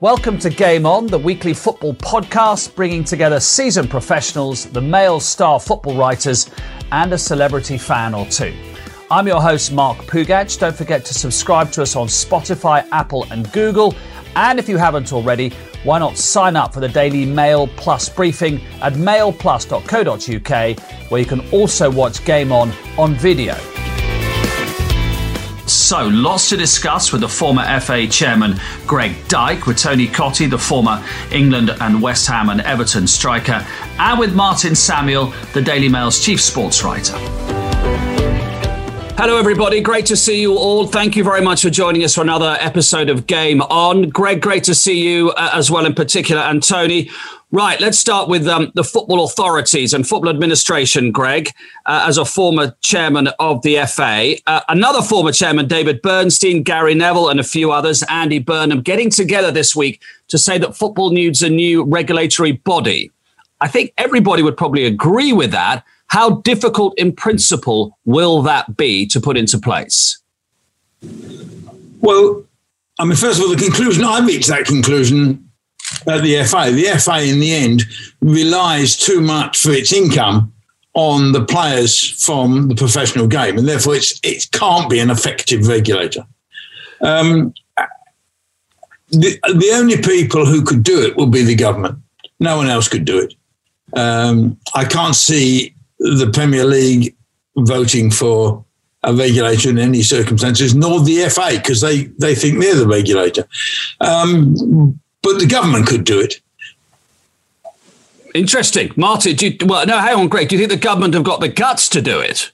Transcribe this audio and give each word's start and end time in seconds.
Welcome 0.00 0.38
to 0.38 0.50
Game 0.50 0.86
On, 0.86 1.06
the 1.06 1.18
weekly 1.18 1.52
football 1.52 1.94
podcast 1.94 2.74
bringing 2.74 3.02
together 3.02 3.40
seasoned 3.40 3.90
professionals, 3.90 4.66
the 4.66 4.80
Mail 4.80 5.20
star 5.20 5.58
football 5.58 5.96
writers, 5.96 6.50
and 6.92 7.12
a 7.12 7.18
celebrity 7.18 7.76
fan 7.76 8.14
or 8.14 8.24
two. 8.26 8.54
I'm 9.10 9.26
your 9.26 9.42
host, 9.42 9.72
Mark 9.72 9.98
Pougatch. 9.98 10.58
Don't 10.58 10.74
forget 10.74 11.04
to 11.04 11.14
subscribe 11.14 11.70
to 11.72 11.82
us 11.82 11.96
on 11.96 12.08
Spotify, 12.08 12.86
Apple, 12.92 13.26
and 13.30 13.50
Google. 13.52 13.94
And 14.36 14.58
if 14.58 14.68
you 14.68 14.76
haven't 14.76 15.12
already, 15.12 15.50
why 15.82 15.98
not 15.98 16.16
sign 16.16 16.56
up 16.56 16.74
for 16.74 16.80
the 16.80 16.88
daily 16.88 17.24
Mail 17.24 17.66
Plus 17.66 18.08
briefing 18.08 18.60
at 18.82 18.94
mailplus.co.uk, 18.94 20.80
where 21.10 21.20
you 21.20 21.26
can 21.26 21.48
also 21.50 21.90
watch 21.90 22.24
Game 22.24 22.52
On 22.52 22.72
on 22.98 23.14
video. 23.14 23.54
So, 25.66 26.06
lots 26.06 26.48
to 26.50 26.56
discuss 26.56 27.12
with 27.12 27.22
the 27.22 27.28
former 27.28 27.64
FA 27.80 28.06
chairman 28.06 28.60
Greg 28.86 29.16
Dyke, 29.28 29.66
with 29.66 29.78
Tony 29.78 30.06
Cottee, 30.06 30.48
the 30.48 30.58
former 30.58 31.04
England 31.32 31.70
and 31.80 32.00
West 32.00 32.26
Ham 32.28 32.50
and 32.50 32.60
Everton 32.60 33.06
striker, 33.06 33.66
and 33.98 34.18
with 34.18 34.34
Martin 34.34 34.74
Samuel, 34.74 35.32
the 35.54 35.62
Daily 35.62 35.88
Mail's 35.88 36.24
chief 36.24 36.40
sports 36.40 36.84
writer. 36.84 37.55
Hello, 39.18 39.38
everybody. 39.38 39.80
Great 39.80 40.04
to 40.06 40.14
see 40.14 40.42
you 40.42 40.58
all. 40.58 40.86
Thank 40.86 41.16
you 41.16 41.24
very 41.24 41.40
much 41.40 41.62
for 41.62 41.70
joining 41.70 42.04
us 42.04 42.14
for 42.14 42.20
another 42.20 42.58
episode 42.60 43.08
of 43.08 43.26
Game 43.26 43.62
On. 43.62 44.10
Greg, 44.10 44.42
great 44.42 44.62
to 44.64 44.74
see 44.74 45.02
you 45.02 45.30
uh, 45.30 45.52
as 45.54 45.70
well, 45.70 45.86
in 45.86 45.94
particular, 45.94 46.42
and 46.42 46.62
Tony. 46.62 47.08
Right, 47.50 47.80
let's 47.80 47.98
start 47.98 48.28
with 48.28 48.46
um, 48.46 48.72
the 48.74 48.84
football 48.84 49.24
authorities 49.24 49.94
and 49.94 50.06
football 50.06 50.28
administration, 50.28 51.12
Greg, 51.12 51.48
uh, 51.86 52.04
as 52.06 52.18
a 52.18 52.26
former 52.26 52.76
chairman 52.82 53.28
of 53.38 53.62
the 53.62 53.86
FA. 53.86 54.34
Uh, 54.46 54.60
another 54.68 55.00
former 55.00 55.32
chairman, 55.32 55.66
David 55.66 56.02
Bernstein, 56.02 56.62
Gary 56.62 56.94
Neville, 56.94 57.30
and 57.30 57.40
a 57.40 57.44
few 57.44 57.72
others, 57.72 58.04
Andy 58.10 58.38
Burnham, 58.38 58.82
getting 58.82 59.08
together 59.08 59.50
this 59.50 59.74
week 59.74 60.02
to 60.28 60.36
say 60.36 60.58
that 60.58 60.76
football 60.76 61.10
needs 61.10 61.40
a 61.40 61.48
new 61.48 61.84
regulatory 61.84 62.52
body. 62.52 63.10
I 63.62 63.68
think 63.68 63.94
everybody 63.96 64.42
would 64.42 64.58
probably 64.58 64.84
agree 64.84 65.32
with 65.32 65.52
that. 65.52 65.86
How 66.08 66.36
difficult, 66.42 66.98
in 66.98 67.12
principle, 67.12 67.98
will 68.04 68.42
that 68.42 68.76
be 68.76 69.06
to 69.08 69.20
put 69.20 69.36
into 69.36 69.58
place? 69.58 70.18
Well, 72.00 72.44
I 72.98 73.04
mean, 73.04 73.16
first 73.16 73.38
of 73.38 73.44
all, 73.44 73.54
the 73.54 73.62
conclusion 73.62 74.04
I 74.04 74.24
reached 74.24 74.48
that 74.48 74.66
conclusion 74.66 75.46
at 76.06 76.22
the 76.22 76.44
FA. 76.44 76.70
The 76.70 76.98
FA, 76.98 77.22
in 77.22 77.40
the 77.40 77.52
end, 77.52 77.84
relies 78.20 78.96
too 78.96 79.20
much 79.20 79.60
for 79.60 79.70
its 79.70 79.92
income 79.92 80.52
on 80.94 81.32
the 81.32 81.44
players 81.44 82.24
from 82.24 82.68
the 82.68 82.74
professional 82.74 83.26
game, 83.26 83.58
and 83.58 83.68
therefore 83.68 83.96
it 83.96 84.50
can't 84.52 84.88
be 84.88 84.98
an 84.98 85.10
effective 85.10 85.66
regulator. 85.66 86.26
Um, 87.02 87.52
the, 89.10 89.38
the 89.54 89.70
only 89.74 89.98
people 89.98 90.46
who 90.46 90.62
could 90.62 90.82
do 90.82 91.02
it 91.02 91.16
will 91.16 91.26
be 91.26 91.42
the 91.42 91.54
government. 91.54 91.98
No 92.40 92.56
one 92.56 92.68
else 92.68 92.88
could 92.88 93.04
do 93.04 93.18
it. 93.18 93.34
Um, 93.92 94.58
I 94.74 94.84
can't 94.84 95.14
see 95.14 95.75
the 95.98 96.30
Premier 96.32 96.64
League 96.64 97.14
voting 97.56 98.10
for 98.10 98.64
a 99.02 99.14
regulator 99.14 99.70
in 99.70 99.78
any 99.78 100.02
circumstances, 100.02 100.74
nor 100.74 101.00
the 101.00 101.28
FA, 101.28 101.52
because 101.54 101.80
they, 101.80 102.04
they 102.18 102.34
think 102.34 102.60
they're 102.60 102.74
the 102.74 102.86
regulator. 102.86 103.46
Um, 104.00 105.00
but 105.22 105.38
the 105.38 105.46
government 105.46 105.86
could 105.86 106.04
do 106.04 106.20
it. 106.20 106.40
Interesting, 108.34 108.92
Martin. 108.96 109.36
Do 109.36 109.48
you, 109.48 109.56
well, 109.64 109.86
no, 109.86 109.98
hang 109.98 110.16
on, 110.16 110.28
Greg. 110.28 110.48
Do 110.48 110.56
you 110.56 110.66
think 110.66 110.70
the 110.70 110.84
government 110.84 111.14
have 111.14 111.24
got 111.24 111.40
the 111.40 111.48
guts 111.48 111.88
to 111.90 112.02
do 112.02 112.20
it? 112.20 112.52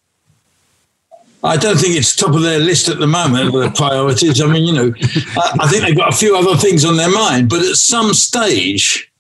I 1.45 1.57
don't 1.57 1.77
think 1.77 1.97
it's 1.97 2.15
top 2.15 2.35
of 2.35 2.43
their 2.43 2.61
list 2.61 2.89
at 2.89 3.01
the 3.01 3.07
moment, 3.07 3.53
the 3.53 3.73
priorities. 3.75 4.41
I 4.41 4.47
mean, 4.47 4.65
you 4.65 4.73
know, 4.73 4.95
I, 5.37 5.57
I, 5.61 5.69
think 5.69 5.83
they've 5.83 5.97
got 5.97 6.13
a 6.13 6.17
few 6.17 6.37
other 6.37 6.57
things 6.57 6.85
on 6.85 6.97
their 6.97 7.11
mind, 7.11 7.49
but 7.49 7.63
at 7.63 7.75
some 7.75 8.15
stage, 8.15 9.11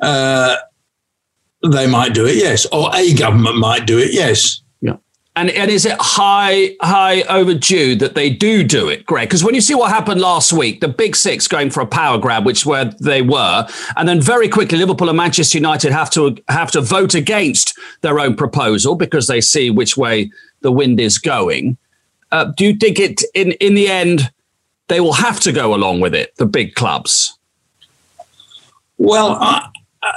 uh, 0.00 0.56
they 1.62 1.86
might 1.86 2.14
do 2.14 2.26
it, 2.26 2.36
yes, 2.36 2.66
or 2.72 2.90
a 2.94 3.14
government 3.14 3.56
might 3.56 3.86
do 3.86 3.98
it, 3.98 4.12
yes. 4.12 4.62
Yeah. 4.80 4.96
And, 5.36 5.50
and 5.50 5.70
is 5.70 5.84
it 5.84 5.96
high, 6.00 6.76
high 6.80 7.22
overdue 7.22 7.96
that 7.96 8.14
they 8.14 8.30
do 8.30 8.64
do 8.64 8.88
it, 8.88 9.04
Greg? 9.04 9.28
Because 9.28 9.44
when 9.44 9.54
you 9.54 9.60
see 9.60 9.74
what 9.74 9.90
happened 9.90 10.20
last 10.20 10.52
week, 10.52 10.80
the 10.80 10.88
big 10.88 11.14
six 11.14 11.46
going 11.46 11.70
for 11.70 11.80
a 11.80 11.86
power 11.86 12.18
grab, 12.18 12.46
which 12.46 12.64
where 12.64 12.86
they 13.00 13.22
were, 13.22 13.66
and 13.96 14.08
then 14.08 14.20
very 14.20 14.48
quickly 14.48 14.78
Liverpool 14.78 15.08
and 15.08 15.16
Manchester 15.16 15.58
United 15.58 15.92
have 15.92 16.10
to 16.10 16.36
have 16.48 16.70
to 16.72 16.80
vote 16.80 17.14
against 17.14 17.78
their 18.00 18.18
own 18.18 18.36
proposal 18.36 18.94
because 18.94 19.26
they 19.26 19.40
see 19.40 19.70
which 19.70 19.96
way 19.96 20.30
the 20.62 20.72
wind 20.72 20.98
is 20.98 21.18
going. 21.18 21.76
Uh, 22.32 22.44
do 22.56 22.64
you 22.64 22.74
think 22.74 22.98
it 22.98 23.22
in 23.34 23.52
in 23.52 23.74
the 23.74 23.88
end 23.88 24.30
they 24.88 25.00
will 25.00 25.12
have 25.12 25.40
to 25.40 25.52
go 25.52 25.74
along 25.74 26.00
with 26.00 26.14
it, 26.14 26.34
the 26.36 26.46
big 26.46 26.74
clubs? 26.74 27.38
Well, 28.98 29.70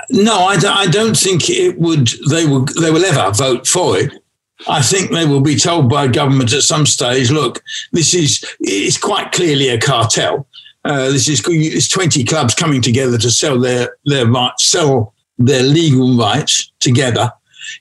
no, 0.10 0.36
I, 0.36 0.58
I 0.66 0.88
don't 0.88 1.18
think 1.18 1.50
it 1.50 1.78
would. 1.80 2.08
They 2.30 2.46
will. 2.46 2.66
They 2.80 2.92
will 2.92 3.06
ever 3.06 3.32
vote 3.32 3.68
for 3.68 3.98
it. 3.98 4.12
I 4.68 4.82
think 4.82 5.12
they 5.12 5.26
will 5.26 5.42
be 5.42 5.56
told 5.56 5.90
by 5.90 6.08
government 6.08 6.54
at 6.54 6.62
some 6.62 6.86
stage, 6.86 7.32
look, 7.32 7.62
this 7.92 8.14
is 8.14 8.44
it's 8.62 8.98
quite 8.98 9.32
clearly 9.32 9.70
a 9.70 9.80
cartel. 9.80 10.48
Uh, 10.86 11.10
this 11.10 11.30
is 11.30 11.42
it's 11.48 11.88
20 11.88 12.24
clubs 12.26 12.54
coming 12.54 12.82
together 12.82 13.18
to 13.18 13.32
sell 13.32 13.60
their 13.60 13.98
their 14.06 14.28
rights, 14.28 14.66
sell 14.66 15.14
their 15.38 15.64
legal 15.64 16.18
rights 16.18 16.72
together. 16.80 17.32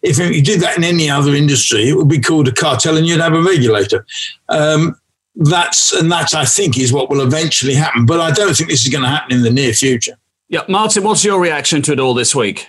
If 0.02 0.18
you 0.18 0.42
did 0.42 0.60
that 0.60 0.76
in 0.76 0.84
any 0.84 1.10
other 1.10 1.34
industry, 1.34 1.88
it 1.88 1.96
would 1.96 2.08
be 2.08 2.20
called 2.20 2.48
a 2.48 2.52
cartel, 2.52 2.96
and 2.96 3.06
you'd 3.06 3.20
have 3.20 3.34
a 3.34 3.42
regulator. 3.42 4.06
Um, 4.48 4.96
that's 5.34 5.92
and 5.92 6.12
that 6.12 6.34
I 6.34 6.44
think 6.44 6.78
is 6.78 6.92
what 6.92 7.10
will 7.10 7.22
eventually 7.22 7.74
happen. 7.74 8.06
But 8.06 8.20
I 8.20 8.30
don't 8.30 8.54
think 8.54 8.70
this 8.70 8.82
is 8.82 8.92
going 8.92 9.02
to 9.02 9.08
happen 9.08 9.32
in 9.32 9.42
the 9.42 9.50
near 9.50 9.72
future. 9.72 10.16
Yeah, 10.52 10.64
Martin, 10.68 11.02
what's 11.02 11.24
your 11.24 11.40
reaction 11.40 11.80
to 11.82 11.92
it 11.92 11.98
all 11.98 12.12
this 12.12 12.34
week? 12.34 12.68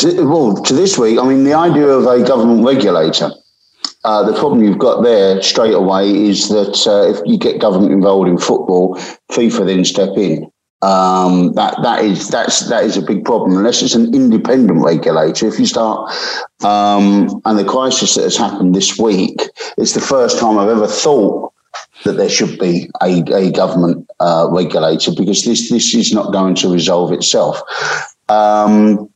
to, 0.00 0.26
well, 0.26 0.54
to 0.54 0.74
this 0.74 0.98
week, 0.98 1.18
I 1.18 1.28
mean, 1.28 1.44
the 1.44 1.54
idea 1.54 1.86
of 1.86 2.06
a 2.06 2.26
government 2.26 2.64
regulator. 2.64 3.30
Uh, 4.02 4.22
the 4.22 4.38
problem 4.38 4.64
you've 4.64 4.78
got 4.78 5.02
there 5.02 5.42
straight 5.42 5.74
away 5.74 6.10
is 6.10 6.48
that 6.48 6.86
uh, 6.86 7.10
if 7.10 7.20
you 7.26 7.38
get 7.38 7.60
government 7.60 7.92
involved 7.92 8.28
in 8.28 8.38
football, 8.38 8.96
FIFA 9.30 9.66
then 9.66 9.84
step 9.84 10.16
in. 10.16 10.50
Um, 10.82 11.52
that 11.52 11.76
that 11.82 12.02
is 12.02 12.28
that's 12.28 12.70
that 12.70 12.84
is 12.84 12.96
a 12.96 13.02
big 13.02 13.22
problem 13.26 13.54
unless 13.54 13.82
it's 13.82 13.94
an 13.94 14.14
independent 14.14 14.82
regulator. 14.82 15.46
If 15.46 15.58
you 15.58 15.66
start 15.66 16.10
um, 16.64 17.42
and 17.44 17.58
the 17.58 17.66
crisis 17.66 18.14
that 18.14 18.22
has 18.22 18.38
happened 18.38 18.74
this 18.74 18.98
week, 18.98 19.38
it's 19.76 19.92
the 19.92 20.00
first 20.00 20.40
time 20.40 20.58
I've 20.58 20.70
ever 20.70 20.86
thought 20.86 21.49
that 22.04 22.12
there 22.12 22.28
should 22.28 22.58
be 22.58 22.88
a, 23.02 23.22
a 23.34 23.52
government 23.52 24.08
uh, 24.20 24.48
regulator 24.50 25.12
because 25.16 25.44
this 25.44 25.70
this 25.70 25.94
is 25.94 26.12
not 26.12 26.32
going 26.32 26.54
to 26.56 26.72
resolve 26.72 27.12
itself. 27.12 27.60
Um, 28.28 29.10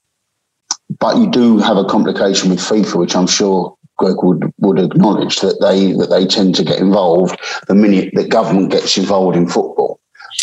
but 0.99 1.17
you 1.17 1.31
do 1.31 1.59
have 1.59 1.77
a 1.77 1.85
complication 1.85 2.51
with 2.51 2.61
FIFA, 2.61 2.99
which 2.99 3.17
I'm 3.17 3.27
sure 3.27 3.77
Greg 3.97 4.17
would, 4.23 4.53
would 4.59 4.79
acknowledge 4.79 5.41
that 5.41 5.59
they 5.61 5.93
that 5.93 6.11
they 6.11 6.27
tend 6.27 6.55
to 6.57 6.65
get 6.65 6.81
involved 6.81 7.39
the 7.69 7.75
minute 7.75 8.13
that 8.15 8.29
government 8.29 8.71
gets 8.71 8.97
involved 8.99 9.37
in 9.37 9.49
football. 9.49 10.01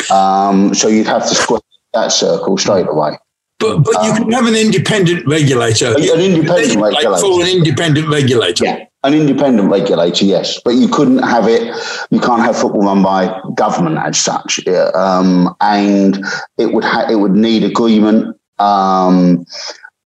Um, 0.09 0.73
so 0.73 0.87
you'd 0.87 1.07
have 1.07 1.27
to 1.27 1.35
square 1.35 1.59
that 1.93 2.11
circle 2.11 2.57
straight 2.57 2.87
away. 2.87 3.17
But, 3.59 3.83
but 3.83 4.03
you 4.03 4.11
um, 4.11 4.17
can 4.17 4.31
have 4.31 4.47
an 4.47 4.55
independent 4.55 5.27
regulator. 5.27 5.93
An 5.95 6.19
independent 6.19 6.81
regulator. 6.81 7.17
For 7.17 7.41
an 7.41 7.47
independent 7.47 8.07
regulator. 8.07 8.65
Yeah, 8.65 8.85
an 9.03 9.13
independent 9.13 9.69
regulator, 9.69 10.25
yes. 10.25 10.59
But 10.63 10.75
you 10.75 10.87
couldn't 10.87 11.23
have 11.23 11.47
it, 11.47 11.63
you 12.11 12.19
can't 12.19 12.41
have 12.41 12.57
football 12.57 12.83
run 12.83 13.03
by 13.03 13.39
government 13.55 13.97
as 13.97 14.19
such. 14.19 14.65
Um, 14.67 15.55
and 15.61 16.23
it 16.57 16.73
would, 16.73 16.83
ha- 16.83 17.07
it 17.09 17.15
would 17.15 17.33
need 17.33 17.63
agreement. 17.63 18.37
Um, 18.59 19.45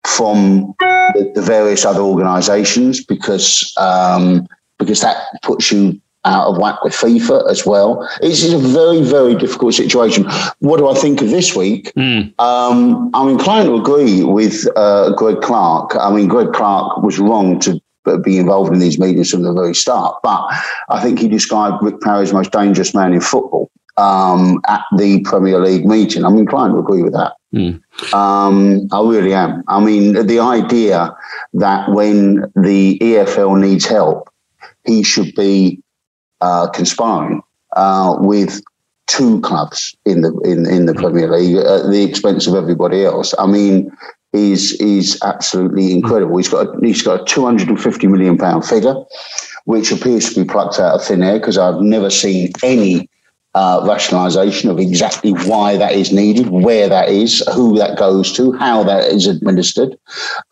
from 0.07 0.75
the, 0.79 1.33
the 1.35 1.43
various 1.43 1.85
other 1.85 2.01
organisations 2.01 3.03
because 3.03 3.75
um, 3.79 4.47
because 4.79 5.01
that 5.01 5.17
puts 5.43 5.73
you 5.73 6.01
out 6.25 6.49
of 6.49 6.59
whack 6.59 6.83
with 6.83 6.95
FIFA 6.95 7.51
as 7.51 7.67
well. 7.67 8.09
It's 8.23 8.51
a 8.51 8.59
very, 8.59 9.03
very 9.03 9.35
difficult 9.35 9.75
situation. 9.75 10.25
What 10.61 10.79
do 10.79 10.89
I 10.89 10.95
think 10.95 11.21
of 11.21 11.29
this 11.29 11.55
week? 11.55 11.93
Mm. 11.97 12.39
Um, 12.41 13.11
I'm 13.13 13.29
inclined 13.29 13.67
to 13.67 13.75
agree 13.75 14.25
with 14.25 14.67
uh, 14.75 15.15
Greg 15.17 15.43
Clarke. 15.43 15.97
I 15.97 16.11
mean, 16.11 16.29
Greg 16.29 16.53
Clarke 16.53 17.03
was 17.03 17.19
wrong 17.19 17.59
to 17.61 17.81
be 18.23 18.39
involved 18.39 18.73
in 18.73 18.79
these 18.79 18.99
meetings 18.99 19.31
from 19.31 19.43
the 19.43 19.53
very 19.53 19.75
start, 19.75 20.21
but 20.23 20.47
I 20.89 21.01
think 21.03 21.19
he 21.19 21.29
described 21.29 21.83
Rick 21.83 22.01
Parry's 22.01 22.33
most 22.33 22.53
dangerous 22.53 22.95
man 22.95 23.13
in 23.13 23.21
football 23.21 23.71
um, 23.97 24.61
at 24.67 24.83
the 24.97 25.21
Premier 25.21 25.61
League 25.61 25.87
meeting. 25.87 26.25
I'm 26.25 26.39
inclined 26.39 26.75
to 26.75 26.79
agree 26.79 27.03
with 27.03 27.13
that. 27.13 27.35
Mm. 27.55 27.83
Um, 28.13 28.89
I 28.93 29.01
really 29.01 29.35
am. 29.35 29.63
I 29.69 29.81
mean, 29.81 30.27
the 30.27 30.41
idea 30.41 31.17
that 31.55 31.91
when 31.91 32.53
the 32.57 32.99
EFL 32.99 33.61
needs 33.61 33.87
help, 33.87 34.29
he 34.85 35.03
should 35.03 35.35
be 35.35 35.81
uh, 36.41 36.69
conspiring 36.71 37.43
uh, 37.77 38.17
with 38.19 38.61
two 39.07 39.41
clubs 39.43 39.95
in 40.05 40.23
the 40.23 40.33
in, 40.45 40.67
in 40.67 40.87
the 40.87 40.95
Premier 40.95 41.31
League 41.31 41.57
at 41.57 41.91
the 41.91 42.03
expense 42.03 42.47
of 42.47 42.55
everybody 42.55 43.05
else. 43.05 43.35
I 43.39 43.47
mean, 43.47 43.91
is 44.35 44.73
is 44.81 45.19
absolutely 45.23 45.93
incredible. 45.93 46.37
He's 46.37 46.49
got 46.49 46.67
a, 46.67 46.81
he's 46.87 47.03
got 47.03 47.23
a 47.23 47.25
250 47.25 48.07
million 48.09 48.37
pound 48.37 48.67
figure. 48.67 48.95
which 49.65 49.91
appears 49.91 50.29
to 50.29 50.43
be 50.43 50.47
plucked 50.47 50.79
out 50.79 50.97
of 50.97 51.05
thin 51.05 51.23
air 51.23 51.39
because 51.39 51.57
I've 51.57 51.81
never 51.81 52.11
seen 52.11 52.53
any 52.63 53.09
uh, 53.55 53.81
rationalisation 53.83 54.69
of 54.69 54.79
exactly 54.79 55.31
why 55.31 55.77
that 55.77 55.93
is 55.93 56.13
needed, 56.13 56.49
where 56.49 56.89
that 56.89 57.09
is, 57.09 57.43
who 57.55 57.79
that 57.79 57.97
goes 57.97 58.33
to, 58.33 58.53
how 58.53 58.83
that 58.83 59.05
is 59.05 59.27
administered. 59.27 59.97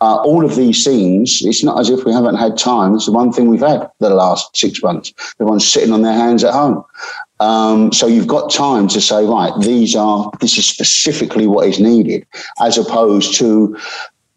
Uh, 0.01 0.17
all 0.23 0.45
of 0.45 0.55
these 0.55 0.85
things, 0.85 1.43
it's 1.45 1.65
not 1.65 1.81
as 1.81 1.91
if 1.91 2.05
we 2.05 2.13
haven't 2.13 2.37
had 2.37 2.57
time. 2.57 2.95
It's 2.95 3.07
the 3.07 3.13
one 3.13 3.33
thing 3.33 3.49
we've 3.49 3.61
had 3.61 3.91
the 3.99 4.11
last 4.11 4.57
six 4.57 4.83
months. 4.83 5.13
Everyone's 5.41 5.67
sitting 5.67 5.93
on 5.93 6.03
their 6.03 6.13
hands 6.13 6.45
at 6.45 6.55
home. 6.55 6.85
Um, 7.43 7.93
so 7.93 8.07
you've 8.07 8.29
got 8.29 8.53
time 8.53 8.87
to 8.89 9.01
say, 9.01 9.25
right, 9.25 9.53
these 9.61 9.97
are, 9.97 10.31
this 10.41 10.57
is 10.59 10.67
specifically 10.67 11.49
what 11.49 11.67
is 11.67 11.81
needed, 11.81 12.25
as 12.61 12.79
opposed 12.79 13.35
to 13.39 13.77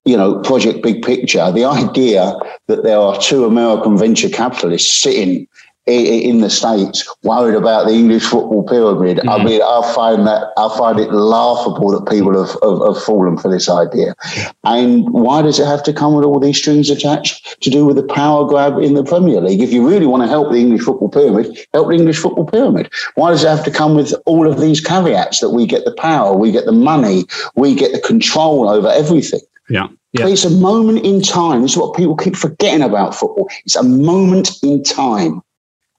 you 0.06 0.16
know, 0.16 0.40
project 0.42 0.84
big 0.84 1.04
picture, 1.04 1.52
the 1.52 1.66
idea 1.66 2.36
that 2.68 2.84
there 2.84 2.98
are 2.98 3.20
two 3.20 3.46
American 3.46 3.98
venture 3.98 4.30
capitalists 4.30 5.02
sitting 5.02 5.48
in 5.88 6.40
the 6.40 6.50
states 6.50 7.08
worried 7.22 7.56
about 7.56 7.86
the 7.86 7.94
English 7.94 8.24
football 8.24 8.64
pyramid. 8.64 9.18
Mm. 9.18 9.30
I 9.30 9.44
mean, 9.44 9.62
I 9.62 9.94
find 9.94 10.26
that 10.26 10.52
I 10.58 10.76
find 10.78 11.00
it 11.00 11.12
laughable 11.12 11.92
that 11.92 12.10
people 12.10 12.34
have, 12.34 12.58
have, 12.64 12.96
have, 12.96 13.04
fallen 13.04 13.38
for 13.38 13.52
this 13.52 13.70
idea. 13.70 14.16
And 14.64 15.08
why 15.12 15.44
does 15.44 15.60
it 15.60 15.68
have 15.68 15.84
to 15.84 15.94
come 15.94 16.16
with 16.16 16.26
all 16.26 16.40
these 16.40 16.58
strings 16.58 16.90
attached 16.90 17.62
to 17.62 17.70
do 17.70 17.86
with 17.86 17.98
the 17.98 18.04
power 18.04 18.48
grab 18.48 18.80
in 18.80 18.96
the 18.96 19.04
Premier 19.04 19.42
League? 19.42 19.62
If 19.62 19.72
you 19.72 19.88
really 19.88 20.08
want 20.08 20.24
to 20.24 20.28
help 20.28 20.52
the 20.52 20.58
English 20.58 20.82
football 20.82 21.10
pyramid, 21.10 21.56
help 21.74 21.90
the 21.90 21.96
English 21.96 22.18
football 22.18 22.46
pyramid. 22.46 22.92
Why 23.14 23.30
does 23.30 23.44
it 23.44 23.50
have 23.50 23.66
to 23.66 23.72
come 23.72 23.96
with 23.96 24.14
all 24.26 24.50
of 24.50 24.60
these 24.60 24.82
caveats 24.82 25.40
that 25.42 25.52
we 25.52 25.68
get 25.68 25.86
the 25.86 25.94
power, 25.94 26.36
we 26.36 26.52
get 26.52 26.66
the 26.66 26.72
money, 26.72 27.26
we 27.56 27.76
get 27.76 27.92
the 27.92 28.02
control 28.02 28.68
over 28.68 28.90
everything? 28.90 29.42
Yeah. 29.70 29.88
Yeah. 30.14 30.28
It's 30.28 30.46
a 30.46 30.50
moment 30.50 31.06
in 31.06 31.22
time. 31.22 31.62
This 31.62 31.72
is 31.72 31.78
what 31.78 31.96
people 31.96 32.16
keep 32.16 32.38
forgetting 32.38 32.82
about 32.82 33.14
football. 33.14 33.50
It's 33.66 33.76
a 33.76 33.84
moment 33.84 34.52
in 34.64 34.82
time. 34.82 35.42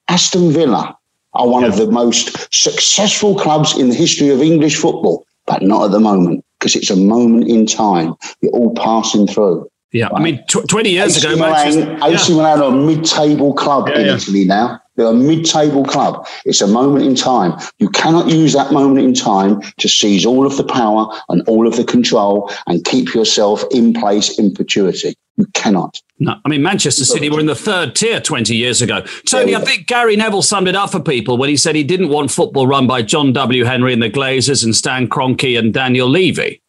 Aston 0.09 0.51
Villa 0.51 0.97
are 1.33 1.47
one 1.47 1.63
yeah. 1.63 1.69
of 1.69 1.77
the 1.77 1.91
most 1.91 2.53
successful 2.53 3.35
clubs 3.35 3.77
in 3.77 3.89
the 3.89 3.95
history 3.95 4.29
of 4.29 4.41
English 4.41 4.75
football, 4.75 5.25
but 5.45 5.61
not 5.61 5.85
at 5.85 5.91
the 5.91 5.99
moment 5.99 6.43
because 6.59 6.75
it's 6.75 6.89
a 6.89 6.95
moment 6.95 7.47
in 7.47 7.65
time. 7.65 8.15
You're 8.41 8.51
all 8.53 8.73
passing 8.73 9.27
through. 9.27 9.69
Yeah, 9.91 10.07
right? 10.07 10.15
I 10.15 10.19
mean, 10.19 10.43
tw- 10.49 10.67
20 10.67 10.89
years 10.89 11.17
AC 11.17 11.27
ago, 11.27 11.35
Milan, 11.37 11.51
Manchester, 11.51 12.05
AC 12.05 12.31
yeah. 12.31 12.37
Milan 12.37 12.61
are 12.61 12.69
a 12.69 12.71
mid-table 12.71 13.53
club 13.53 13.87
yeah, 13.89 13.99
in 13.99 14.07
Italy 14.07 14.45
now. 14.45 14.81
They're 14.97 15.07
a 15.07 15.13
mid-table 15.13 15.85
club. 15.85 16.27
It's 16.43 16.61
a 16.61 16.67
moment 16.67 17.05
in 17.05 17.15
time. 17.15 17.53
You 17.77 17.89
cannot 17.89 18.29
use 18.29 18.53
that 18.53 18.73
moment 18.73 18.99
in 18.99 19.13
time 19.13 19.61
to 19.77 19.87
seize 19.87 20.25
all 20.25 20.45
of 20.45 20.57
the 20.57 20.63
power 20.63 21.07
and 21.29 21.41
all 21.47 21.67
of 21.67 21.77
the 21.77 21.83
control 21.83 22.51
and 22.65 22.83
keep 22.83 23.13
yourself 23.13 23.63
in 23.71 23.93
place 23.93 24.37
in 24.37 24.51
perpetuity. 24.51 25.13
You 25.37 25.45
cannot. 25.53 26.01
No, 26.19 26.35
I 26.43 26.49
mean 26.49 26.63
Manchester 26.63 27.05
City 27.05 27.29
were 27.29 27.39
in 27.39 27.45
the 27.45 27.55
third 27.55 27.95
tier 27.95 28.19
20 28.19 28.55
years 28.55 28.81
ago. 28.81 29.01
Tony, 29.29 29.55
I 29.55 29.61
think 29.61 29.85
Gary 29.85 30.15
Neville 30.15 30.41
summed 30.41 30.67
it 30.67 30.75
up 30.75 30.91
for 30.91 30.99
people 30.99 31.37
when 31.37 31.47
he 31.47 31.55
said 31.55 31.75
he 31.75 31.83
didn't 31.83 32.09
want 32.09 32.31
football 32.31 32.65
run 32.65 32.87
by 32.87 33.03
John 33.03 33.33
W. 33.33 33.63
Henry 33.63 33.93
and 33.93 34.01
the 34.01 34.09
Glazers 34.09 34.63
and 34.63 34.75
Stan 34.75 35.07
Kroenke 35.07 35.57
and 35.59 35.71
Daniel 35.71 36.09
Levy. 36.09 36.59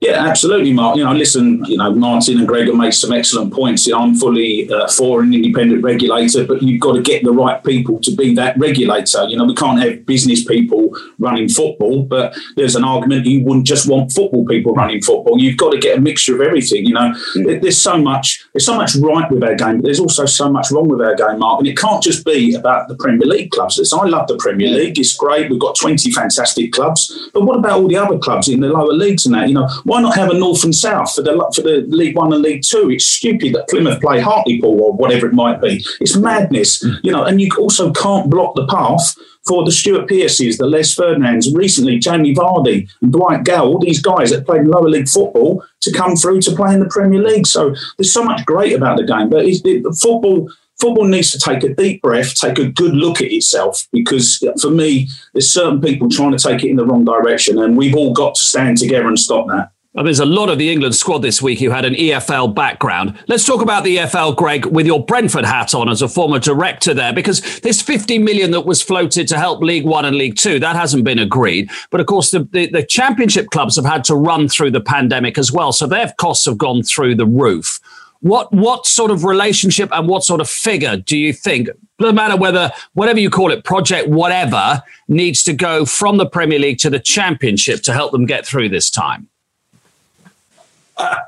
Yeah, 0.00 0.26
absolutely, 0.26 0.72
Mark. 0.72 0.96
You 0.96 1.04
know, 1.04 1.12
listen, 1.12 1.62
you 1.66 1.76
know, 1.76 1.92
Martin 1.92 2.38
and 2.38 2.48
Greg 2.48 2.68
have 2.68 2.76
made 2.76 2.94
some 2.94 3.12
excellent 3.12 3.52
points. 3.52 3.86
You 3.86 3.92
know, 3.92 4.00
I'm 4.00 4.14
fully 4.14 4.66
uh, 4.72 4.88
for 4.88 5.20
an 5.20 5.34
independent 5.34 5.84
regulator, 5.84 6.46
but 6.46 6.62
you've 6.62 6.80
got 6.80 6.94
to 6.94 7.02
get 7.02 7.22
the 7.22 7.32
right 7.32 7.62
people 7.62 8.00
to 8.00 8.16
be 8.16 8.34
that 8.36 8.56
regulator. 8.56 9.28
You 9.28 9.36
know, 9.36 9.44
we 9.44 9.54
can't 9.54 9.78
have 9.78 10.06
business 10.06 10.42
people 10.42 10.96
running 11.18 11.50
football, 11.50 12.02
but 12.02 12.34
there's 12.56 12.76
an 12.76 12.84
argument 12.84 13.26
you 13.26 13.44
wouldn't 13.44 13.66
just 13.66 13.90
want 13.90 14.10
football 14.10 14.46
people 14.46 14.72
running 14.72 15.02
football. 15.02 15.38
You've 15.38 15.58
got 15.58 15.72
to 15.72 15.78
get 15.78 15.98
a 15.98 16.00
mixture 16.00 16.34
of 16.34 16.40
everything. 16.40 16.86
You 16.86 16.94
know, 16.94 17.12
mm. 17.36 17.60
there's 17.60 17.78
so 17.78 17.98
much, 17.98 18.42
there's 18.54 18.64
so 18.64 18.78
much 18.78 18.96
right 18.96 19.30
with 19.30 19.44
our 19.44 19.54
game, 19.54 19.76
but 19.76 19.84
there's 19.84 20.00
also 20.00 20.24
so 20.24 20.50
much 20.50 20.70
wrong 20.70 20.88
with 20.88 21.02
our 21.02 21.14
game, 21.14 21.40
Mark. 21.40 21.58
And 21.58 21.68
it 21.68 21.76
can't 21.76 22.02
just 22.02 22.24
be 22.24 22.54
about 22.54 22.88
the 22.88 22.94
Premier 22.94 23.26
League 23.26 23.50
clubs. 23.50 23.78
I 23.92 24.06
love 24.06 24.28
the 24.28 24.38
Premier 24.38 24.70
League; 24.70 24.98
it's 24.98 25.14
great. 25.14 25.50
We've 25.50 25.60
got 25.60 25.76
20 25.76 26.10
fantastic 26.12 26.72
clubs, 26.72 27.28
but 27.34 27.42
what 27.42 27.58
about 27.58 27.80
all 27.80 27.88
the 27.88 27.98
other 27.98 28.16
clubs 28.16 28.48
in 28.48 28.60
the 28.60 28.68
lower 28.68 28.94
leagues 28.94 29.26
and 29.26 29.34
that? 29.34 29.48
You 29.48 29.54
know 29.54 29.68
why 29.90 30.00
not 30.00 30.14
have 30.14 30.30
a 30.30 30.38
North 30.38 30.62
and 30.62 30.72
South 30.72 31.12
for 31.12 31.22
the 31.22 31.32
for 31.52 31.62
the 31.62 31.84
League 31.88 32.16
One 32.16 32.32
and 32.32 32.42
League 32.42 32.62
Two? 32.62 32.90
It's 32.90 33.06
stupid 33.06 33.54
that 33.54 33.68
Plymouth 33.68 34.00
play 34.00 34.20
Hartlepool 34.20 34.80
or 34.80 34.92
whatever 34.92 35.26
it 35.26 35.34
might 35.34 35.60
be. 35.60 35.84
It's 36.00 36.16
madness, 36.16 36.84
mm. 36.84 37.00
you 37.02 37.10
know. 37.10 37.24
And 37.24 37.40
you 37.40 37.50
also 37.58 37.92
can't 37.92 38.30
block 38.30 38.54
the 38.54 38.68
path 38.68 39.16
for 39.48 39.64
the 39.64 39.72
Stuart 39.72 40.08
Pearces, 40.08 40.58
the 40.58 40.66
Les 40.66 40.94
Ferdinands, 40.94 41.52
recently 41.52 41.98
Jamie 41.98 42.36
Vardy 42.36 42.88
and 43.02 43.12
Dwight 43.12 43.42
Gayle, 43.42 43.62
all 43.62 43.80
these 43.80 44.00
guys 44.00 44.30
that 44.30 44.46
played 44.46 44.64
lower 44.64 44.88
league 44.88 45.08
football 45.08 45.64
to 45.80 45.92
come 45.92 46.14
through 46.14 46.40
to 46.42 46.54
play 46.54 46.72
in 46.72 46.78
the 46.78 46.86
Premier 46.86 47.20
League. 47.20 47.48
So 47.48 47.74
there's 47.98 48.12
so 48.12 48.22
much 48.22 48.46
great 48.46 48.72
about 48.72 48.96
the 48.96 49.04
game, 49.04 49.28
but 49.28 49.44
it, 49.44 49.60
it, 49.64 49.82
football 49.96 50.48
football 50.80 51.06
needs 51.06 51.32
to 51.32 51.38
take 51.38 51.64
a 51.64 51.74
deep 51.74 52.00
breath, 52.00 52.36
take 52.36 52.60
a 52.60 52.68
good 52.68 52.94
look 52.94 53.20
at 53.20 53.32
itself, 53.32 53.88
because 53.90 54.38
for 54.62 54.70
me, 54.70 55.08
there's 55.32 55.52
certain 55.52 55.80
people 55.80 56.08
trying 56.08 56.30
to 56.30 56.38
take 56.38 56.62
it 56.62 56.70
in 56.70 56.76
the 56.76 56.86
wrong 56.86 57.04
direction, 57.04 57.58
and 57.58 57.76
we've 57.76 57.96
all 57.96 58.12
got 58.12 58.36
to 58.36 58.44
stand 58.44 58.78
together 58.78 59.08
and 59.08 59.18
stop 59.18 59.48
that. 59.48 59.72
Well, 59.92 60.04
there's 60.04 60.20
a 60.20 60.24
lot 60.24 60.50
of 60.50 60.58
the 60.58 60.70
England 60.70 60.94
squad 60.94 61.18
this 61.18 61.42
week 61.42 61.58
who 61.58 61.70
had 61.70 61.84
an 61.84 61.94
EFL 61.94 62.54
background. 62.54 63.18
Let's 63.26 63.44
talk 63.44 63.60
about 63.60 63.82
the 63.82 63.96
EFL, 63.96 64.36
Greg, 64.36 64.66
with 64.66 64.86
your 64.86 65.04
Brentford 65.04 65.44
hat 65.44 65.74
on 65.74 65.88
as 65.88 66.00
a 66.00 66.08
former 66.08 66.38
director 66.38 66.94
there, 66.94 67.12
because 67.12 67.58
this 67.62 67.82
50 67.82 68.20
million 68.20 68.52
that 68.52 68.60
was 68.60 68.80
floated 68.80 69.26
to 69.26 69.36
help 69.36 69.62
League 69.62 69.84
One 69.84 70.04
and 70.04 70.14
League 70.14 70.36
Two, 70.36 70.60
that 70.60 70.76
hasn't 70.76 71.02
been 71.02 71.18
agreed. 71.18 71.72
But 71.90 72.00
of 72.00 72.06
course, 72.06 72.30
the, 72.30 72.48
the, 72.52 72.68
the 72.68 72.84
championship 72.84 73.50
clubs 73.50 73.74
have 73.74 73.84
had 73.84 74.04
to 74.04 74.14
run 74.14 74.48
through 74.48 74.70
the 74.70 74.80
pandemic 74.80 75.36
as 75.36 75.50
well. 75.50 75.72
So 75.72 75.88
their 75.88 76.14
costs 76.18 76.46
have 76.46 76.56
gone 76.56 76.84
through 76.84 77.16
the 77.16 77.26
roof. 77.26 77.80
What 78.20 78.52
what 78.52 78.86
sort 78.86 79.10
of 79.10 79.24
relationship 79.24 79.88
and 79.90 80.06
what 80.06 80.22
sort 80.22 80.40
of 80.40 80.48
figure 80.48 80.98
do 80.98 81.18
you 81.18 81.32
think, 81.32 81.68
no 81.98 82.12
matter 82.12 82.36
whether 82.36 82.70
whatever 82.92 83.18
you 83.18 83.28
call 83.28 83.50
it, 83.50 83.64
project 83.64 84.08
whatever, 84.08 84.84
needs 85.08 85.42
to 85.42 85.52
go 85.52 85.84
from 85.84 86.16
the 86.18 86.26
Premier 86.26 86.60
League 86.60 86.78
to 86.78 86.90
the 86.90 87.00
Championship 87.00 87.82
to 87.82 87.92
help 87.92 88.12
them 88.12 88.24
get 88.24 88.46
through 88.46 88.68
this 88.68 88.88
time? 88.88 89.30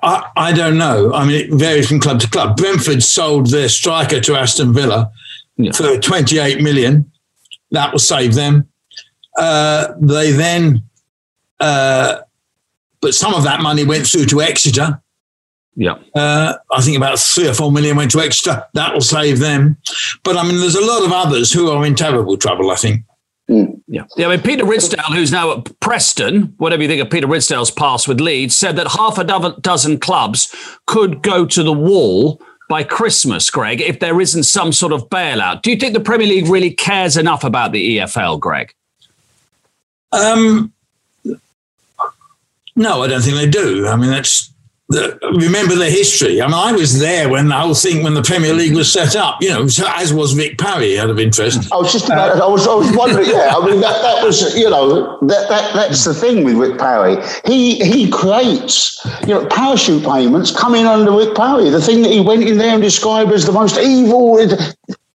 I, 0.02 0.30
I, 0.36 0.52
don't 0.52 0.78
know. 0.78 1.12
I 1.12 1.24
mean, 1.24 1.40
it 1.40 1.52
varies 1.52 1.88
from 1.88 2.00
club 2.00 2.20
to 2.20 2.30
club. 2.30 2.56
Brentford 2.56 3.02
sold 3.02 3.46
their 3.46 3.68
striker 3.68 4.20
to 4.20 4.36
Aston 4.36 4.72
Villa 4.72 5.10
yeah. 5.56 5.72
for 5.72 5.98
28 5.98 6.62
million. 6.62 7.10
That 7.70 7.92
will 7.92 7.98
save 7.98 8.34
them. 8.34 8.68
Uh, 9.36 9.94
they 9.98 10.32
then, 10.32 10.82
uh, 11.60 12.20
but 13.00 13.14
some 13.14 13.34
of 13.34 13.44
that 13.44 13.62
money 13.62 13.84
went 13.84 14.06
through 14.06 14.26
to 14.26 14.42
Exeter 14.42 15.02
yeah. 15.74 15.98
Uh, 16.14 16.54
I 16.70 16.82
think 16.82 16.96
about 16.96 17.18
three 17.18 17.48
or 17.48 17.54
four 17.54 17.72
million 17.72 17.96
went 17.96 18.10
to 18.12 18.20
Exeter. 18.20 18.64
That 18.74 18.92
will 18.92 19.00
save 19.00 19.38
them. 19.38 19.78
But 20.22 20.36
I 20.36 20.42
mean, 20.42 20.58
there's 20.58 20.74
a 20.74 20.84
lot 20.84 21.04
of 21.04 21.12
others 21.12 21.52
who 21.52 21.70
are 21.70 21.84
in 21.86 21.94
terrible 21.94 22.36
trouble, 22.36 22.70
I 22.70 22.76
think. 22.76 23.04
Mm. 23.52 23.82
Yeah. 23.86 24.04
yeah. 24.16 24.26
I 24.26 24.30
mean, 24.30 24.40
Peter 24.40 24.64
Ridsdale, 24.64 25.14
who's 25.14 25.30
now 25.30 25.52
at 25.52 25.80
Preston, 25.80 26.54
whatever 26.56 26.82
you 26.82 26.88
think 26.88 27.02
of 27.02 27.10
Peter 27.10 27.26
Ridsdale's 27.26 27.70
past 27.70 28.08
with 28.08 28.18
Leeds, 28.18 28.56
said 28.56 28.76
that 28.76 28.88
half 28.88 29.18
a 29.18 29.24
dozen 29.60 29.98
clubs 29.98 30.54
could 30.86 31.22
go 31.22 31.44
to 31.44 31.62
the 31.62 31.72
wall 31.72 32.40
by 32.70 32.82
Christmas, 32.82 33.50
Greg, 33.50 33.82
if 33.82 34.00
there 34.00 34.20
isn't 34.20 34.44
some 34.44 34.72
sort 34.72 34.94
of 34.94 35.08
bailout. 35.10 35.60
Do 35.60 35.70
you 35.70 35.76
think 35.76 35.92
the 35.92 36.00
Premier 36.00 36.26
League 36.26 36.48
really 36.48 36.70
cares 36.70 37.18
enough 37.18 37.44
about 37.44 37.72
the 37.72 37.98
EFL, 37.98 38.40
Greg? 38.40 38.72
Um, 40.12 40.72
no, 42.74 43.02
I 43.02 43.08
don't 43.08 43.20
think 43.20 43.36
they 43.36 43.50
do. 43.50 43.86
I 43.86 43.96
mean, 43.96 44.10
that's 44.10 44.51
remember 45.38 45.74
the 45.74 45.90
history. 45.90 46.40
I 46.40 46.46
mean, 46.46 46.54
I 46.54 46.72
was 46.72 46.98
there 46.98 47.28
when 47.28 47.48
the 47.48 47.54
whole 47.54 47.74
thing, 47.74 48.02
when 48.02 48.14
the 48.14 48.22
Premier 48.22 48.52
League 48.52 48.74
was 48.74 48.92
set 48.92 49.16
up, 49.16 49.38
you 49.40 49.48
know, 49.48 49.66
as 49.88 50.12
was 50.12 50.36
Rick 50.36 50.58
Parry, 50.58 50.98
out 50.98 51.10
of 51.10 51.18
interest. 51.18 51.72
I 51.72 51.76
was 51.76 51.92
just 51.92 52.06
about, 52.06 52.40
I 52.40 52.46
was, 52.46 52.66
I 52.66 52.74
was 52.74 52.94
wondering, 52.96 53.28
yeah, 53.28 53.54
I 53.56 53.66
mean, 53.66 53.80
that, 53.80 54.02
that 54.02 54.24
was, 54.24 54.56
you 54.56 54.68
know, 54.68 55.18
that, 55.22 55.48
that 55.48 55.74
that's 55.74 56.04
the 56.04 56.14
thing 56.14 56.44
with 56.44 56.56
Rick 56.56 56.78
Parry. 56.78 57.16
He, 57.44 57.82
he 57.84 58.10
creates, 58.10 59.00
you 59.26 59.34
know, 59.34 59.46
parachute 59.46 60.04
payments 60.04 60.50
coming 60.56 60.86
under 60.86 61.12
Rick 61.12 61.34
Parry. 61.34 61.70
The 61.70 61.80
thing 61.80 62.02
that 62.02 62.10
he 62.10 62.20
went 62.20 62.42
in 62.44 62.58
there 62.58 62.74
and 62.74 62.82
described 62.82 63.32
as 63.32 63.46
the 63.46 63.52
most 63.52 63.78
evil, 63.78 64.38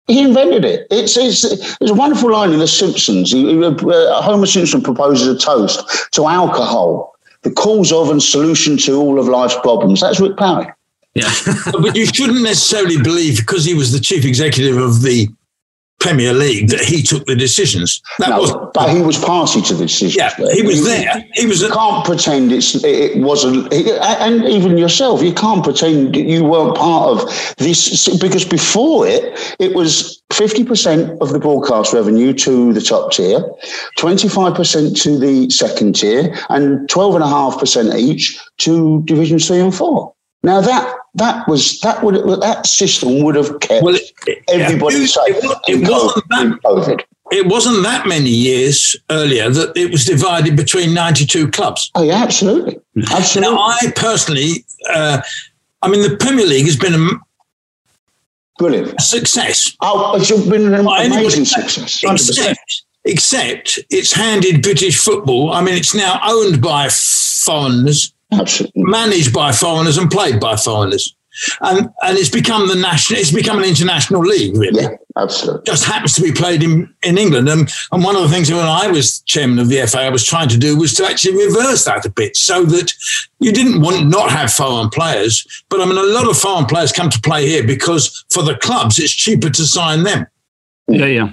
he 0.08 0.22
invented 0.22 0.64
it. 0.64 0.86
It's, 0.90 1.16
it's, 1.16 1.42
there's 1.78 1.90
a 1.90 1.94
wonderful 1.94 2.32
line 2.32 2.52
in 2.52 2.58
The 2.58 2.68
Simpsons. 2.68 3.32
Uh, 3.32 4.22
Homer 4.22 4.46
Simpson 4.46 4.82
proposes 4.82 5.28
a 5.28 5.38
toast 5.38 6.12
to 6.12 6.26
alcohol 6.26 7.11
the 7.42 7.50
cause 7.50 7.92
of 7.92 8.10
and 8.10 8.22
solution 8.22 8.76
to 8.78 9.00
all 9.00 9.18
of 9.18 9.28
life's 9.28 9.56
problems. 9.60 10.00
That's 10.00 10.20
Rick 10.20 10.36
Parry. 10.36 10.66
Yeah. 11.14 11.32
but 11.72 11.96
you 11.96 12.06
shouldn't 12.06 12.42
necessarily 12.42 13.00
believe 13.02 13.38
because 13.38 13.64
he 13.64 13.74
was 13.74 13.92
the 13.92 14.00
chief 14.00 14.24
executive 14.24 14.76
of 14.76 15.02
the 15.02 15.28
Premier 16.02 16.32
League 16.32 16.68
that 16.70 16.80
he 16.80 17.00
took 17.00 17.24
the 17.26 17.36
decisions. 17.36 18.02
That 18.18 18.30
no, 18.30 18.40
was, 18.40 18.70
but 18.74 18.90
he 18.90 19.00
was 19.00 19.16
party 19.18 19.62
to 19.62 19.74
the 19.74 19.86
decisions. 19.86 20.16
Yeah, 20.16 20.34
he 20.52 20.62
was 20.62 20.84
there. 20.84 21.24
He 21.34 21.46
was. 21.46 21.62
You 21.62 21.70
can't 21.70 22.04
pretend 22.04 22.50
it's 22.50 22.74
it 22.82 23.18
wasn't, 23.22 23.72
and 23.72 24.44
even 24.44 24.76
yourself, 24.76 25.22
you 25.22 25.32
can't 25.32 25.62
pretend 25.62 26.16
you 26.16 26.44
weren't 26.44 26.76
part 26.76 27.08
of 27.08 27.54
this 27.58 28.08
because 28.18 28.44
before 28.44 29.06
it, 29.06 29.54
it 29.60 29.76
was 29.76 30.20
fifty 30.32 30.64
percent 30.64 31.20
of 31.22 31.32
the 31.32 31.38
broadcast 31.38 31.92
revenue 31.92 32.32
to 32.32 32.72
the 32.72 32.80
top 32.80 33.12
tier, 33.12 33.40
twenty 33.96 34.28
five 34.28 34.54
percent 34.54 34.96
to 35.02 35.18
the 35.18 35.48
second 35.50 35.94
tier, 35.94 36.34
and 36.50 36.88
twelve 36.88 37.14
and 37.14 37.22
a 37.22 37.28
half 37.28 37.58
percent 37.58 37.94
each 37.94 38.38
to 38.58 39.02
divisions 39.04 39.46
three 39.46 39.60
and 39.60 39.74
four. 39.74 40.12
Now 40.42 40.60
that 40.60 40.96
that 41.14 41.46
was 41.46 41.80
that 41.80 42.02
would 42.02 42.14
that 42.40 42.66
system 42.66 43.22
would 43.22 43.34
have 43.34 43.60
kept 43.60 43.84
well, 43.84 43.94
it, 43.94 44.44
everybody 44.48 44.96
yeah, 44.96 45.06
safe. 45.06 45.36
It, 45.36 45.58
it, 45.68 45.88
wasn't 45.90 46.28
that, 46.28 46.58
COVID. 46.64 47.04
It 47.30 47.46
wasn't 47.46 47.82
that 47.82 48.06
many 48.06 48.30
years 48.30 48.96
earlier 49.10 49.50
that 49.50 49.76
it 49.76 49.90
was 49.90 50.04
divided 50.04 50.56
between 50.56 50.94
92 50.94 51.50
clubs. 51.50 51.90
Oh 51.94 52.02
yeah, 52.02 52.22
absolutely, 52.22 52.78
absolutely. 53.10 53.54
Now, 53.54 53.60
I 53.62 53.92
personally, 53.94 54.64
uh, 54.90 55.20
I 55.82 55.88
mean, 55.88 56.02
the 56.02 56.16
Premier 56.16 56.46
League 56.46 56.66
has 56.66 56.76
been 56.76 56.94
a 56.94 57.08
brilliant 58.58 59.00
success. 59.00 59.76
Oh, 59.82 60.16
it's 60.16 60.30
been 60.48 60.72
an 60.72 60.74
amazing 60.74 61.44
success. 61.44 62.02
Except, 62.02 62.84
except 63.04 63.78
it's 63.90 64.12
handed 64.12 64.62
British 64.62 64.98
football. 64.98 65.52
I 65.52 65.62
mean, 65.62 65.74
it's 65.74 65.94
now 65.94 66.20
owned 66.24 66.62
by 66.62 66.88
foreigners, 66.88 68.14
Absolutely. 68.32 68.82
managed 68.82 69.32
by 69.32 69.52
foreigners, 69.52 69.98
and 69.98 70.10
played 70.10 70.40
by 70.40 70.56
foreigners. 70.56 71.14
And 71.62 71.88
and 72.02 72.18
it's 72.18 72.28
become 72.28 72.68
the 72.68 72.74
national. 72.74 73.20
It's 73.20 73.32
become 73.32 73.58
an 73.58 73.64
international 73.64 74.20
league, 74.20 74.54
really. 74.56 74.82
Yeah, 74.82 74.96
absolutely. 75.16 75.62
Just 75.64 75.84
happens 75.84 76.12
to 76.14 76.22
be 76.22 76.30
played 76.30 76.62
in, 76.62 76.94
in 77.02 77.16
England. 77.16 77.48
And 77.48 77.72
and 77.90 78.04
one 78.04 78.16
of 78.16 78.22
the 78.22 78.28
things 78.28 78.50
when 78.50 78.60
I 78.60 78.88
was 78.88 79.20
chairman 79.20 79.58
of 79.58 79.68
the 79.68 79.86
FA, 79.86 80.00
I 80.00 80.10
was 80.10 80.24
trying 80.24 80.50
to 80.50 80.58
do 80.58 80.76
was 80.76 80.92
to 80.94 81.06
actually 81.06 81.46
reverse 81.46 81.86
that 81.86 82.04
a 82.04 82.10
bit, 82.10 82.36
so 82.36 82.64
that 82.64 82.92
you 83.38 83.50
didn't 83.50 83.80
want 83.80 84.08
not 84.08 84.30
have 84.30 84.52
foreign 84.52 84.90
players. 84.90 85.46
But 85.70 85.80
I 85.80 85.86
mean, 85.86 85.96
a 85.96 86.02
lot 86.02 86.28
of 86.28 86.36
foreign 86.36 86.66
players 86.66 86.92
come 86.92 87.08
to 87.08 87.20
play 87.20 87.46
here 87.46 87.66
because 87.66 88.24
for 88.30 88.42
the 88.42 88.56
clubs, 88.56 88.98
it's 88.98 89.12
cheaper 89.12 89.48
to 89.48 89.64
sign 89.64 90.02
them. 90.02 90.26
Yeah, 90.86 91.06
yeah. 91.06 91.32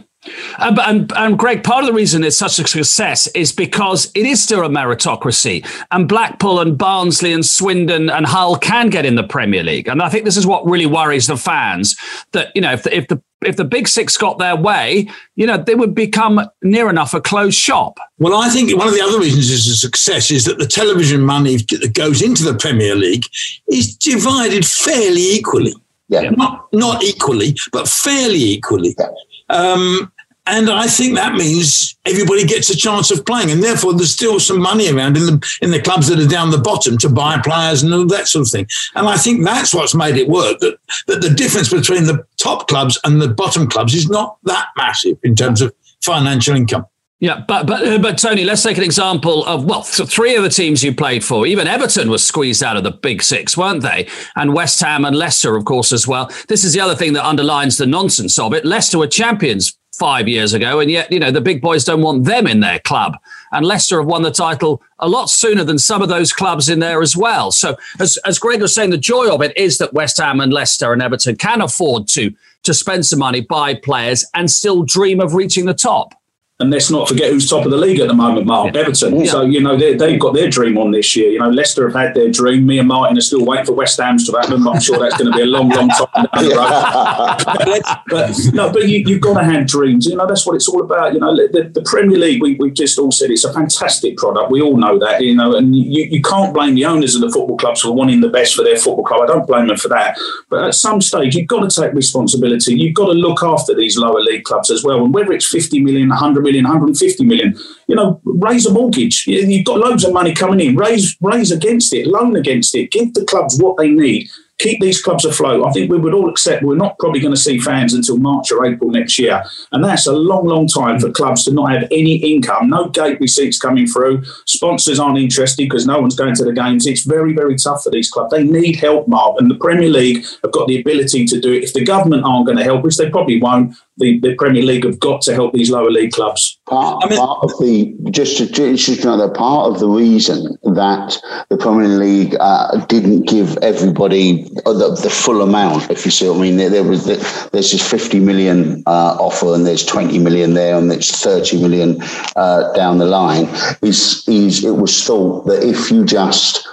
And, 0.57 0.77
and, 0.79 1.13
and, 1.15 1.39
Greg, 1.39 1.63
part 1.63 1.83
of 1.83 1.87
the 1.87 1.93
reason 1.93 2.25
it's 2.25 2.35
such 2.35 2.59
a 2.59 2.67
success 2.67 3.27
is 3.27 3.53
because 3.53 4.11
it 4.15 4.25
is 4.25 4.43
still 4.43 4.65
a 4.65 4.69
meritocracy, 4.69 5.65
and 5.91 6.09
Blackpool 6.09 6.59
and 6.59 6.77
Barnsley 6.77 7.31
and 7.31 7.45
Swindon 7.45 8.09
and 8.09 8.25
Hull 8.25 8.57
can 8.57 8.89
get 8.89 9.05
in 9.05 9.15
the 9.15 9.23
Premier 9.23 9.63
League, 9.63 9.87
and 9.87 10.01
I 10.01 10.09
think 10.09 10.25
this 10.25 10.35
is 10.35 10.45
what 10.45 10.65
really 10.65 10.85
worries 10.85 11.27
the 11.27 11.37
fans. 11.37 11.95
That 12.33 12.51
you 12.53 12.61
know, 12.61 12.73
if 12.73 12.83
the, 12.83 12.95
if 12.95 13.07
the 13.07 13.21
if 13.45 13.55
the 13.55 13.63
Big 13.63 13.87
Six 13.87 14.17
got 14.17 14.37
their 14.37 14.57
way, 14.57 15.09
you 15.35 15.47
know, 15.47 15.57
they 15.57 15.75
would 15.75 15.95
become 15.95 16.41
near 16.61 16.89
enough 16.89 17.13
a 17.13 17.21
closed 17.21 17.57
shop. 17.57 17.97
Well, 18.17 18.35
I 18.35 18.49
think 18.49 18.75
one 18.77 18.89
of 18.89 18.93
the 18.93 19.01
other 19.01 19.19
reasons 19.19 19.49
it's 19.49 19.67
a 19.67 19.77
success 19.77 20.31
is 20.31 20.43
that 20.45 20.59
the 20.59 20.67
television 20.67 21.21
money 21.21 21.55
that 21.55 21.93
goes 21.93 22.21
into 22.21 22.43
the 22.43 22.55
Premier 22.55 22.95
League 22.95 23.25
is 23.67 23.95
divided 23.95 24.65
fairly 24.65 25.21
equally. 25.21 25.73
Yeah. 26.09 26.31
Not 26.31 26.67
not 26.73 27.03
equally, 27.03 27.55
but 27.71 27.87
fairly 27.87 28.43
equally. 28.43 28.95
Yeah. 28.99 29.07
Um, 29.49 30.11
and 30.49 30.69
I 30.69 30.87
think 30.87 31.15
that 31.15 31.33
means 31.33 31.95
everybody 32.05 32.43
gets 32.43 32.71
a 32.71 32.75
chance 32.75 33.11
of 33.11 33.23
playing, 33.23 33.51
and 33.51 33.63
therefore 33.63 33.93
there's 33.93 34.11
still 34.11 34.39
some 34.39 34.59
money 34.59 34.91
around 34.91 35.15
in 35.15 35.25
the 35.27 35.57
in 35.61 35.69
the 35.69 35.81
clubs 35.81 36.07
that 36.07 36.19
are 36.19 36.27
down 36.27 36.49
the 36.49 36.57
bottom 36.57 36.97
to 36.99 37.09
buy 37.09 37.37
players 37.37 37.83
and 37.83 37.93
all 37.93 38.07
that 38.07 38.27
sort 38.27 38.47
of 38.47 38.51
thing. 38.51 38.67
And 38.95 39.07
I 39.07 39.17
think 39.17 39.45
that's 39.45 39.75
what's 39.75 39.93
made 39.93 40.17
it 40.17 40.27
work. 40.27 40.59
That 40.59 40.77
that 41.07 41.21
the 41.21 41.29
difference 41.29 41.69
between 41.69 42.05
the 42.05 42.25
top 42.37 42.67
clubs 42.67 42.99
and 43.03 43.21
the 43.21 43.27
bottom 43.27 43.67
clubs 43.67 43.93
is 43.93 44.09
not 44.09 44.37
that 44.43 44.69
massive 44.75 45.17
in 45.23 45.35
terms 45.35 45.61
of 45.61 45.73
financial 46.01 46.55
income. 46.55 46.85
Yeah, 47.21 47.43
but 47.45 47.67
but 47.67 47.85
uh, 47.85 47.97
but 47.97 48.17
Tony, 48.17 48.45
let's 48.45 48.63
take 48.63 48.77
an 48.77 48.83
example 48.83 49.45
of 49.45 49.65
well, 49.65 49.83
three 49.83 50.35
of 50.37 50.43
the 50.43 50.49
teams 50.49 50.83
you 50.83 50.95
played 50.95 51.21
for. 51.21 51.45
Even 51.45 51.67
Everton 51.67 52.09
was 52.09 52.25
squeezed 52.25 52.63
out 52.63 52.77
of 52.77 52.83
the 52.83 52.91
Big 52.91 53.21
Six, 53.21 53.57
weren't 53.57 53.81
they? 53.81 54.07
And 54.37 54.53
West 54.53 54.79
Ham 54.79 55.03
and 55.03 55.17
Leicester, 55.17 55.57
of 55.57 55.65
course, 55.65 55.91
as 55.91 56.07
well. 56.07 56.31
This 56.47 56.63
is 56.63 56.71
the 56.73 56.79
other 56.79 56.95
thing 56.95 57.11
that 57.13 57.27
underlines 57.27 57.77
the 57.77 57.85
nonsense 57.85 58.39
of 58.39 58.53
it. 58.53 58.63
Leicester 58.63 58.97
were 58.97 59.07
champions 59.07 59.77
five 59.99 60.29
years 60.29 60.53
ago, 60.53 60.79
and 60.79 60.89
yet 60.89 61.11
you 61.11 61.19
know 61.19 61.29
the 61.29 61.41
big 61.41 61.61
boys 61.61 61.83
don't 61.83 62.01
want 62.01 62.23
them 62.23 62.47
in 62.47 62.61
their 62.61 62.79
club. 62.79 63.17
And 63.51 63.65
Leicester 63.65 63.99
have 63.99 64.07
won 64.07 64.21
the 64.21 64.31
title 64.31 64.81
a 64.99 65.09
lot 65.09 65.29
sooner 65.29 65.65
than 65.65 65.77
some 65.77 66.01
of 66.01 66.07
those 66.07 66.31
clubs 66.31 66.69
in 66.69 66.79
there 66.79 67.01
as 67.01 67.17
well. 67.17 67.51
So, 67.51 67.75
as 67.99 68.17
as 68.25 68.39
Greg 68.39 68.61
was 68.61 68.73
saying, 68.73 68.91
the 68.91 68.97
joy 68.97 69.29
of 69.29 69.41
it 69.41 69.55
is 69.57 69.77
that 69.79 69.93
West 69.93 70.19
Ham 70.19 70.39
and 70.39 70.53
Leicester 70.53 70.93
and 70.93 71.01
Everton 71.01 71.35
can 71.35 71.59
afford 71.59 72.07
to 72.09 72.33
to 72.63 72.73
spend 72.73 73.05
some 73.05 73.19
money, 73.19 73.41
buy 73.41 73.75
players, 73.75 74.25
and 74.33 74.49
still 74.49 74.83
dream 74.83 75.19
of 75.19 75.33
reaching 75.33 75.65
the 75.65 75.73
top. 75.73 76.13
And 76.61 76.71
let's 76.71 76.91
not 76.91 77.07
forget 77.07 77.31
who's 77.31 77.49
top 77.49 77.63
of 77.63 77.71
the 77.71 77.77
league 77.77 78.01
at 78.01 78.09
the 78.09 78.13
moment, 78.13 78.45
Mark 78.45 78.75
yeah. 78.75 78.81
Everton. 78.81 79.21
Yeah. 79.21 79.31
So 79.31 79.43
you 79.43 79.61
know 79.61 79.77
they, 79.77 80.11
have 80.11 80.19
got 80.19 80.33
their 80.33 80.49
dream 80.49 80.77
on 80.77 80.91
this 80.91 81.15
year. 81.15 81.29
You 81.29 81.39
know 81.39 81.49
Leicester 81.49 81.87
have 81.87 81.95
had 81.95 82.13
their 82.13 82.29
dream. 82.29 82.65
Me 82.65 82.79
and 82.79 82.87
Martin 82.89 83.17
are 83.17 83.21
still 83.21 83.45
waiting 83.45 83.65
for 83.65 83.71
West 83.71 83.97
Ham's 83.97 84.29
to 84.29 84.37
happen. 84.37 84.67
I'm 84.67 84.81
sure 84.81 84.99
that's 84.99 85.15
going 85.15 85.31
to 85.31 85.37
be 85.37 85.43
a 85.43 85.45
long, 85.45 85.69
long 85.69 85.87
time 85.87 86.27
down 86.33 86.43
the 86.43 86.49
road. 86.49 88.03
but, 88.09 88.53
no, 88.53 88.73
but 88.73 88.89
you, 88.89 89.07
have 89.07 89.21
got 89.21 89.39
to 89.39 89.45
have 89.45 89.67
dreams. 89.67 90.05
You 90.05 90.17
know 90.17 90.27
that's 90.27 90.45
what 90.45 90.57
it's 90.57 90.67
all 90.67 90.83
about. 90.83 91.13
You 91.13 91.21
know 91.21 91.33
the, 91.33 91.71
the 91.73 91.81
Premier 91.83 92.17
League. 92.17 92.41
We, 92.41 92.57
have 92.61 92.73
just 92.73 92.99
all 92.99 93.13
said 93.13 93.31
it's 93.31 93.45
a 93.45 93.53
fantastic 93.53 94.17
product. 94.17 94.51
We 94.51 94.61
all 94.61 94.75
know 94.75 94.99
that. 94.99 95.23
You 95.23 95.37
know, 95.37 95.55
and 95.55 95.73
you, 95.73 96.09
you 96.11 96.21
can't 96.21 96.53
blame 96.53 96.75
the 96.75 96.83
owners 96.83 97.15
of 97.15 97.21
the 97.21 97.29
football 97.29 97.55
clubs 97.55 97.79
for 97.79 97.93
wanting 97.93 98.19
the 98.19 98.27
best 98.27 98.53
for 98.53 98.65
their 98.65 98.75
football 98.75 99.05
club. 99.05 99.21
I 99.21 99.27
don't 99.27 99.47
blame 99.47 99.67
them 99.67 99.77
for 99.77 99.87
that. 99.87 100.19
But 100.49 100.65
at 100.65 100.75
some 100.75 100.99
stage, 100.99 101.35
you've 101.35 101.47
got 101.47 101.69
to 101.69 101.81
take 101.81 101.93
responsibility. 101.93 102.77
You've 102.77 102.95
got 102.95 103.05
to 103.05 103.13
look 103.13 103.43
after 103.43 103.73
these 103.73 103.97
lower 103.97 104.19
league 104.19 104.43
clubs 104.43 104.69
as 104.69 104.83
well. 104.83 105.05
And 105.05 105.13
whether 105.13 105.31
it's 105.31 105.47
50 105.47 105.79
million, 105.79 106.09
100 106.09 106.41
million, 106.41 106.48
150 106.57 107.25
million. 107.25 107.57
You 107.87 107.95
know, 107.95 108.21
raise 108.23 108.65
a 108.65 108.73
mortgage. 108.73 109.25
You've 109.27 109.65
got 109.65 109.79
loads 109.79 110.03
of 110.03 110.13
money 110.13 110.33
coming 110.33 110.59
in. 110.59 110.75
Raise, 110.75 111.17
raise 111.21 111.51
against 111.51 111.93
it. 111.93 112.07
Loan 112.07 112.35
against 112.35 112.75
it. 112.75 112.91
Give 112.91 113.13
the 113.13 113.25
clubs 113.25 113.59
what 113.59 113.77
they 113.77 113.89
need 113.89 114.29
keep 114.59 114.79
these 114.81 115.01
clubs 115.01 115.25
afloat. 115.25 115.65
I 115.65 115.71
think 115.71 115.89
we 115.89 115.97
would 115.97 116.13
all 116.13 116.29
accept 116.29 116.63
we're 116.63 116.75
not 116.75 116.99
probably 116.99 117.21
going 117.21 117.33
to 117.33 117.39
see 117.39 117.59
fans 117.59 117.93
until 117.93 118.17
March 118.17 118.51
or 118.51 118.65
April 118.65 118.91
next 118.91 119.17
year. 119.17 119.41
And 119.71 119.83
that's 119.83 120.05
a 120.05 120.11
long, 120.11 120.45
long 120.45 120.67
time 120.67 120.99
for 120.99 121.11
clubs 121.11 121.45
to 121.45 121.53
not 121.53 121.71
have 121.71 121.83
any 121.91 122.15
income, 122.15 122.69
no 122.69 122.89
gate 122.89 123.19
receipts 123.19 123.57
coming 123.57 123.87
through. 123.87 124.23
Sponsors 124.45 124.99
aren't 124.99 125.17
interested 125.17 125.63
because 125.63 125.87
no 125.87 125.99
one's 125.99 126.15
going 126.15 126.35
to 126.35 126.43
the 126.43 126.53
games. 126.53 126.85
It's 126.85 127.03
very, 127.03 127.33
very 127.33 127.55
tough 127.55 127.83
for 127.83 127.89
these 127.89 128.11
clubs. 128.11 128.31
They 128.31 128.43
need 128.43 128.75
help, 128.75 129.07
Mark. 129.07 129.37
And 129.39 129.49
the 129.49 129.55
Premier 129.55 129.89
League 129.89 130.25
have 130.43 130.51
got 130.51 130.67
the 130.67 130.79
ability 130.79 131.25
to 131.25 131.39
do 131.39 131.53
it. 131.53 131.63
If 131.63 131.73
the 131.73 131.85
government 131.85 132.25
aren't 132.25 132.45
going 132.45 132.57
to 132.57 132.63
help, 132.63 132.83
which 132.83 132.97
they 132.97 133.09
probably 133.09 133.41
won't, 133.41 133.75
the, 133.97 134.19
the 134.19 134.35
Premier 134.35 134.63
League 134.63 134.85
have 134.85 134.99
got 134.99 135.21
to 135.21 135.33
help 135.33 135.53
these 135.53 135.71
lower 135.71 135.89
league 135.89 136.11
clubs. 136.11 136.58
Part, 136.69 137.03
I 137.03 137.09
mean, 137.09 137.17
part 137.17 137.39
of 137.43 137.49
the 137.59 137.95
just 138.11 138.37
to, 138.37 138.45
just 138.45 139.03
another 139.03 139.27
part 139.27 139.71
of 139.71 139.79
the 139.79 139.87
reason 139.89 140.55
that 140.63 141.19
the 141.49 141.57
Premier 141.57 141.87
League 141.87 142.35
uh, 142.39 142.85
didn't 142.85 143.27
give 143.27 143.57
everybody 143.63 144.43
the, 144.65 144.99
the, 145.01 145.09
full 145.09 145.41
amount, 145.41 145.89
if 145.89 146.05
you 146.05 146.11
see 146.11 146.27
what 146.29 146.37
I 146.37 146.41
mean. 146.41 146.57
There, 146.57 146.69
there 146.69 146.83
was 146.83 147.05
the, 147.05 147.15
there's 147.51 147.71
this 147.71 147.89
50 147.89 148.19
million 148.19 148.83
uh, 148.85 149.17
offer, 149.19 149.55
and 149.55 149.65
there's 149.65 149.83
20 149.83 150.19
million 150.19 150.53
there, 150.53 150.77
and 150.77 150.91
there's 150.91 151.09
30 151.09 151.59
million 151.59 151.97
uh, 152.35 152.71
down 152.73 152.99
the 152.99 153.07
line. 153.07 153.45
Is 153.81 154.23
is 154.27 154.63
it 154.63 154.75
was 154.75 155.03
thought 155.03 155.47
that 155.47 155.63
if 155.63 155.89
you 155.89 156.05
just 156.05 156.67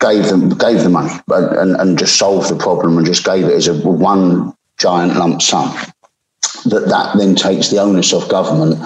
gave 0.00 0.28
them 0.28 0.50
gave 0.50 0.82
the 0.82 0.90
money 0.90 1.14
and, 1.28 1.76
and 1.76 1.98
just 1.98 2.18
solved 2.18 2.50
the 2.50 2.56
problem 2.56 2.98
and 2.98 3.06
just 3.06 3.24
gave 3.24 3.44
it 3.44 3.54
as 3.54 3.68
a 3.68 3.74
one 3.88 4.54
giant 4.76 5.16
lump 5.16 5.40
sum 5.40 5.74
that 6.64 6.88
that 6.88 7.16
then 7.18 7.34
takes 7.34 7.68
the 7.70 7.78
onus 7.78 8.12
off 8.12 8.28
government 8.28 8.78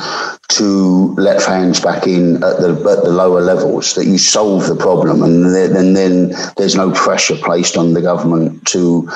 to 0.49 1.15
let 1.15 1.43
fans 1.43 1.81
back 1.81 2.07
in 2.07 2.37
at 2.37 2.59
the 2.59 2.71
at 2.97 3.05
the 3.05 3.11
lower 3.11 3.41
levels. 3.41 3.95
That 3.95 4.07
you 4.07 4.19
solve 4.19 4.67
the 4.67 4.77
problem, 4.77 5.23
and 5.23 5.55
then, 5.55 5.77
and 5.77 5.97
then 5.97 6.35
there's 6.57 6.77
no 6.77 6.93
pressure 6.93 7.37
placed 7.37 7.77
on 7.77 7.95
the 7.95 8.03
government 8.03 8.67
to 8.69 9.09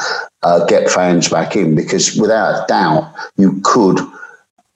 uh, 0.42 0.64
get 0.66 0.90
fans 0.90 1.28
back 1.28 1.56
in. 1.56 1.74
Because 1.74 2.16
without 2.16 2.64
a 2.64 2.66
doubt, 2.66 3.14
you 3.36 3.60
could. 3.64 3.98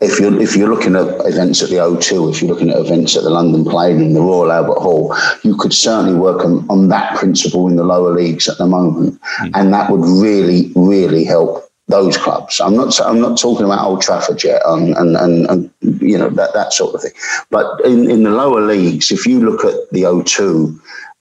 If 0.01 0.19
you're 0.19 0.41
if 0.41 0.57
you're 0.57 0.69
looking 0.69 0.97
at 0.97 1.07
events 1.27 1.63
at 1.63 1.71
the 1.71 1.77
O2, 1.77 2.35
if 2.35 2.43
you're 2.43 2.53
looking 2.53 2.71
at 2.71 2.79
events 2.79 3.17
at 3.17 3.23
the 3.23 3.31
London 3.31 3.65
Palladium, 3.65 4.03
and 4.03 4.17
the 4.17 4.21
Royal 4.21 4.51
Albert 4.51 4.81
Hall, 4.81 5.15
you 5.45 5.57
could 5.57 5.73
certainly 5.73 6.19
work 6.19 6.45
on, 6.45 6.67
on 6.69 6.89
that 6.89 7.17
principle 7.17 7.69
in 7.69 7.77
the 7.77 7.85
lower 7.85 8.13
leagues 8.13 8.49
at 8.49 8.59
the 8.59 8.67
moment, 8.67 9.21
mm. 9.39 9.51
and 9.55 9.73
that 9.73 9.91
would 9.91 10.05
really 10.05 10.73
really 10.75 11.25
help 11.25 11.72
those 11.93 12.17
clubs. 12.17 12.61
I'm 12.61 12.75
not. 12.75 12.99
I'm 13.01 13.21
not 13.21 13.39
talking 13.39 13.67
about 13.67 13.87
Old 13.87 14.01
Trafford 14.01 14.43
yet, 14.43 14.63
and 14.67 14.97
and, 14.97 15.17
and, 15.17 15.51
and 15.51 15.71
you 16.01 16.19
know 16.19 16.31
that 16.31 16.55
that 16.55 16.73
sort 16.73 16.95
of 16.95 17.03
thing. 17.03 17.13
But 17.51 17.85
in, 17.85 18.11
in 18.11 18.23
the 18.25 18.31
lower 18.31 18.63
leagues, 18.63 19.13
if 19.13 19.27
you 19.27 19.41
look 19.41 19.65
at 19.65 19.79
the 19.93 20.03
O2, 20.03 20.81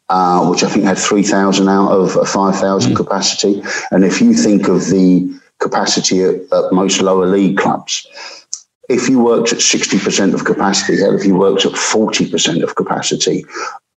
uh, 0.10 0.50
which 0.50 0.64
I 0.64 0.70
think 0.70 0.86
had 0.86 0.98
three 0.98 1.24
thousand 1.24 1.68
out 1.68 1.92
of 1.92 2.16
a 2.16 2.26
five 2.26 2.56
thousand 2.56 2.94
mm. 2.94 2.98
capacity, 3.04 3.62
and 3.92 4.06
if 4.06 4.22
you 4.22 4.34
think 4.34 4.68
of 4.70 4.90
the 4.90 5.40
capacity 5.60 6.24
at, 6.24 6.36
at 6.52 6.72
most 6.72 7.02
lower 7.02 7.28
league 7.28 7.58
clubs. 7.58 8.08
If 8.90 9.08
you 9.08 9.24
worked 9.24 9.54
at 9.54 9.60
60% 9.60 10.34
of 10.34 10.44
capacity, 10.44 11.00
hell, 11.00 11.16
if 11.16 11.24
you 11.24 11.36
worked 11.36 11.66
at 11.66 11.72
40% 11.72 12.62
of 12.62 12.76
capacity, 12.76 13.46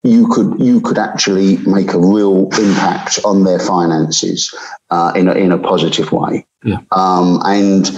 you 0.02 0.26
could 0.28 0.60
you 0.60 0.80
could 0.80 0.98
actually 0.98 1.58
make 1.58 1.92
a 1.92 1.98
real 1.98 2.48
impact 2.58 3.20
on 3.24 3.44
their 3.44 3.58
finances 3.58 4.52
uh, 4.90 5.12
in 5.14 5.28
a, 5.28 5.32
in 5.34 5.52
a 5.52 5.58
positive 5.58 6.10
way. 6.10 6.46
Yeah. 6.64 6.78
Um, 6.90 7.40
and 7.44 7.90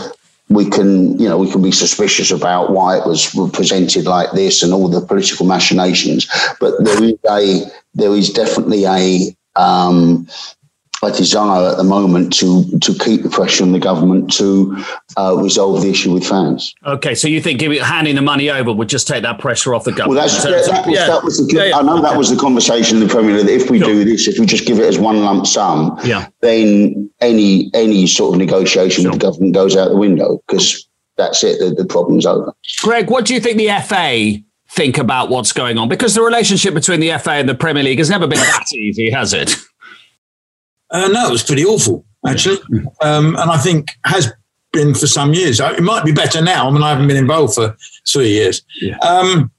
we 0.50 0.68
can 0.68 1.18
you 1.18 1.28
know 1.28 1.38
we 1.38 1.50
can 1.50 1.62
be 1.62 1.73
suspicious 1.73 2.30
about 2.30 2.70
why 2.70 2.99
it 2.99 3.06
was 3.06 3.30
presented 3.52 4.04
like 4.04 4.30
this 4.32 4.62
and 4.62 4.73
all 4.73 4.88
the 4.88 5.00
political 5.00 5.46
machinations, 5.46 6.28
but 6.61 6.75
there 6.84 7.02
is 7.02 7.14
a 7.30 7.64
there 7.94 8.12
is 8.12 8.30
definitely 8.30 8.84
a 8.84 9.34
um, 9.56 10.28
a 11.04 11.16
desire 11.16 11.70
at 11.70 11.76
the 11.76 11.84
moment 11.84 12.32
to 12.34 12.64
to 12.80 12.94
keep 12.99 13.23
the 13.23 13.28
pressure 13.28 13.64
on 13.64 13.73
the 13.73 13.78
government 13.78 14.32
to 14.34 14.76
uh, 15.16 15.37
resolve 15.37 15.82
the 15.82 15.90
issue 15.90 16.12
with 16.12 16.26
fans. 16.26 16.75
Okay, 16.87 17.14
so 17.14 17.28
you 17.28 17.40
think 17.40 17.58
giving 17.61 17.80
handing 17.80 18.14
the 18.14 18.23
money 18.23 18.50
over 18.50 18.73
would 18.73 18.88
just 18.88 19.08
take 19.08 19.23
that 19.23 19.38
pressure 19.38 19.75
off 19.75 19.84
the 19.84 19.92
government? 19.92 20.16
Well, 20.16 20.28
that's, 20.28 20.44
yeah, 20.44 20.75
that 20.75 20.87
was, 20.87 20.94
yeah. 20.94 21.06
that 21.06 21.25
was 21.25 21.38
the, 21.38 21.54
yeah, 21.54 21.76
I 21.76 21.82
know 21.82 22.00
that 22.00 22.16
was 22.16 22.30
the 22.30 22.37
conversation 22.37 22.99
in 22.99 23.06
the 23.06 23.12
Premier 23.12 23.37
League. 23.37 23.46
That 23.46 23.54
if 23.54 23.70
we 23.70 23.78
sure. 23.78 23.88
do 23.88 24.04
this, 24.04 24.28
if 24.28 24.38
we 24.38 24.46
just 24.46 24.66
give 24.66 24.78
it 24.78 24.84
as 24.84 24.99
one 24.99 25.23
lump 25.25 25.46
sum, 25.46 25.99
yeah. 26.04 26.28
then 26.40 27.11
any 27.20 27.70
any 27.75 28.06
sort 28.06 28.34
of 28.34 28.38
negotiation 28.38 29.02
sure. 29.02 29.12
with 29.12 29.20
the 29.20 29.26
government 29.26 29.54
goes 29.54 29.76
out 29.76 29.88
the 29.90 29.96
window 29.96 30.42
because 30.46 30.88
that's 31.16 31.44
it. 31.44 31.58
The, 31.58 31.75
the 31.75 31.87
problem's 31.87 32.26
over. 32.26 32.52
Greg, 32.80 33.11
what 33.11 33.25
do 33.25 33.34
you 33.34 33.40
think 33.40 33.58
the 33.58 33.70
FA 33.82 34.42
think 34.70 34.99
about 34.99 35.28
what's 35.28 35.52
going 35.52 35.78
on? 35.78 35.88
Because 35.88 36.14
the 36.14 36.23
relationship 36.23 36.75
between 36.75 37.00
the 37.00 37.16
FA 37.18 37.32
and 37.32 37.49
the 37.49 37.54
Premier 37.54 37.82
League 37.82 37.99
has 37.99 38.11
never 38.11 38.26
been 38.26 38.38
that 38.38 38.64
easy, 38.75 39.11
has 39.11 39.32
it? 39.32 39.54
Uh, 40.94 41.08
no, 41.08 41.26
it 41.26 41.32
was 41.32 41.42
pretty 41.42 41.64
awful, 41.64 42.04
actually. 42.26 42.58
Um, 43.02 43.34
and 43.36 43.50
I 43.50 43.58
think 43.58 43.88
has 44.06 44.32
been 44.72 44.94
for 44.94 45.08
some 45.08 45.34
years. 45.34 45.58
It 45.60 45.82
might 45.82 46.04
be 46.04 46.12
better 46.12 46.40
now. 46.40 46.68
I 46.68 46.70
mean, 46.70 46.82
I 46.82 46.90
haven't 46.90 47.08
been 47.08 47.16
involved 47.16 47.54
for 47.54 47.76
three 48.06 48.30
years. 48.30 48.62
Yeah. 48.80 48.96
Um, 48.98 49.50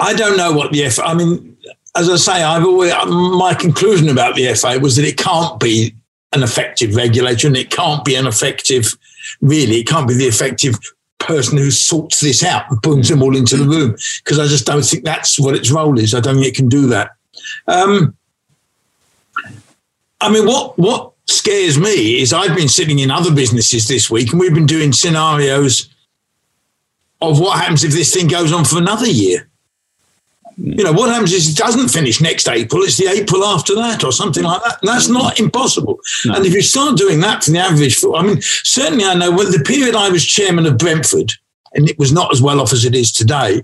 I 0.00 0.12
don't 0.12 0.36
know 0.36 0.52
what 0.52 0.72
the 0.72 0.88
FA, 0.90 1.04
I 1.04 1.14
mean, 1.14 1.56
as 1.96 2.10
I 2.10 2.16
say, 2.16 2.42
I've 2.42 2.64
always, 2.64 2.92
my 3.06 3.54
conclusion 3.54 4.08
about 4.10 4.34
the 4.34 4.52
FA 4.54 4.78
was 4.78 4.96
that 4.96 5.06
it 5.06 5.16
can't 5.16 5.58
be 5.58 5.94
an 6.32 6.42
effective 6.42 6.94
regulator 6.94 7.46
and 7.46 7.56
it 7.56 7.70
can't 7.70 8.04
be 8.04 8.16
an 8.16 8.26
effective, 8.26 8.98
really, 9.40 9.76
it 9.76 9.86
can't 9.86 10.08
be 10.08 10.14
the 10.14 10.26
effective 10.26 10.74
person 11.20 11.56
who 11.56 11.70
sorts 11.70 12.20
this 12.20 12.44
out 12.44 12.70
and 12.70 12.82
brings 12.82 13.08
them 13.08 13.22
all 13.22 13.34
into 13.34 13.56
the 13.56 13.64
room 13.64 13.96
because 14.22 14.38
I 14.38 14.46
just 14.46 14.66
don't 14.66 14.84
think 14.84 15.04
that's 15.04 15.38
what 15.38 15.54
its 15.54 15.70
role 15.70 15.98
is. 15.98 16.12
I 16.12 16.20
don't 16.20 16.34
think 16.34 16.48
it 16.48 16.56
can 16.56 16.68
do 16.68 16.86
that. 16.88 17.12
Um, 17.66 18.14
I 20.24 20.30
mean, 20.30 20.46
what 20.46 20.78
what 20.78 21.12
scares 21.26 21.78
me 21.78 22.20
is 22.20 22.32
I've 22.32 22.56
been 22.56 22.68
sitting 22.68 22.98
in 22.98 23.10
other 23.10 23.34
businesses 23.34 23.88
this 23.88 24.10
week 24.10 24.30
and 24.30 24.40
we've 24.40 24.54
been 24.54 24.66
doing 24.66 24.92
scenarios 24.92 25.88
of 27.20 27.40
what 27.40 27.58
happens 27.58 27.84
if 27.84 27.92
this 27.92 28.12
thing 28.12 28.26
goes 28.26 28.52
on 28.52 28.64
for 28.64 28.78
another 28.78 29.06
year. 29.06 29.48
Hmm. 30.56 30.72
You 30.72 30.84
know, 30.84 30.92
what 30.92 31.10
happens 31.10 31.32
is 31.32 31.50
it 31.50 31.56
doesn't 31.56 31.88
finish 31.88 32.20
next 32.20 32.48
April, 32.48 32.82
it's 32.82 32.96
the 32.96 33.08
April 33.08 33.44
after 33.44 33.74
that 33.74 34.02
or 34.02 34.12
something 34.12 34.42
like 34.42 34.62
that. 34.62 34.78
And 34.80 34.88
that's 34.88 35.08
hmm. 35.08 35.14
not 35.14 35.38
impossible. 35.38 36.00
No. 36.24 36.34
And 36.34 36.46
if 36.46 36.54
you 36.54 36.62
start 36.62 36.96
doing 36.96 37.20
that 37.20 37.44
for 37.44 37.50
the 37.50 37.58
average, 37.58 38.02
I 38.14 38.22
mean, 38.22 38.40
certainly 38.40 39.04
I 39.04 39.14
know 39.14 39.30
when 39.30 39.50
the 39.50 39.62
period 39.64 39.94
I 39.94 40.08
was 40.08 40.24
chairman 40.24 40.66
of 40.66 40.78
Brentford, 40.78 41.32
and 41.74 41.88
it 41.90 41.98
was 41.98 42.12
not 42.12 42.32
as 42.32 42.40
well 42.40 42.60
off 42.60 42.72
as 42.72 42.84
it 42.84 42.94
is 42.94 43.12
today, 43.12 43.62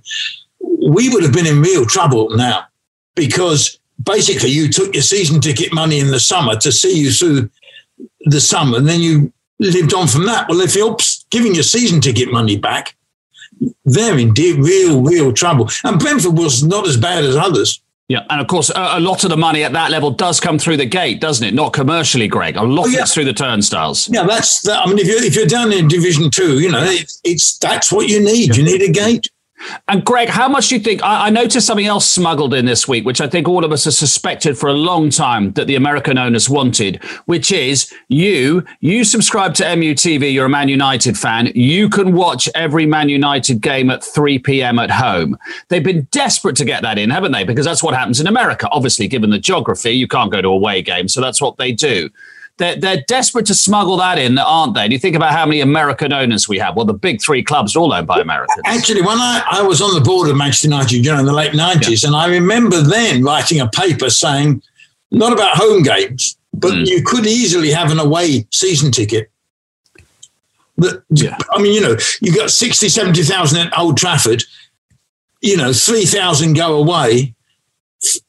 we 0.61 1.09
would 1.09 1.23
have 1.23 1.33
been 1.33 1.47
in 1.47 1.63
real 1.63 1.87
trouble 1.87 2.29
now 2.37 2.65
because 3.15 3.80
basically 4.03 4.51
you 4.51 4.69
took 4.69 4.95
your 4.95 5.03
season 5.03 5.41
ticket 5.41 5.73
money 5.73 5.99
in 5.99 6.09
the 6.09 6.21
summer 6.21 6.57
to 6.57 6.73
see 6.73 6.99
you 6.99 7.11
through 7.11 7.51
the 8.23 8.41
summer, 8.41 8.79
and 8.79 8.89
then 8.89 9.01
you 9.01 9.33
lived 9.59 9.95
on 9.95 10.09
from 10.09 10.27
that. 10.27 10.49
Well, 10.49 10.61
if 10.61 10.75
you're 10.75 10.97
giving 11.31 11.55
your 11.55 11.65
season 11.65 12.01
ticket 12.01 12.33
money 12.33 12.57
back, 12.57 12.97
they're 13.85 14.19
in 14.19 14.33
deep, 14.33 14.59
real, 14.59 15.03
real 15.03 15.33
trouble. 15.33 15.69
And 15.85 15.99
Brentford 15.99 16.37
was 16.37 16.63
not 16.63 16.87
as 16.87 16.97
bad 16.97 17.25
as 17.25 17.37
others. 17.37 17.81
Yeah, 18.09 18.25
and 18.29 18.41
of 18.41 18.49
course, 18.49 18.71
a, 18.71 18.99
a, 18.99 19.01
lot 19.01 19.23
of 19.23 19.31
the 19.31 19.37
money 19.37 19.63
at 19.63 19.73
that 19.73 19.93
level 19.93 20.11
does 20.11 20.41
come 20.41 20.59
through 20.59 20.79
the 20.79 20.85
gate, 20.85 21.21
doesn't 21.21 21.47
it? 21.47 21.55
Not 21.55 21.73
commercially, 21.73 22.27
Greg. 22.27 22.57
A 22.57 22.63
lot 22.63 22.87
oh, 22.87 22.89
yeah. 22.89 23.05
through 23.05 23.25
the 23.25 23.33
turnstiles. 23.33 24.09
Yeah, 24.09 24.25
that's. 24.25 24.63
That. 24.63 24.81
I 24.85 24.87
mean, 24.89 24.99
if 24.99 25.07
you're 25.07 25.23
if 25.23 25.37
you're 25.37 25.47
down 25.47 25.73
in 25.73 25.87
Division 25.87 26.29
Two, 26.29 26.59
you 26.59 26.73
know, 26.73 26.83
it's, 26.83 27.21
it's 27.23 27.57
that's 27.59 27.93
what 27.93 28.09
you 28.09 28.19
need. 28.19 28.57
You 28.57 28.65
need 28.65 28.83
a 28.83 28.91
gate. 28.91 29.29
And 29.89 30.05
Greg, 30.05 30.29
how 30.29 30.49
much 30.49 30.69
do 30.69 30.77
you 30.77 30.81
think? 30.81 31.03
I, 31.03 31.27
I, 31.27 31.31
noticed 31.31 31.67
something 31.67 31.87
else 31.87 32.09
smuggled 32.09 32.55
in 32.55 32.65
this 32.65 32.89
week, 32.89 33.05
which 33.05 33.21
I 33.21 33.29
think 33.29 33.49
all 33.49 33.65
of 33.65 33.73
us 33.73 33.85
have 33.85 33.95
suspected 33.95 34.57
for 34.57 34.69
a 34.69 34.75
long 34.75 35.11
time 35.11 35.53
that 35.53 35.67
the 35.67 35.75
American 35.75 36.17
owners 36.17 36.49
wanted, 36.49 37.03
which 37.27 37.53
is 37.53 37.93
you. 38.09 38.65
You 38.81 39.05
subscribe 39.05 39.55
to 39.55 39.65
MUTV. 39.65 40.33
You're 40.33 40.47
a 40.47 40.51
Man 40.51 40.69
United 40.69 41.19
fan. 41.19 41.53
You 41.55 41.89
can 41.89 42.15
watch 42.15 42.49
every 42.55 42.87
Man 42.87 43.09
United 43.09 43.61
game 43.61 43.91
at 43.91 44.03
3 44.03 44.39
p.m. 44.39 44.79
at 44.79 44.91
home. 44.91 45.37
They've 45.69 45.85
been 45.85 46.09
desperate 46.11 46.57
to 46.57 46.65
get 46.65 46.83
that 46.83 46.99
in, 46.99 47.11
haven't 47.11 47.33
they? 47.33 47.45
Because 47.45 47.67
that's 47.67 47.83
what 47.83 47.95
happens 47.95 48.21
in 48.21 48.27
America. 48.27 48.69
Obviously, 48.71 49.09
given 49.09 49.31
the 49.31 49.39
geography, 49.39 49.91
you 49.91 50.09
can't 50.09 50.33
go 50.33 50.41
to 50.41 50.49
away 50.49 50.83
games, 50.83 51.13
so 51.13 51.21
that's 51.21 51.41
what 51.41 51.57
they 51.59 51.73
do 51.73 52.11
they're, 52.61 52.77
they're 52.77 53.03
desperate 53.09 53.47
to 53.47 53.55
smuggle 53.55 53.97
that 53.97 54.19
in, 54.19 54.39
aren't 54.39 54.75
they? 54.75 54.83
And 54.83 54.93
you 54.93 54.99
think 54.99 55.17
about 55.17 55.33
how 55.33 55.47
many 55.47 55.61
American 55.61 56.13
owners 56.13 56.47
we 56.47 56.59
have. 56.59 56.77
Well, 56.77 56.85
the 56.85 56.93
big 56.93 57.21
three 57.23 57.43
clubs 57.43 57.75
are 57.75 57.81
all 57.81 57.93
owned 57.93 58.07
by 58.07 58.21
Americans. 58.21 58.61
Actually, 58.67 59.01
when 59.01 59.17
I, 59.19 59.43
I 59.51 59.63
was 59.63 59.81
on 59.81 59.95
the 59.95 60.01
board 60.01 60.29
of 60.29 60.37
Manchester 60.37 60.69
United 60.69 60.93
you 60.93 61.11
know, 61.11 61.19
in 61.19 61.25
the 61.25 61.33
late 61.33 61.53
90s, 61.53 62.03
yeah. 62.03 62.09
and 62.09 62.15
I 62.15 62.29
remember 62.29 62.83
then 62.83 63.25
writing 63.25 63.61
a 63.61 63.69
paper 63.69 64.11
saying, 64.11 64.63
not 65.11 65.33
about 65.33 65.57
home 65.57 65.83
games, 65.83 66.37
but 66.53 66.73
mm. 66.73 66.87
you 66.87 67.03
could 67.03 67.27
easily 67.27 67.71
have 67.71 67.91
an 67.91 67.99
away 67.99 68.47
season 68.51 68.93
ticket. 68.93 69.31
But, 70.77 71.03
yeah. 71.09 71.39
I 71.53 71.63
mean, 71.63 71.75
you 71.75 71.81
know, 71.81 71.97
you 72.21 72.35
got 72.35 72.51
60, 72.51 72.91
70,000 72.91 73.59
at 73.59 73.79
Old 73.79 73.97
Trafford, 73.97 74.45
you 75.41 75.57
know, 75.57 75.73
3,000 75.73 76.53
go 76.53 76.77
away 76.77 77.35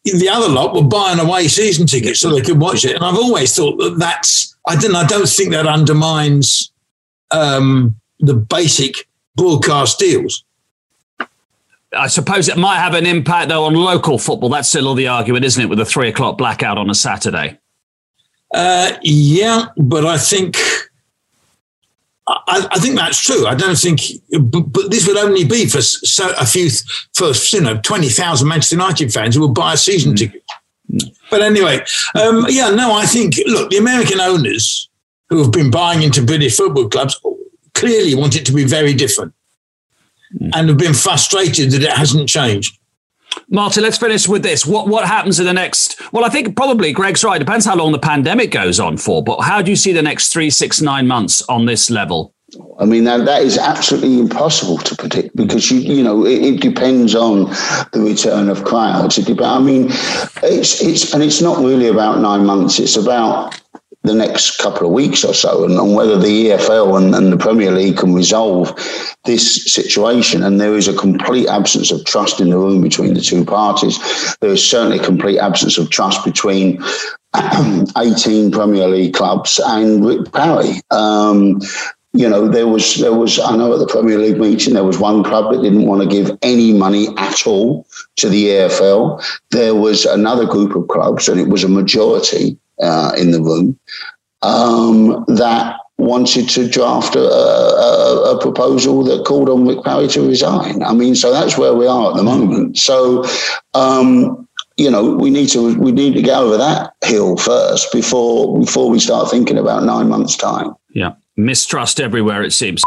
the 0.03 0.29
other 0.29 0.49
lot 0.49 0.73
were 0.73 0.83
buying 0.83 1.19
away 1.19 1.47
season 1.47 1.87
tickets 1.87 2.19
so 2.19 2.29
they 2.29 2.41
could 2.41 2.59
watch 2.59 2.83
it. 2.85 2.95
And 2.95 3.03
I've 3.03 3.15
always 3.15 3.55
thought 3.55 3.77
that 3.77 3.97
that's, 3.97 4.55
I 4.67 4.75
don't, 4.75 4.95
I 4.95 5.05
don't 5.05 5.27
think 5.27 5.51
that 5.51 5.65
undermines 5.65 6.71
um, 7.31 7.95
the 8.19 8.33
basic 8.33 9.07
broadcast 9.35 9.99
deals. 9.99 10.43
I 11.93 12.07
suppose 12.07 12.47
it 12.47 12.57
might 12.57 12.77
have 12.77 12.93
an 12.93 13.05
impact 13.05 13.49
though 13.49 13.65
on 13.65 13.73
local 13.73 14.17
football. 14.17 14.49
That's 14.49 14.69
still 14.69 14.87
all 14.87 14.93
the 14.93 15.07
argument, 15.07 15.45
isn't 15.45 15.61
it, 15.61 15.67
with 15.67 15.79
a 15.79 15.85
three 15.85 16.09
o'clock 16.09 16.37
blackout 16.37 16.77
on 16.77 16.89
a 16.89 16.95
Saturday? 16.95 17.57
Uh, 18.53 18.93
yeah, 19.01 19.67
but 19.77 20.05
I 20.05 20.17
think 20.17 20.57
I, 22.47 22.67
I, 22.71 22.79
think 22.79 22.95
that's 22.95 23.23
true. 23.23 23.47
I 23.47 23.55
don't 23.55 23.77
think, 23.77 24.01
but, 24.39 24.61
but, 24.61 24.91
this 24.91 25.07
would 25.07 25.17
only 25.17 25.43
be 25.43 25.67
for 25.67 25.81
so 25.81 26.33
a 26.39 26.45
few, 26.45 26.69
for 27.13 27.31
you 27.55 27.61
know, 27.61 27.79
twenty 27.81 28.09
thousand 28.09 28.47
Manchester 28.47 28.75
United 28.75 29.13
fans 29.13 29.35
who 29.35 29.41
will 29.41 29.53
buy 29.53 29.73
a 29.73 29.77
season 29.77 30.13
mm. 30.13 30.17
ticket. 30.17 30.43
But 31.29 31.41
anyway, 31.41 31.83
um, 32.15 32.45
yeah, 32.49 32.69
no, 32.69 32.93
I 32.93 33.05
think 33.05 33.35
look, 33.45 33.69
the 33.69 33.77
American 33.77 34.19
owners 34.19 34.89
who 35.29 35.41
have 35.41 35.51
been 35.51 35.71
buying 35.71 36.01
into 36.01 36.21
British 36.21 36.57
football 36.57 36.89
clubs 36.89 37.19
clearly 37.73 38.15
want 38.15 38.35
it 38.35 38.45
to 38.47 38.51
be 38.51 38.65
very 38.65 38.93
different, 38.93 39.33
mm. 40.39 40.51
and 40.53 40.69
have 40.69 40.77
been 40.77 40.93
frustrated 40.93 41.71
that 41.71 41.83
it 41.83 41.91
hasn't 41.91 42.29
changed. 42.29 42.77
Martin, 43.49 43.83
let's 43.83 43.97
finish 43.97 44.27
with 44.27 44.43
this. 44.43 44.65
What 44.65 44.87
what 44.87 45.05
happens 45.05 45.39
in 45.39 45.45
the 45.45 45.53
next? 45.53 46.01
Well, 46.11 46.23
I 46.23 46.29
think 46.29 46.55
probably 46.55 46.93
Greg's 46.93 47.23
right. 47.23 47.35
It 47.35 47.45
depends 47.45 47.65
how 47.65 47.75
long 47.75 47.91
the 47.91 47.99
pandemic 47.99 48.51
goes 48.51 48.79
on 48.79 48.97
for. 48.97 49.23
But 49.23 49.41
how 49.41 49.61
do 49.61 49.71
you 49.71 49.75
see 49.75 49.91
the 49.91 50.01
next 50.01 50.31
three, 50.31 50.49
six, 50.49 50.81
nine 50.81 51.07
months 51.07 51.41
on 51.49 51.65
this 51.65 51.89
level? 51.89 52.33
I 52.79 52.85
mean 52.85 53.05
that 53.05 53.25
that 53.25 53.43
is 53.43 53.57
absolutely 53.57 54.19
impossible 54.19 54.77
to 54.79 54.95
predict 54.95 55.35
because 55.35 55.71
you 55.71 55.79
you 55.79 56.03
know 56.03 56.25
it, 56.25 56.43
it 56.43 56.61
depends 56.61 57.15
on 57.15 57.45
the 57.93 58.01
return 58.01 58.49
of 58.49 58.65
crowds. 58.65 59.17
It 59.17 59.41
I 59.41 59.59
mean, 59.59 59.87
it's 60.43 60.81
it's 60.81 61.13
and 61.13 61.23
it's 61.23 61.41
not 61.41 61.57
really 61.59 61.87
about 61.87 62.19
nine 62.19 62.45
months. 62.45 62.79
It's 62.79 62.97
about 62.97 63.59
the 64.03 64.15
next 64.15 64.57
couple 64.57 64.87
of 64.87 64.93
weeks 64.93 65.23
or 65.23 65.33
so 65.33 65.63
and, 65.63 65.73
and 65.73 65.93
whether 65.93 66.17
the 66.17 66.47
EFL 66.47 66.97
and, 66.97 67.13
and, 67.13 67.31
the 67.31 67.37
Premier 67.37 67.71
League 67.71 67.97
can 67.97 68.13
resolve 68.13 68.73
this 69.25 69.71
situation. 69.71 70.41
And 70.41 70.59
there 70.59 70.75
is 70.75 70.87
a 70.87 70.97
complete 70.97 71.47
absence 71.47 71.91
of 71.91 72.03
trust 72.05 72.41
in 72.41 72.49
the 72.49 72.57
room 72.57 72.81
between 72.81 73.13
the 73.13 73.21
two 73.21 73.45
parties. 73.45 73.99
There 74.41 74.49
is 74.49 74.67
certainly 74.67 74.97
a 74.97 75.03
complete 75.03 75.37
absence 75.37 75.77
of 75.77 75.91
trust 75.91 76.25
between 76.25 76.81
18 77.97 78.51
Premier 78.51 78.87
League 78.87 79.13
clubs 79.13 79.59
and 79.63 80.03
Rick 80.03 80.31
Parry. 80.31 80.81
Um, 80.89 81.61
you 82.13 82.27
know, 82.27 82.49
there 82.49 82.67
was 82.67 82.97
there 82.99 83.13
was 83.13 83.39
I 83.39 83.55
know 83.55 83.71
at 83.71 83.79
the 83.79 83.87
Premier 83.87 84.17
League 84.17 84.37
meeting 84.37 84.73
there 84.73 84.83
was 84.83 84.99
one 84.99 85.23
club 85.23 85.53
that 85.53 85.61
didn't 85.61 85.85
want 85.85 86.01
to 86.01 86.09
give 86.09 86.37
any 86.41 86.73
money 86.73 87.07
at 87.17 87.47
all 87.47 87.87
to 88.17 88.27
the 88.27 88.47
EFL. 88.47 89.23
There 89.51 89.75
was 89.75 90.05
another 90.05 90.45
group 90.45 90.75
of 90.75 90.89
clubs, 90.89 91.29
and 91.29 91.39
it 91.39 91.47
was 91.47 91.63
a 91.63 91.69
majority 91.69 92.57
uh, 92.81 93.11
in 93.17 93.31
the 93.31 93.41
room 93.41 93.79
um, 94.41 95.23
that 95.27 95.77
wanted 95.97 96.49
to 96.49 96.67
draft 96.67 97.15
a, 97.15 97.19
a, 97.19 98.35
a, 98.35 98.41
proposal 98.41 99.03
that 99.03 99.23
called 99.23 99.49
on 99.49 99.67
Rick 99.67 99.83
Parry 99.83 100.07
to 100.07 100.27
resign. 100.27 100.81
I 100.81 100.93
mean, 100.93 101.13
so 101.13 101.31
that's 101.31 101.59
where 101.59 101.75
we 101.75 101.85
are 101.85 102.09
at 102.09 102.17
the 102.17 102.23
moment. 102.23 102.77
So, 102.79 103.23
um, 103.75 104.47
you 104.77 104.89
know, 104.89 105.15
we 105.15 105.29
need 105.29 105.49
to 105.49 105.77
we 105.77 105.91
need 105.91 106.15
to 106.15 106.21
get 106.23 106.37
over 106.37 106.57
that 106.57 106.93
hill 107.03 107.37
first 107.37 107.91
before 107.91 108.59
before 108.59 108.89
we 108.89 108.99
start 108.99 109.29
thinking 109.29 109.59
about 109.59 109.83
nine 109.83 110.09
months' 110.09 110.35
time. 110.35 110.73
Yeah, 110.89 111.13
mistrust 111.37 111.99
everywhere 111.99 112.41
it 112.41 112.51
seems. 112.51 112.81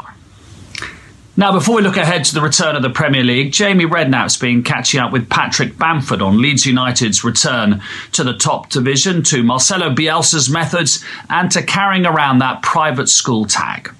Now, 1.36 1.50
before 1.50 1.74
we 1.74 1.82
look 1.82 1.96
ahead 1.96 2.24
to 2.26 2.34
the 2.34 2.40
return 2.40 2.76
of 2.76 2.82
the 2.82 2.90
Premier 2.90 3.24
League, 3.24 3.50
Jamie 3.52 3.86
Redknapp's 3.86 4.36
been 4.36 4.62
catching 4.62 5.00
up 5.00 5.10
with 5.10 5.28
Patrick 5.28 5.76
Bamford 5.76 6.22
on 6.22 6.40
Leeds 6.40 6.64
United's 6.64 7.24
return 7.24 7.82
to 8.12 8.22
the 8.22 8.34
top 8.34 8.68
division, 8.68 9.24
to 9.24 9.42
Marcelo 9.42 9.92
Bielsa's 9.92 10.48
methods, 10.48 11.04
and 11.28 11.50
to 11.50 11.60
carrying 11.60 12.06
around 12.06 12.38
that 12.38 12.62
private 12.62 13.08
school 13.08 13.46
tag. 13.46 13.92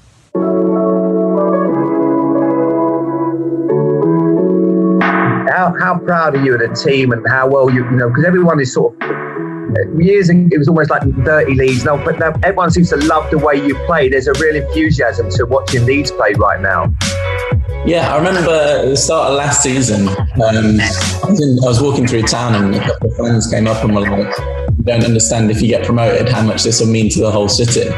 How, 5.51 5.75
how 5.81 5.99
proud 6.05 6.37
are 6.37 6.45
you 6.45 6.55
of 6.55 6.61
the 6.61 6.81
team 6.85 7.11
and 7.11 7.27
how 7.29 7.49
well 7.49 7.69
you, 7.69 7.85
you 7.85 7.97
know, 7.97 8.11
because 8.11 8.25
everyone 8.27 8.61
is 8.61 8.73
sort 8.73 8.95
of 9.03 10.01
years 10.01 10.29
ago, 10.29 10.49
it 10.53 10.59
was 10.59 10.69
almost 10.69 10.91
like 10.91 11.03
dirty 11.25 11.55
Leeds. 11.55 11.85
Now, 11.85 12.03
but 12.03 12.21
now 12.21 12.33
everyone 12.45 12.71
seems 12.71 12.91
to 12.91 12.97
love 12.97 13.29
the 13.33 13.39
way 13.39 13.57
you 13.57 13.75
play. 13.87 14.09
There's 14.09 14.29
a 14.29 14.33
real 14.35 14.55
enthusiasm 14.55 15.31
to 15.31 15.47
watching 15.47 15.85
Leeds 15.85 16.13
play 16.13 16.35
right 16.35 16.61
now. 16.61 16.95
Yeah, 17.87 18.15
I 18.15 18.17
remember 18.17 18.89
the 18.89 18.97
start 18.97 19.31
of 19.31 19.37
last 19.37 19.63
season, 19.63 20.09
um, 20.09 20.17
I, 20.39 21.29
was 21.29 21.43
in, 21.43 21.59
I, 21.63 21.69
was 21.69 21.83
walking 21.83 22.07
through 22.07 22.23
town 22.23 22.55
and 22.55 22.75
a 22.75 22.81
couple 22.81 23.11
of 23.11 23.17
friends 23.17 23.47
came 23.51 23.67
up 23.67 23.85
and 23.85 23.95
were 23.95 24.01
like, 24.01 24.39
"You 24.79 24.85
don't 24.85 25.05
understand 25.05 25.51
if 25.51 25.61
you 25.61 25.69
get 25.69 25.85
promoted, 25.85 26.31
how 26.31 26.41
much 26.43 26.63
this 26.63 26.81
will 26.81 26.87
mean 26.87 27.11
to 27.11 27.21
the 27.21 27.31
whole 27.31 27.47
city." 27.47 27.91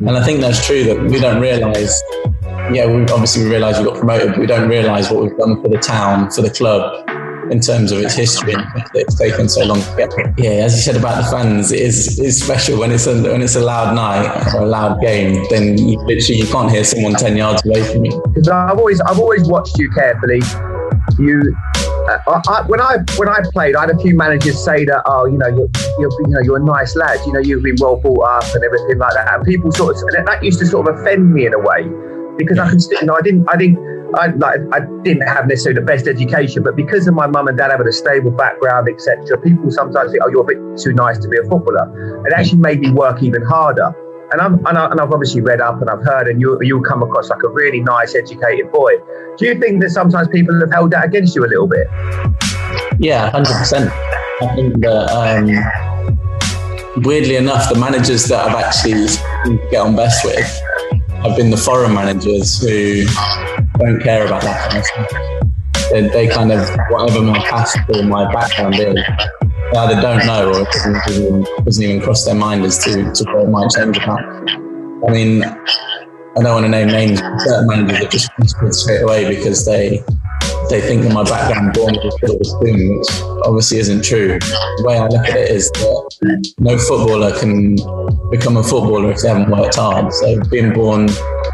And 0.00 0.10
I 0.10 0.22
think 0.22 0.42
that's 0.42 0.66
true 0.66 0.84
that 0.84 1.02
we 1.04 1.18
don't 1.18 1.40
realise. 1.40 2.02
Yeah, 2.70 2.84
we 2.84 3.02
obviously 3.04 3.44
we 3.44 3.50
realise 3.50 3.78
we 3.78 3.86
got 3.86 3.96
promoted, 3.96 4.32
but 4.32 4.40
we 4.40 4.46
don't 4.46 4.68
realise 4.68 5.10
what 5.10 5.22
we've 5.22 5.38
done 5.38 5.62
for 5.62 5.68
the 5.68 5.78
town, 5.78 6.30
for 6.30 6.42
the 6.42 6.50
club, 6.50 7.08
in 7.50 7.60
terms 7.60 7.92
of 7.92 7.98
its 8.00 8.14
history 8.14 8.54
it's 8.94 9.16
taken 9.16 9.48
so 9.48 9.64
long 9.64 9.80
to 9.80 9.94
get 9.96 10.10
yeah 10.38 10.64
as 10.64 10.74
you 10.74 10.82
said 10.82 10.96
about 10.96 11.22
the 11.22 11.30
fans 11.30 11.72
it 11.72 11.80
is 11.80 12.18
is 12.18 12.42
special 12.42 12.78
when 12.78 12.90
it's 12.90 13.06
a 13.06 13.22
when 13.22 13.42
it's 13.42 13.56
a 13.56 13.60
loud 13.60 13.94
night 13.94 14.54
or 14.54 14.62
a 14.62 14.66
loud 14.66 15.00
game 15.00 15.44
then 15.50 15.76
you 15.78 15.98
literally 16.00 16.40
you 16.40 16.46
can't 16.46 16.70
hear 16.70 16.84
someone 16.84 17.14
10 17.14 17.36
yards 17.36 17.64
away 17.66 17.82
from 17.84 18.04
you. 18.04 18.22
Because 18.28 18.48
I've 18.48 18.78
always 18.78 19.00
I've 19.00 19.18
always 19.18 19.48
watched 19.48 19.78
you 19.78 19.90
carefully. 19.90 20.40
You 21.18 21.56
uh, 22.08 22.40
I, 22.48 22.62
when 22.66 22.80
I 22.80 22.98
when 23.16 23.28
I 23.28 23.40
played, 23.52 23.76
I 23.76 23.82
had 23.82 23.90
a 23.90 23.98
few 23.98 24.14
managers 24.16 24.62
say 24.62 24.84
that, 24.84 25.02
oh, 25.06 25.26
you 25.26 25.38
know, 25.38 25.48
you're, 25.48 25.68
you're 25.98 26.10
you 26.20 26.28
know 26.28 26.40
you're 26.40 26.56
a 26.58 26.64
nice 26.64 26.96
lad, 26.96 27.18
you 27.26 27.32
know, 27.32 27.40
you've 27.40 27.62
been 27.62 27.76
well 27.80 27.96
brought 27.96 28.22
up 28.22 28.54
and 28.54 28.62
everything 28.62 28.98
like 28.98 29.14
that, 29.14 29.34
and 29.34 29.44
people 29.44 29.72
sort 29.72 29.96
of 29.96 30.26
that 30.26 30.42
used 30.42 30.58
to 30.60 30.66
sort 30.66 30.88
of 30.88 30.98
offend 30.98 31.32
me 31.32 31.46
in 31.46 31.54
a 31.54 31.58
way 31.58 31.88
because 32.36 32.58
I 32.58 32.68
can, 32.68 32.80
still, 32.80 33.00
you 33.00 33.06
know, 33.06 33.14
I 33.14 33.22
didn't 33.22 33.48
I 33.48 33.56
didn't 33.56 33.78
I, 34.14 34.26
like, 34.28 34.60
I 34.72 34.80
didn't 35.02 35.26
have 35.26 35.46
necessarily 35.46 35.80
the 35.80 35.86
best 35.86 36.06
education, 36.06 36.62
but 36.62 36.76
because 36.76 37.06
of 37.06 37.14
my 37.14 37.26
mum 37.26 37.48
and 37.48 37.56
dad 37.56 37.70
having 37.70 37.86
a 37.86 37.92
stable 37.92 38.30
background, 38.30 38.88
etc., 38.88 39.38
people 39.40 39.70
sometimes 39.70 40.12
think, 40.12 40.22
"Oh, 40.24 40.28
you're 40.28 40.42
a 40.42 40.44
bit 40.44 40.58
too 40.78 40.92
nice 40.92 41.18
to 41.18 41.28
be 41.28 41.38
a 41.38 41.42
footballer." 41.42 42.24
It 42.26 42.32
actually 42.32 42.58
made 42.58 42.80
me 42.80 42.90
work 42.90 43.22
even 43.22 43.42
harder. 43.42 43.94
And, 44.32 44.40
I'm, 44.40 44.54
and, 44.66 44.78
I, 44.78 44.88
have 44.98 45.12
obviously 45.12 45.42
read 45.42 45.60
up 45.60 45.80
and 45.80 45.88
I've 45.88 46.02
heard, 46.02 46.28
and 46.28 46.40
you 46.40 46.58
you'll 46.62 46.82
come 46.82 47.02
across 47.02 47.30
like 47.30 47.42
a 47.44 47.48
really 47.48 47.80
nice, 47.80 48.14
educated 48.14 48.72
boy. 48.72 48.92
Do 49.36 49.46
you 49.46 49.60
think 49.60 49.80
that 49.82 49.90
sometimes 49.90 50.28
people 50.28 50.58
have 50.60 50.72
held 50.72 50.90
that 50.92 51.04
against 51.04 51.36
you 51.36 51.44
a 51.44 51.46
little 51.46 51.68
bit? 51.68 51.86
Yeah, 52.98 53.30
hundred 53.30 53.54
percent. 53.58 53.90
I 54.40 54.54
think 54.56 54.80
that 54.80 55.10
um, 55.10 57.02
weirdly 57.02 57.36
enough, 57.36 57.72
the 57.72 57.78
managers 57.78 58.24
that 58.26 58.46
I've 58.46 58.56
actually 58.56 59.06
get 59.70 59.80
on 59.80 59.94
best 59.94 60.24
with 60.24 60.60
have 61.22 61.36
been 61.36 61.50
the 61.50 61.56
foreign 61.56 61.94
managers 61.94 62.60
who 62.60 63.04
don't 63.78 64.00
care 64.00 64.26
about 64.26 64.42
that 64.42 64.70
kind 64.70 64.78
of 64.78 64.84
stuff. 64.84 65.90
They, 65.90 66.08
they 66.08 66.28
kind 66.28 66.50
of, 66.52 66.68
whatever 66.90 67.22
my 67.22 67.38
past 67.48 67.76
or 67.94 68.02
my 68.04 68.32
background 68.32 68.74
is, 68.76 68.94
they 68.94 69.78
either 69.78 70.00
don't 70.00 70.26
know 70.26 70.48
or 70.48 70.60
it 70.62 70.68
doesn't, 70.72 71.10
even, 71.10 71.46
doesn't 71.64 71.82
even 71.82 72.00
cross 72.00 72.24
their 72.24 72.34
mind 72.34 72.64
as 72.64 72.78
to, 72.84 73.12
to 73.12 73.24
what 73.32 73.48
might 73.48 73.70
change 73.70 73.98
about. 73.98 74.20
I 75.06 75.12
mean, 75.12 75.44
I 75.44 76.42
don't 76.42 76.54
want 76.54 76.64
to 76.64 76.70
name 76.70 76.88
names, 76.88 77.20
certain 77.20 77.66
managers 77.66 78.00
that 78.00 78.10
just 78.10 78.80
straight 78.80 79.02
away 79.02 79.36
because 79.36 79.64
they 79.66 80.02
they 80.70 80.80
think 80.80 81.02
that 81.02 81.12
my 81.12 81.22
background 81.24 81.74
born 81.74 81.94
with 81.94 82.14
a 82.14 82.26
silver 82.26 82.44
spoon, 82.44 82.98
which 82.98 83.08
obviously 83.44 83.78
isn't 83.78 84.02
true. 84.02 84.38
The 84.38 84.84
way 84.84 84.98
I 84.98 85.06
look 85.06 85.26
at 85.28 85.36
it 85.36 85.50
is 85.50 85.70
that 85.72 86.54
no 86.58 86.78
footballer 86.78 87.38
can 87.38 87.76
become 88.30 88.56
a 88.56 88.62
footballer 88.62 89.10
if 89.10 89.20
they 89.20 89.28
haven't 89.28 89.50
worked 89.50 89.76
hard. 89.76 90.12
So 90.12 90.42
being 90.44 90.72
born 90.72 91.08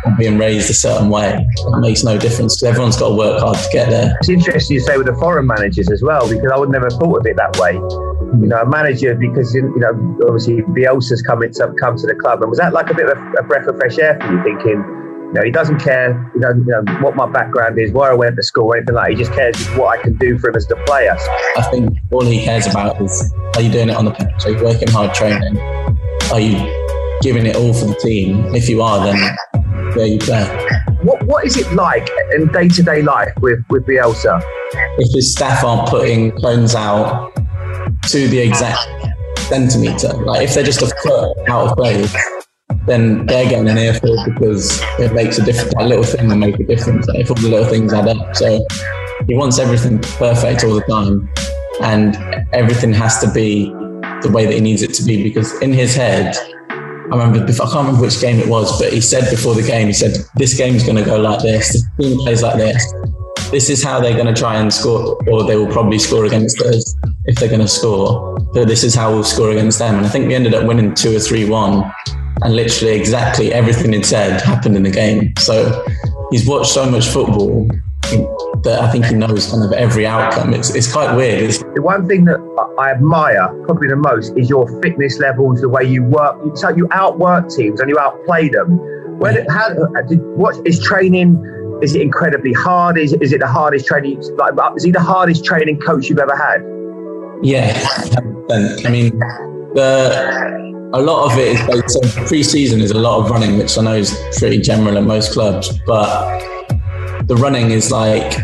and 0.04 0.16
being 0.16 0.38
raised 0.38 0.70
a 0.70 0.74
certain 0.74 1.08
way 1.08 1.46
it 1.56 1.80
makes 1.80 2.02
no 2.04 2.16
difference 2.18 2.56
because 2.56 2.70
everyone's 2.70 2.96
got 2.96 3.08
to 3.10 3.14
work 3.14 3.40
hard 3.40 3.56
to 3.56 3.68
get 3.72 3.90
there. 3.90 4.16
It's 4.20 4.28
interesting 4.28 4.74
you 4.74 4.80
say 4.80 4.96
with 4.96 5.06
the 5.06 5.14
foreign 5.14 5.46
managers 5.46 5.90
as 5.90 6.02
well 6.02 6.28
because 6.28 6.50
I 6.52 6.58
would 6.58 6.70
never 6.70 6.90
thought 6.90 7.20
of 7.20 7.26
it 7.26 7.36
that 7.36 7.56
way. 7.58 7.74
You 7.74 8.46
know, 8.46 8.60
a 8.60 8.66
manager 8.66 9.14
because 9.14 9.54
you 9.54 9.62
know 9.76 10.18
obviously 10.26 10.62
Bielsa's 10.62 11.22
come 11.22 11.40
to 11.40 11.74
come 11.78 11.96
to 11.96 12.06
the 12.06 12.14
club 12.14 12.42
and 12.42 12.50
was 12.50 12.58
that 12.58 12.72
like 12.72 12.90
a 12.90 12.94
bit 12.94 13.08
of 13.08 13.18
a 13.38 13.42
breath 13.42 13.66
of 13.66 13.76
fresh 13.76 13.98
air 13.98 14.18
for 14.20 14.32
you 14.32 14.42
thinking? 14.42 14.96
You 15.30 15.34
know, 15.34 15.42
he 15.44 15.52
doesn't 15.52 15.78
care, 15.78 16.10
you 16.34 16.40
know, 16.40 16.50
you 16.50 16.64
know, 16.64 16.82
what 17.02 17.14
my 17.14 17.30
background 17.30 17.78
is, 17.78 17.92
where 17.92 18.10
I 18.10 18.14
went 18.14 18.34
to 18.34 18.42
school, 18.42 18.64
or 18.64 18.76
anything 18.76 18.96
like 18.96 19.10
that. 19.10 19.10
He 19.12 19.16
just 19.16 19.32
cares 19.32 19.64
what 19.78 19.96
I 19.96 20.02
can 20.02 20.16
do 20.16 20.36
for 20.38 20.50
him 20.50 20.56
as 20.56 20.66
the 20.66 20.74
player. 20.86 21.16
I 21.56 21.62
think 21.70 21.96
all 22.10 22.24
he 22.24 22.42
cares 22.42 22.66
about 22.66 23.00
is 23.00 23.32
are 23.54 23.62
you 23.62 23.70
doing 23.70 23.90
it 23.90 23.96
on 23.96 24.06
the 24.06 24.10
pitch? 24.10 24.28
Are 24.44 24.50
you 24.50 24.64
working 24.64 24.88
hard 24.88 25.14
training? 25.14 25.56
Are 26.32 26.40
you 26.40 26.58
giving 27.22 27.46
it 27.46 27.54
all 27.54 27.72
for 27.72 27.86
the 27.86 27.94
team? 27.94 28.54
If 28.56 28.68
you 28.68 28.82
are, 28.82 29.04
then 29.04 29.36
there 29.94 30.06
you 30.06 30.18
play. 30.18 30.44
What 31.02 31.22
What 31.24 31.44
is 31.44 31.56
it 31.56 31.72
like 31.72 32.08
in 32.34 32.48
day 32.48 32.68
to 32.68 32.82
day 32.82 33.02
life 33.02 33.32
with, 33.40 33.64
with 33.70 33.86
Bielsa? 33.86 34.42
If 34.98 35.14
his 35.14 35.32
staff 35.32 35.64
aren't 35.64 35.88
putting 35.88 36.32
clones 36.32 36.74
out 36.74 37.32
to 38.08 38.28
the 38.28 38.38
exact 38.38 38.86
centimetre, 39.38 40.12
like 40.24 40.42
if 40.42 40.54
they're 40.54 40.64
just 40.64 40.82
a 40.82 40.86
foot 41.02 41.36
out 41.48 41.68
of 41.68 41.76
place, 41.76 42.14
then 42.86 43.26
they're 43.26 43.48
getting 43.48 43.68
an 43.68 43.78
earful 43.78 44.16
because 44.24 44.80
it 44.98 45.12
makes 45.12 45.38
a 45.38 45.44
difference. 45.44 45.74
That 45.74 45.86
little 45.86 46.04
thing 46.04 46.28
will 46.28 46.36
make 46.36 46.58
a 46.60 46.64
difference 46.64 47.06
if 47.14 47.30
all 47.30 47.36
the 47.36 47.48
little 47.48 47.68
things 47.68 47.92
add 47.92 48.08
up. 48.08 48.36
So 48.36 48.64
he 49.26 49.34
wants 49.34 49.58
everything 49.58 49.98
perfect 50.00 50.64
all 50.64 50.74
the 50.74 50.82
time, 50.82 51.28
and 51.82 52.46
everything 52.52 52.92
has 52.92 53.18
to 53.20 53.30
be 53.32 53.70
the 54.22 54.30
way 54.32 54.44
that 54.46 54.54
he 54.54 54.60
needs 54.60 54.82
it 54.82 54.94
to 54.94 55.02
be 55.04 55.22
because 55.22 55.60
in 55.62 55.72
his 55.72 55.94
head. 55.94 56.36
I 57.12 57.16
remember, 57.16 57.44
I 57.44 57.56
can't 57.56 57.74
remember 57.74 58.02
which 58.02 58.20
game 58.20 58.38
it 58.38 58.48
was, 58.48 58.78
but 58.80 58.92
he 58.92 59.00
said 59.00 59.28
before 59.30 59.54
the 59.54 59.62
game, 59.62 59.88
he 59.88 59.92
said, 59.92 60.16
This 60.36 60.56
game's 60.56 60.84
going 60.84 60.96
to 60.96 61.04
go 61.04 61.18
like 61.18 61.42
this. 61.42 61.84
The 61.96 62.02
team 62.04 62.18
plays 62.18 62.42
like 62.42 62.56
this. 62.56 62.94
This 63.50 63.68
is 63.68 63.82
how 63.82 63.98
they're 63.98 64.14
going 64.14 64.32
to 64.32 64.38
try 64.40 64.56
and 64.56 64.72
score, 64.72 65.18
or 65.28 65.42
they 65.42 65.56
will 65.56 65.66
probably 65.66 65.98
score 65.98 66.24
against 66.24 66.60
us 66.62 66.94
if 67.24 67.36
they're 67.40 67.48
going 67.48 67.60
to 67.60 67.68
score. 67.68 68.38
But 68.54 68.68
this 68.68 68.84
is 68.84 68.94
how 68.94 69.12
we'll 69.12 69.24
score 69.24 69.50
against 69.50 69.80
them. 69.80 69.96
And 69.96 70.06
I 70.06 70.08
think 70.08 70.28
we 70.28 70.36
ended 70.36 70.54
up 70.54 70.66
winning 70.66 70.94
two 70.94 71.16
or 71.16 71.18
three 71.18 71.48
one 71.48 71.90
and 72.42 72.54
literally 72.54 72.94
exactly 72.94 73.52
everything 73.52 73.92
he 73.92 74.02
said 74.02 74.40
happened 74.40 74.76
in 74.76 74.84
the 74.84 74.90
game. 74.90 75.34
So 75.38 75.84
he's 76.30 76.46
watched 76.46 76.70
so 76.70 76.88
much 76.88 77.08
football 77.08 77.68
that 78.64 78.80
I 78.80 78.90
think 78.90 79.06
he 79.06 79.14
knows 79.14 79.50
kind 79.50 79.64
of 79.64 79.72
every 79.72 80.06
outcome. 80.06 80.54
It's, 80.54 80.74
it's 80.74 80.92
quite 80.92 81.14
weird. 81.14 81.42
It's- 81.44 81.64
the 81.74 81.82
one 81.82 82.06
thing 82.08 82.24
that 82.26 82.38
I 82.78 82.90
admire 82.90 83.48
probably 83.64 83.88
the 83.88 83.96
most 83.96 84.36
is 84.36 84.48
your 84.48 84.66
fitness 84.82 85.18
levels, 85.18 85.60
the 85.60 85.68
way 85.68 85.84
you 85.84 86.04
work. 86.04 86.36
So 86.56 86.70
you 86.70 86.88
outwork 86.92 87.48
teams 87.48 87.80
and 87.80 87.88
you 87.88 87.98
outplay 87.98 88.48
them. 88.48 88.78
When 89.18 89.46
how, 89.48 89.68
uh, 89.68 90.02
what 90.36 90.66
is 90.66 90.82
training? 90.82 91.38
Is 91.82 91.94
it 91.94 92.02
incredibly 92.02 92.52
hard? 92.52 92.98
Is, 92.98 93.12
is 93.14 93.32
it 93.32 93.40
the 93.40 93.46
hardest 93.46 93.86
training? 93.86 94.22
Like, 94.36 94.56
uh, 94.58 94.74
is 94.74 94.84
he 94.84 94.90
the 94.90 95.00
hardest 95.00 95.44
training 95.44 95.80
coach 95.80 96.08
you've 96.08 96.18
ever 96.18 96.36
had? 96.36 96.62
Yeah, 97.42 97.72
I 98.84 98.90
mean, 98.90 99.18
the 99.74 100.60
a 100.92 101.00
lot 101.00 101.30
of 101.30 101.38
it 101.38 101.48
is 101.48 101.60
based 101.66 102.18
on 102.18 102.26
pre-season 102.26 102.80
is 102.80 102.90
a 102.90 102.98
lot 102.98 103.20
of 103.20 103.30
running, 103.30 103.56
which 103.56 103.78
I 103.78 103.82
know 103.82 103.94
is 103.94 104.18
pretty 104.38 104.60
general 104.60 104.98
at 104.98 105.04
most 105.04 105.32
clubs, 105.32 105.78
but 105.86 106.42
the 107.30 107.36
running 107.36 107.70
is 107.70 107.92
like 107.92 108.34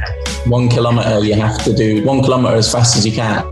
one 0.46 0.68
kilometer 0.68 1.18
you 1.24 1.34
have 1.34 1.60
to 1.64 1.74
do 1.74 2.04
one 2.04 2.22
kilometer 2.22 2.54
as 2.54 2.70
fast 2.70 2.96
as 2.96 3.04
you 3.04 3.10
can. 3.10 3.42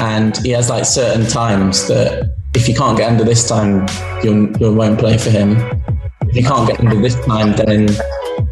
And 0.00 0.34
he 0.38 0.52
has 0.52 0.70
like 0.70 0.86
certain 0.86 1.26
times 1.26 1.86
that 1.88 2.34
if 2.54 2.66
you 2.66 2.74
can't 2.74 2.96
get 2.96 3.10
under 3.10 3.24
this 3.24 3.46
time, 3.46 3.86
you 4.24 4.50
you 4.58 4.72
won't 4.72 4.98
play 4.98 5.18
for 5.18 5.28
him. 5.28 5.58
If 6.22 6.34
you 6.34 6.44
can't 6.44 6.66
get 6.66 6.80
under 6.80 6.98
this 6.98 7.14
time, 7.26 7.52
then 7.56 7.88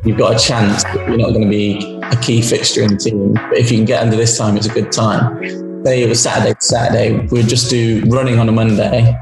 you've 0.05 0.19
got 0.19 0.37
a 0.37 0.39
chance 0.39 0.85
you're 1.09 1.17
not 1.17 1.31
going 1.31 1.45
to 1.45 1.49
be 1.49 1.99
a 2.03 2.17
key 2.17 2.43
fixture 2.43 2.83
in 2.83 2.89
the 2.89 2.99
team. 2.99 3.33
But 3.33 3.57
if 3.57 3.71
you 3.71 3.79
can 3.79 3.87
get 3.87 4.03
under 4.03 4.17
this 4.17 4.37
time, 4.37 4.59
it's 4.59 4.67
a 4.67 4.75
good 4.75 4.93
time. 4.93 5.43
Say 5.87 6.03
it 6.03 6.11
was 6.11 6.23
Saturday 6.23 6.53
to 6.53 6.61
Saturday, 6.61 7.27
we'd 7.29 7.49
just 7.49 7.71
do 7.71 8.03
running 8.09 8.39
on 8.39 8.51
a 8.51 8.53
Monday 8.53 9.17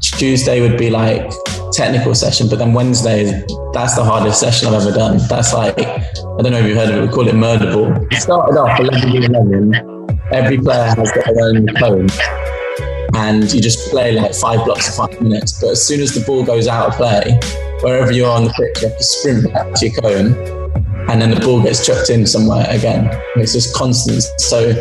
Tuesday 0.00 0.60
would 0.60 0.78
be 0.78 0.90
like 0.90 1.30
technical 1.72 2.14
session, 2.14 2.48
but 2.48 2.58
then 2.58 2.72
Wednesday, 2.72 3.22
is 3.22 3.30
that's 3.72 3.94
the 3.94 4.04
hardest 4.04 4.40
session 4.40 4.68
I've 4.68 4.82
ever 4.82 4.92
done. 4.92 5.18
That's 5.28 5.52
like, 5.52 5.78
I 5.78 6.42
don't 6.42 6.52
know 6.52 6.58
if 6.58 6.66
you've 6.66 6.76
heard 6.76 6.90
of 6.90 6.96
it, 6.96 7.06
we 7.06 7.08
call 7.08 7.28
it 7.28 7.34
murder 7.34 7.72
ball. 7.72 8.06
It 8.10 8.20
started 8.20 8.58
off 8.58 8.78
11 8.80 9.24
11. 9.24 10.18
Every 10.32 10.58
player 10.58 10.84
has 10.84 11.12
their 11.12 11.44
own 11.44 11.66
cone. 11.78 12.08
And 13.14 13.52
you 13.52 13.60
just 13.60 13.90
play 13.90 14.12
like 14.12 14.34
five 14.34 14.64
blocks 14.64 14.88
of 14.88 14.94
five 14.94 15.20
minutes. 15.20 15.60
But 15.60 15.70
as 15.70 15.86
soon 15.86 16.00
as 16.00 16.12
the 16.12 16.20
ball 16.20 16.44
goes 16.44 16.66
out 16.68 16.88
of 16.88 16.94
play, 16.94 17.38
wherever 17.82 18.12
you 18.12 18.26
are 18.26 18.36
on 18.36 18.44
the 18.44 18.50
pitch, 18.50 18.82
you 18.82 18.88
have 18.88 18.98
to 18.98 19.04
sprint 19.04 19.52
back 19.52 19.74
to 19.74 19.88
your 19.88 20.00
cone. 20.00 20.56
And 21.08 21.22
then 21.22 21.30
the 21.30 21.40
ball 21.40 21.62
gets 21.62 21.86
chucked 21.86 22.10
in 22.10 22.26
somewhere 22.26 22.66
again. 22.68 23.08
It's 23.36 23.52
just 23.52 23.74
constant. 23.74 24.22
So 24.38 24.72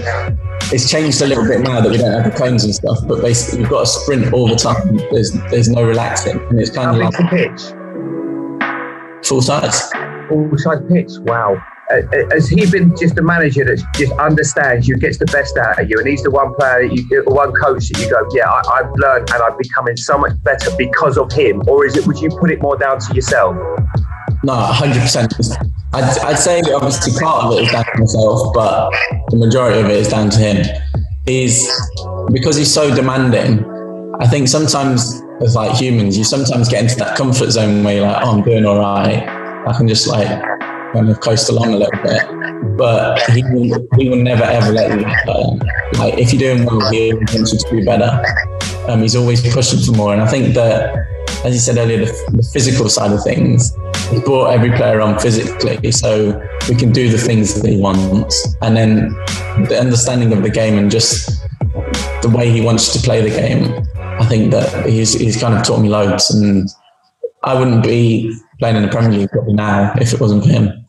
it's 0.71 0.89
changed 0.89 1.21
a 1.21 1.27
little 1.27 1.45
bit 1.45 1.61
now 1.61 1.81
that 1.81 1.91
we 1.91 1.97
don't 1.97 2.11
have 2.11 2.31
the 2.31 2.37
cones 2.37 2.63
and 2.63 2.73
stuff, 2.73 2.99
but 3.07 3.21
basically 3.21 3.59
we've 3.59 3.69
got 3.69 3.81
to 3.81 3.85
sprint 3.85 4.33
all 4.33 4.47
the 4.47 4.55
time. 4.55 4.97
There's 5.11 5.31
there's 5.51 5.69
no 5.69 5.83
relaxing, 5.83 6.39
and 6.49 6.59
it's 6.59 6.69
kind 6.71 6.87
How 6.87 6.93
of 6.93 6.99
like 6.99 7.17
the 7.17 7.27
pitch. 7.29 9.27
Full 9.27 9.41
size. 9.41 9.91
Full 10.29 10.57
size 10.57 10.79
pitch. 10.89 11.11
Wow. 11.19 11.61
Uh, 11.91 11.97
uh, 11.97 12.29
has 12.31 12.49
he 12.49 12.65
been 12.71 12.95
just 12.97 13.15
a 13.19 13.21
manager 13.21 13.63
that 13.63 13.77
just 13.93 14.11
understands 14.13 14.87
you, 14.87 14.97
gets 14.97 15.19
the 15.19 15.25
best 15.25 15.55
out 15.55 15.79
of 15.79 15.87
you, 15.87 15.99
and 15.99 16.07
he's 16.07 16.23
the 16.23 16.31
one 16.31 16.51
player 16.55 16.87
that 16.87 16.95
you, 16.95 17.23
one 17.27 17.53
coach 17.53 17.87
that 17.89 18.01
you 18.01 18.09
go, 18.09 18.27
yeah, 18.33 18.49
I, 18.49 18.61
I've 18.79 18.91
learned 18.95 19.29
and 19.29 19.43
I'm 19.43 19.55
becoming 19.55 19.95
so 19.95 20.17
much 20.17 20.31
better 20.43 20.71
because 20.77 21.15
of 21.15 21.31
him, 21.31 21.61
or 21.67 21.85
is 21.85 21.95
it? 21.95 22.07
Would 22.07 22.19
you 22.19 22.29
put 22.39 22.49
it 22.49 22.59
more 22.59 22.75
down 22.75 22.99
to 22.99 23.13
yourself? 23.13 23.55
No, 24.43 24.55
hundred 24.55 25.01
percent. 25.01 25.31
I'd, 25.95 26.19
I'd 26.19 26.39
say 26.39 26.61
obviously 26.73 27.13
part 27.19 27.45
of 27.45 27.53
it 27.53 27.63
is 27.63 27.71
down 27.71 27.85
to 27.85 27.99
myself, 27.99 28.53
but 28.53 28.91
the 29.29 29.37
majority 29.37 29.79
of 29.79 29.85
it 29.85 29.95
is 29.95 30.09
down 30.09 30.29
to 30.29 30.37
him. 30.37 30.65
He's 31.25 31.65
because 32.33 32.57
he's 32.57 32.73
so 32.73 32.93
demanding, 32.93 33.63
I 34.19 34.27
think 34.27 34.49
sometimes 34.49 35.21
as 35.41 35.55
like 35.55 35.71
humans, 35.77 36.17
you 36.17 36.25
sometimes 36.25 36.67
get 36.67 36.83
into 36.83 36.97
that 36.97 37.17
comfort 37.17 37.49
zone 37.51 37.81
where 37.83 37.95
you're 37.95 38.07
like, 38.07 38.21
oh, 38.25 38.31
I'm 38.37 38.43
doing 38.43 38.65
all 38.65 38.79
right. 38.79 39.23
I 39.67 39.73
can 39.77 39.87
just 39.87 40.07
like 40.07 40.27
kind 40.27 41.09
of 41.09 41.19
coast 41.21 41.49
along 41.49 41.73
a 41.73 41.77
little 41.77 42.03
bit. 42.03 42.77
But 42.77 43.21
he 43.31 43.43
will, 43.43 43.87
he 43.97 44.09
will 44.09 44.17
never 44.17 44.43
ever 44.43 44.73
let 44.73 44.91
you 44.91 45.05
down. 45.25 45.59
Like 45.97 46.17
if 46.19 46.33
you're 46.33 46.55
doing 46.55 46.65
well, 46.65 46.91
he 46.91 47.13
wants 47.13 47.53
you 47.53 47.59
to 47.59 47.69
do 47.69 47.85
better. 47.85 48.21
Um, 48.89 49.01
he's 49.01 49.15
always 49.15 49.41
pushing 49.53 49.79
for 49.79 49.93
more. 49.93 50.11
And 50.11 50.21
I 50.21 50.27
think 50.27 50.55
that, 50.55 50.93
as 51.45 51.53
you 51.53 51.59
said 51.59 51.77
earlier, 51.77 51.99
the, 51.99 52.31
the 52.33 52.49
physical 52.53 52.89
side 52.89 53.13
of 53.13 53.23
things, 53.23 53.73
brought 54.21 54.47
every 54.51 54.71
player 54.71 55.01
on 55.01 55.19
physically 55.19 55.91
so 55.91 56.39
we 56.69 56.75
can 56.75 56.91
do 56.91 57.09
the 57.09 57.17
things 57.17 57.59
that 57.59 57.69
he 57.69 57.77
wants. 57.77 58.55
And 58.61 58.75
then 58.77 59.09
the 59.67 59.77
understanding 59.79 60.31
of 60.33 60.43
the 60.43 60.49
game 60.49 60.77
and 60.77 60.91
just 60.91 61.29
the 62.21 62.31
way 62.33 62.49
he 62.49 62.61
wants 62.61 62.93
to 62.93 62.99
play 62.99 63.21
the 63.21 63.29
game 63.29 63.85
I 64.19 64.25
think 64.25 64.51
that 64.51 64.85
he's 64.85 65.13
he's 65.13 65.39
kind 65.39 65.53
of 65.53 65.63
taught 65.63 65.81
me 65.81 65.89
loads, 65.89 66.31
and 66.31 66.69
I 67.43 67.57
wouldn't 67.57 67.83
be 67.83 68.33
playing 68.59 68.77
in 68.77 68.83
the 68.83 68.87
Premier 68.87 69.19
League 69.19 69.29
probably 69.29 69.53
now 69.53 69.93
if 69.99 70.13
it 70.13 70.21
wasn't 70.21 70.43
for 70.43 70.49
him. 70.49 70.85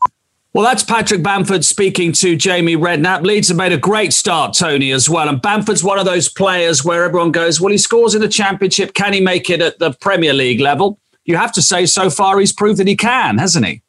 Well, 0.53 0.63
that's 0.63 0.83
Patrick 0.83 1.21
Bamford 1.21 1.63
speaking 1.65 2.13
to 2.13 2.35
Jamie 2.35 2.77
Redknapp. 2.77 3.23
Leeds 3.23 3.49
have 3.49 3.57
made 3.57 3.73
a 3.73 3.77
great 3.77 4.11
start, 4.11 4.55
Tony, 4.55 4.91
as 4.91 5.07
well. 5.07 5.29
And 5.29 5.39
Bamford's 5.39 5.83
one 5.83 5.99
of 5.99 6.05
those 6.05 6.29
players 6.29 6.83
where 6.83 7.03
everyone 7.03 7.31
goes, 7.31 7.61
well, 7.61 7.71
he 7.71 7.77
scores 7.77 8.15
in 8.15 8.21
the 8.21 8.27
Championship. 8.27 8.95
Can 8.95 9.13
he 9.13 9.21
make 9.21 9.51
it 9.51 9.61
at 9.61 9.77
the 9.77 9.91
Premier 10.01 10.33
League 10.33 10.59
level? 10.59 10.99
You 11.27 11.37
have 11.37 11.51
to 11.53 11.61
say, 11.61 11.85
so 11.85 12.09
far, 12.09 12.39
he's 12.39 12.51
proved 12.51 12.79
that 12.79 12.87
he 12.87 12.95
can, 12.95 13.37
hasn't 13.37 13.65
he? 13.65 13.83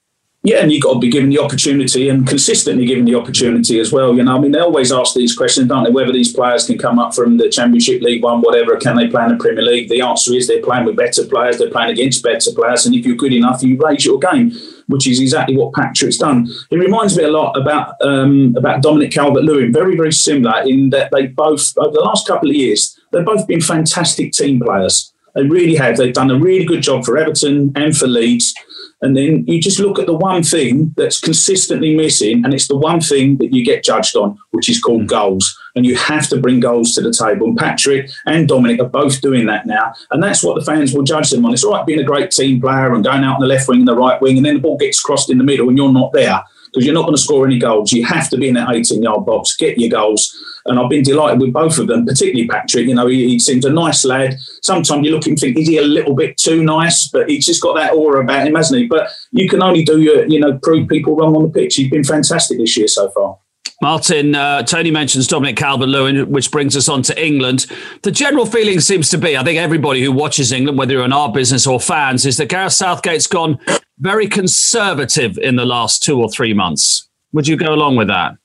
yeah, 0.45 0.59
and 0.59 0.71
you've 0.71 0.83
got 0.83 0.95
to 0.95 0.99
be 1.01 1.11
given 1.11 1.31
the 1.31 1.39
opportunity 1.41 2.09
and 2.09 2.27
consistently 2.27 2.87
given 2.87 3.05
the 3.05 3.15
opportunity 3.17 3.81
as 3.81 3.93
well. 3.93 4.17
You 4.17 4.23
know, 4.23 4.37
I 4.37 4.39
mean, 4.39 4.53
they 4.53 4.61
always 4.61 4.93
ask 4.93 5.15
these 5.15 5.37
questions, 5.37 5.67
don't 5.67 5.83
they? 5.83 5.91
Whether 5.91 6.13
these 6.13 6.33
players 6.33 6.65
can 6.65 6.79
come 6.79 6.99
up 6.99 7.13
from 7.13 7.39
the 7.39 7.49
Championship 7.49 8.01
League 8.03 8.23
One, 8.23 8.41
whatever, 8.41 8.77
can 8.77 8.97
they 8.97 9.09
play 9.09 9.25
in 9.25 9.31
the 9.31 9.37
Premier 9.37 9.65
League? 9.65 9.89
The 9.89 10.01
answer 10.01 10.33
is 10.35 10.47
they're 10.47 10.63
playing 10.63 10.85
with 10.85 10.97
better 10.97 11.25
players, 11.27 11.59
they're 11.59 11.71
playing 11.71 11.91
against 11.91 12.23
better 12.23 12.51
players, 12.55 12.87
and 12.87 12.95
if 12.95 13.05
you're 13.05 13.17
good 13.17 13.33
enough, 13.33 13.65
you 13.65 13.77
raise 13.85 14.05
your 14.05 14.21
game, 14.21 14.53
which 14.87 15.09
is 15.09 15.21
exactly 15.21 15.57
what 15.57 15.75
Patrick's 15.75 16.19
done. 16.19 16.47
It 16.71 16.77
reminds 16.77 17.17
me 17.17 17.25
a 17.25 17.31
lot 17.31 17.57
about 17.57 18.01
um, 18.01 18.55
about 18.57 18.81
Dominic 18.81 19.11
Calvert-Lewin. 19.11 19.73
Very, 19.73 19.97
very 19.97 20.13
similar 20.13 20.63
in 20.63 20.91
that 20.91 21.11
they 21.11 21.27
both 21.27 21.77
over 21.79 21.93
the 21.93 22.01
last 22.01 22.29
couple 22.29 22.49
of 22.49 22.55
years 22.55 22.99
they've 23.11 23.25
both 23.25 23.47
been 23.47 23.61
fantastic 23.61 24.33
team 24.33 24.61
players. 24.61 25.13
They 25.39 25.45
really 25.45 25.77
have. 25.77 25.97
They've 25.97 26.13
done 26.13 26.33
a 26.33 26.39
really 26.39 26.65
good 26.65 26.83
job 26.83 27.05
for 27.05 27.17
Everton 27.17 27.71
and 27.77 27.97
for 27.97 28.09
Leeds. 28.09 28.53
And 29.01 29.17
then 29.17 29.45
you 29.47 29.61
just 29.61 29.79
look 29.79 30.01
at 30.01 30.07
the 30.07 30.17
one 30.17 30.43
thing 30.43 30.93
that's 30.97 31.21
consistently 31.21 31.95
missing, 31.95 32.45
and 32.45 32.53
it's 32.53 32.67
the 32.67 32.77
one 32.77 33.01
thing 33.01 33.39
that 33.39 33.55
you 33.55 33.65
get 33.65 33.85
judged 33.85 34.17
on, 34.17 34.37
which 34.51 34.69
is 34.69 34.83
called 34.83 35.03
mm. 35.03 35.09
goals. 35.09 35.57
And 35.77 35.87
you 35.87 35.95
have 35.95 36.29
to 36.31 36.41
bring 36.41 36.59
goals 36.59 36.93
to 36.95 37.03
the 37.03 37.13
table. 37.13 37.47
And 37.47 37.57
Patrick 37.57 38.11
and 38.27 38.49
Dominic 38.49 38.81
are 38.81 38.89
both 38.89 39.21
doing 39.21 39.47
that 39.47 39.65
now. 39.65 39.93
And 40.11 40.21
that's 40.21 40.43
what 40.43 40.59
the 40.59 40.65
fans 40.65 40.93
will 40.93 41.05
judge 41.05 41.31
them 41.31 41.47
on. 41.47 41.53
It's 41.53 41.63
all 41.63 41.75
right 41.75 41.87
being 41.87 42.01
a 42.01 42.05
great 42.05 42.33
team 42.33 42.61
player 42.61 42.93
and 42.93 43.05
going 43.05 43.23
out 43.23 43.37
on 43.37 43.41
the 43.41 43.47
left 43.47 43.69
wing 43.69 43.79
and 43.79 43.89
the 43.89 43.95
right 43.95 44.21
wing, 44.21 44.39
and 44.39 44.45
then 44.45 44.55
the 44.55 44.61
ball 44.61 44.77
gets 44.77 45.01
crossed 45.01 45.31
in 45.31 45.39
the 45.39 45.45
middle 45.45 45.69
and 45.69 45.79
you're 45.79 45.93
not 45.93 46.13
there 46.13 46.43
because 46.79 46.87
you're 46.87 46.95
not 46.95 47.03
going 47.03 47.17
to 47.17 47.21
score 47.21 47.45
any 47.45 47.59
goals. 47.59 47.93
You 47.93 48.07
have 48.07 48.31
to 48.31 48.39
be 48.39 48.47
in 48.47 48.55
that 48.55 48.73
18 48.73 49.03
yard 49.03 49.27
box, 49.27 49.57
get 49.57 49.79
your 49.79 49.91
goals. 49.91 50.33
And 50.67 50.79
I've 50.79 50.89
been 50.89 51.03
delighted 51.03 51.41
with 51.41 51.53
both 51.53 51.77
of 51.79 51.89
them, 51.89 52.07
particularly 52.07 52.47
Patrick. 52.47 52.87
You 52.87 52.95
know, 52.95 53.09
he, 53.09 53.27
he 53.31 53.39
seems 53.41 53.65
a 53.65 53.71
nice 53.71 54.05
lad. 54.05 54.37
Sometimes 54.63 55.05
you 55.05 55.13
look 55.13 55.27
and 55.27 55.37
think, 55.37 55.59
is 55.59 55.67
he 55.67 55.79
a 55.79 55.83
little 55.83 56.15
bit 56.15 56.37
too 56.37 56.63
nice? 56.63 57.09
But 57.09 57.29
he's 57.29 57.47
just 57.47 57.63
got 57.63 57.75
that 57.75 57.95
aura 57.95 58.23
about 58.23 58.47
him, 58.47 58.55
hasn't 58.55 58.81
he? 58.81 58.87
But 58.87 59.11
you 59.33 59.49
can 59.49 59.61
only 59.61 59.83
do 59.83 60.01
your, 60.01 60.25
you 60.27 60.39
know, 60.39 60.57
prove 60.63 60.87
people 60.87 61.17
wrong 61.17 61.35
on 61.35 61.43
the 61.43 61.49
pitch. 61.49 61.75
He's 61.75 61.91
been 61.91 62.05
fantastic 62.05 62.59
this 62.59 62.77
year 62.77 62.87
so 62.87 63.11
far. 63.11 63.39
Martin, 63.83 64.35
uh, 64.35 64.63
Tony 64.63 64.93
mentions 64.93 65.27
Dominic 65.27 65.57
Calvert 65.57 65.89
Lewin, 65.89 66.31
which 66.31 66.51
brings 66.51 66.77
us 66.77 66.89
on 66.89 67.03
to 67.03 67.25
England. 67.25 67.67
The 68.03 68.11
general 68.11 68.47
feeling 68.47 68.81
seems 68.81 69.09
to 69.11 69.19
be, 69.19 69.37
I 69.37 69.45
think 69.45 69.59
everybody 69.59 70.03
who 70.03 70.13
watches 70.13 70.53
England, 70.53 70.79
whether 70.79 70.93
you're 70.93 71.05
in 71.05 71.13
our 71.13 71.33
business 71.33 71.67
or 71.67 71.81
fans, 71.81 72.27
is 72.27 72.37
that 72.37 72.49
Gareth 72.49 72.73
Southgate's 72.73 73.29
gone 73.29 73.59
very 74.01 74.27
conservative 74.27 75.39
in 75.39 75.57
the 75.57 75.67
last 75.67 76.03
two 76.03 76.21
or 76.21 76.31
three 76.31 76.55
months. 76.55 77.09
Would 77.33 77.47
you 77.47 77.57
go 77.57 77.73
along 77.73 77.97
with 77.97 78.09
that? 78.09 78.37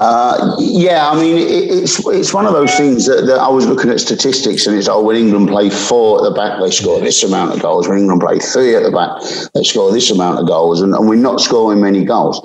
Uh, 0.00 0.54
yeah, 0.60 1.10
I 1.10 1.20
mean, 1.20 1.38
it, 1.38 1.48
it's 1.48 2.06
it's 2.06 2.32
one 2.32 2.46
of 2.46 2.52
those 2.52 2.72
things 2.76 3.06
that, 3.06 3.26
that, 3.26 3.40
I 3.40 3.48
was 3.48 3.66
looking 3.66 3.90
at 3.90 3.98
statistics, 3.98 4.64
and 4.64 4.76
it's 4.78 4.86
oh, 4.86 5.02
when 5.02 5.16
England 5.16 5.48
play 5.48 5.70
four 5.70 6.18
at 6.18 6.22
the 6.22 6.30
back, 6.30 6.60
they 6.60 6.70
score 6.70 7.00
this 7.00 7.24
amount 7.24 7.52
of 7.52 7.60
goals. 7.60 7.88
When 7.88 7.98
England 7.98 8.20
play 8.20 8.38
three 8.38 8.76
at 8.76 8.84
the 8.84 8.92
back, 8.92 9.20
they 9.54 9.64
score 9.64 9.90
this 9.90 10.08
amount 10.12 10.38
of 10.38 10.46
goals, 10.46 10.82
and, 10.82 10.94
and 10.94 11.08
we're 11.08 11.16
not 11.16 11.40
scoring 11.40 11.80
many 11.80 12.04
goals. 12.04 12.40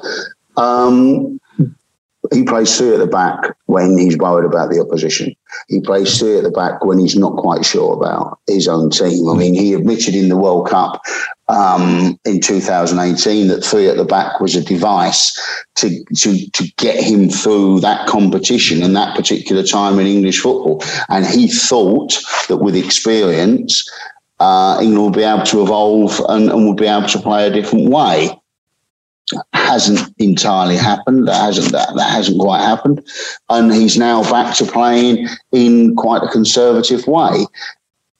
Um, 0.57 1.39
he 2.33 2.43
plays 2.43 2.77
three 2.77 2.93
at 2.93 2.99
the 2.99 3.07
back 3.07 3.55
when 3.65 3.97
he's 3.97 4.17
worried 4.17 4.45
about 4.45 4.69
the 4.69 4.81
opposition. 4.81 5.35
He 5.67 5.81
plays 5.81 6.17
three 6.17 6.37
at 6.37 6.43
the 6.43 6.51
back 6.51 6.83
when 6.83 6.99
he's 6.99 7.15
not 7.15 7.37
quite 7.37 7.65
sure 7.65 7.93
about 7.93 8.39
his 8.47 8.67
own 8.67 8.89
team. 8.89 9.29
I 9.29 9.35
mean, 9.35 9.53
he 9.53 9.73
admitted 9.73 10.15
in 10.15 10.29
the 10.29 10.37
World 10.37 10.69
Cup 10.69 11.01
um, 11.47 12.19
in 12.25 12.39
2018 12.39 13.47
that 13.47 13.63
three 13.63 13.87
at 13.87 13.97
the 13.97 14.05
back 14.05 14.39
was 14.39 14.55
a 14.55 14.63
device 14.63 15.37
to, 15.75 16.03
to, 16.15 16.49
to 16.51 16.71
get 16.77 17.03
him 17.03 17.29
through 17.29 17.81
that 17.81 18.07
competition 18.07 18.81
and 18.81 18.95
that 18.95 19.15
particular 19.15 19.63
time 19.63 19.99
in 19.99 20.07
English 20.07 20.39
football. 20.39 20.81
And 21.09 21.25
he 21.25 21.47
thought 21.47 22.17
that 22.47 22.57
with 22.57 22.75
experience, 22.75 23.89
uh, 24.39 24.79
England 24.81 25.05
would 25.05 25.13
be 25.13 25.23
able 25.23 25.45
to 25.45 25.61
evolve 25.61 26.19
and, 26.29 26.49
and 26.49 26.67
would 26.67 26.77
be 26.77 26.87
able 26.87 27.07
to 27.07 27.19
play 27.19 27.47
a 27.47 27.51
different 27.51 27.89
way 27.89 28.31
hasn't 29.53 30.13
entirely 30.19 30.77
happened. 30.77 31.27
That 31.27 31.41
hasn't 31.41 31.71
that, 31.71 31.93
that 31.95 32.11
hasn't 32.11 32.39
quite 32.39 32.61
happened, 32.61 33.05
and 33.49 33.73
he's 33.73 33.97
now 33.97 34.23
back 34.29 34.55
to 34.57 34.65
playing 34.65 35.27
in 35.51 35.95
quite 35.95 36.23
a 36.23 36.27
conservative 36.27 37.07
way. 37.07 37.45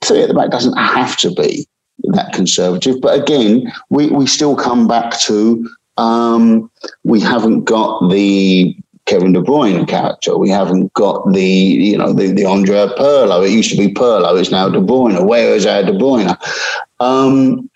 Three 0.01 0.21
at 0.21 0.27
the 0.27 0.33
back 0.33 0.51
doesn't 0.51 0.77
have 0.77 1.17
to 1.17 1.31
be 1.33 1.67
that 2.13 2.33
conservative, 2.33 3.01
but 3.01 3.19
again, 3.19 3.71
we 3.89 4.09
we 4.09 4.27
still 4.27 4.55
come 4.55 4.87
back 4.87 5.19
to 5.21 5.69
um, 5.97 6.69
we 7.03 7.19
haven't 7.19 7.65
got 7.65 8.09
the 8.09 8.75
Kevin 9.05 9.33
De 9.33 9.41
Bruyne 9.41 9.87
character. 9.87 10.37
We 10.37 10.49
haven't 10.49 10.93
got 10.93 11.33
the, 11.33 11.43
you 11.43 11.97
know, 11.97 12.13
the, 12.13 12.31
the 12.31 12.45
Andrea 12.45 12.87
Pirlo. 12.87 13.45
It 13.45 13.51
used 13.51 13.71
to 13.71 13.77
be 13.77 13.93
Pirlo, 13.93 14.39
it's 14.39 14.51
now 14.51 14.69
De 14.69 14.79
Bruyne. 14.79 15.25
Where 15.25 15.53
is 15.53 15.65
our 15.65 15.83
De 15.83 15.91
Bruyne? 15.91 16.37
Um, 16.99 17.69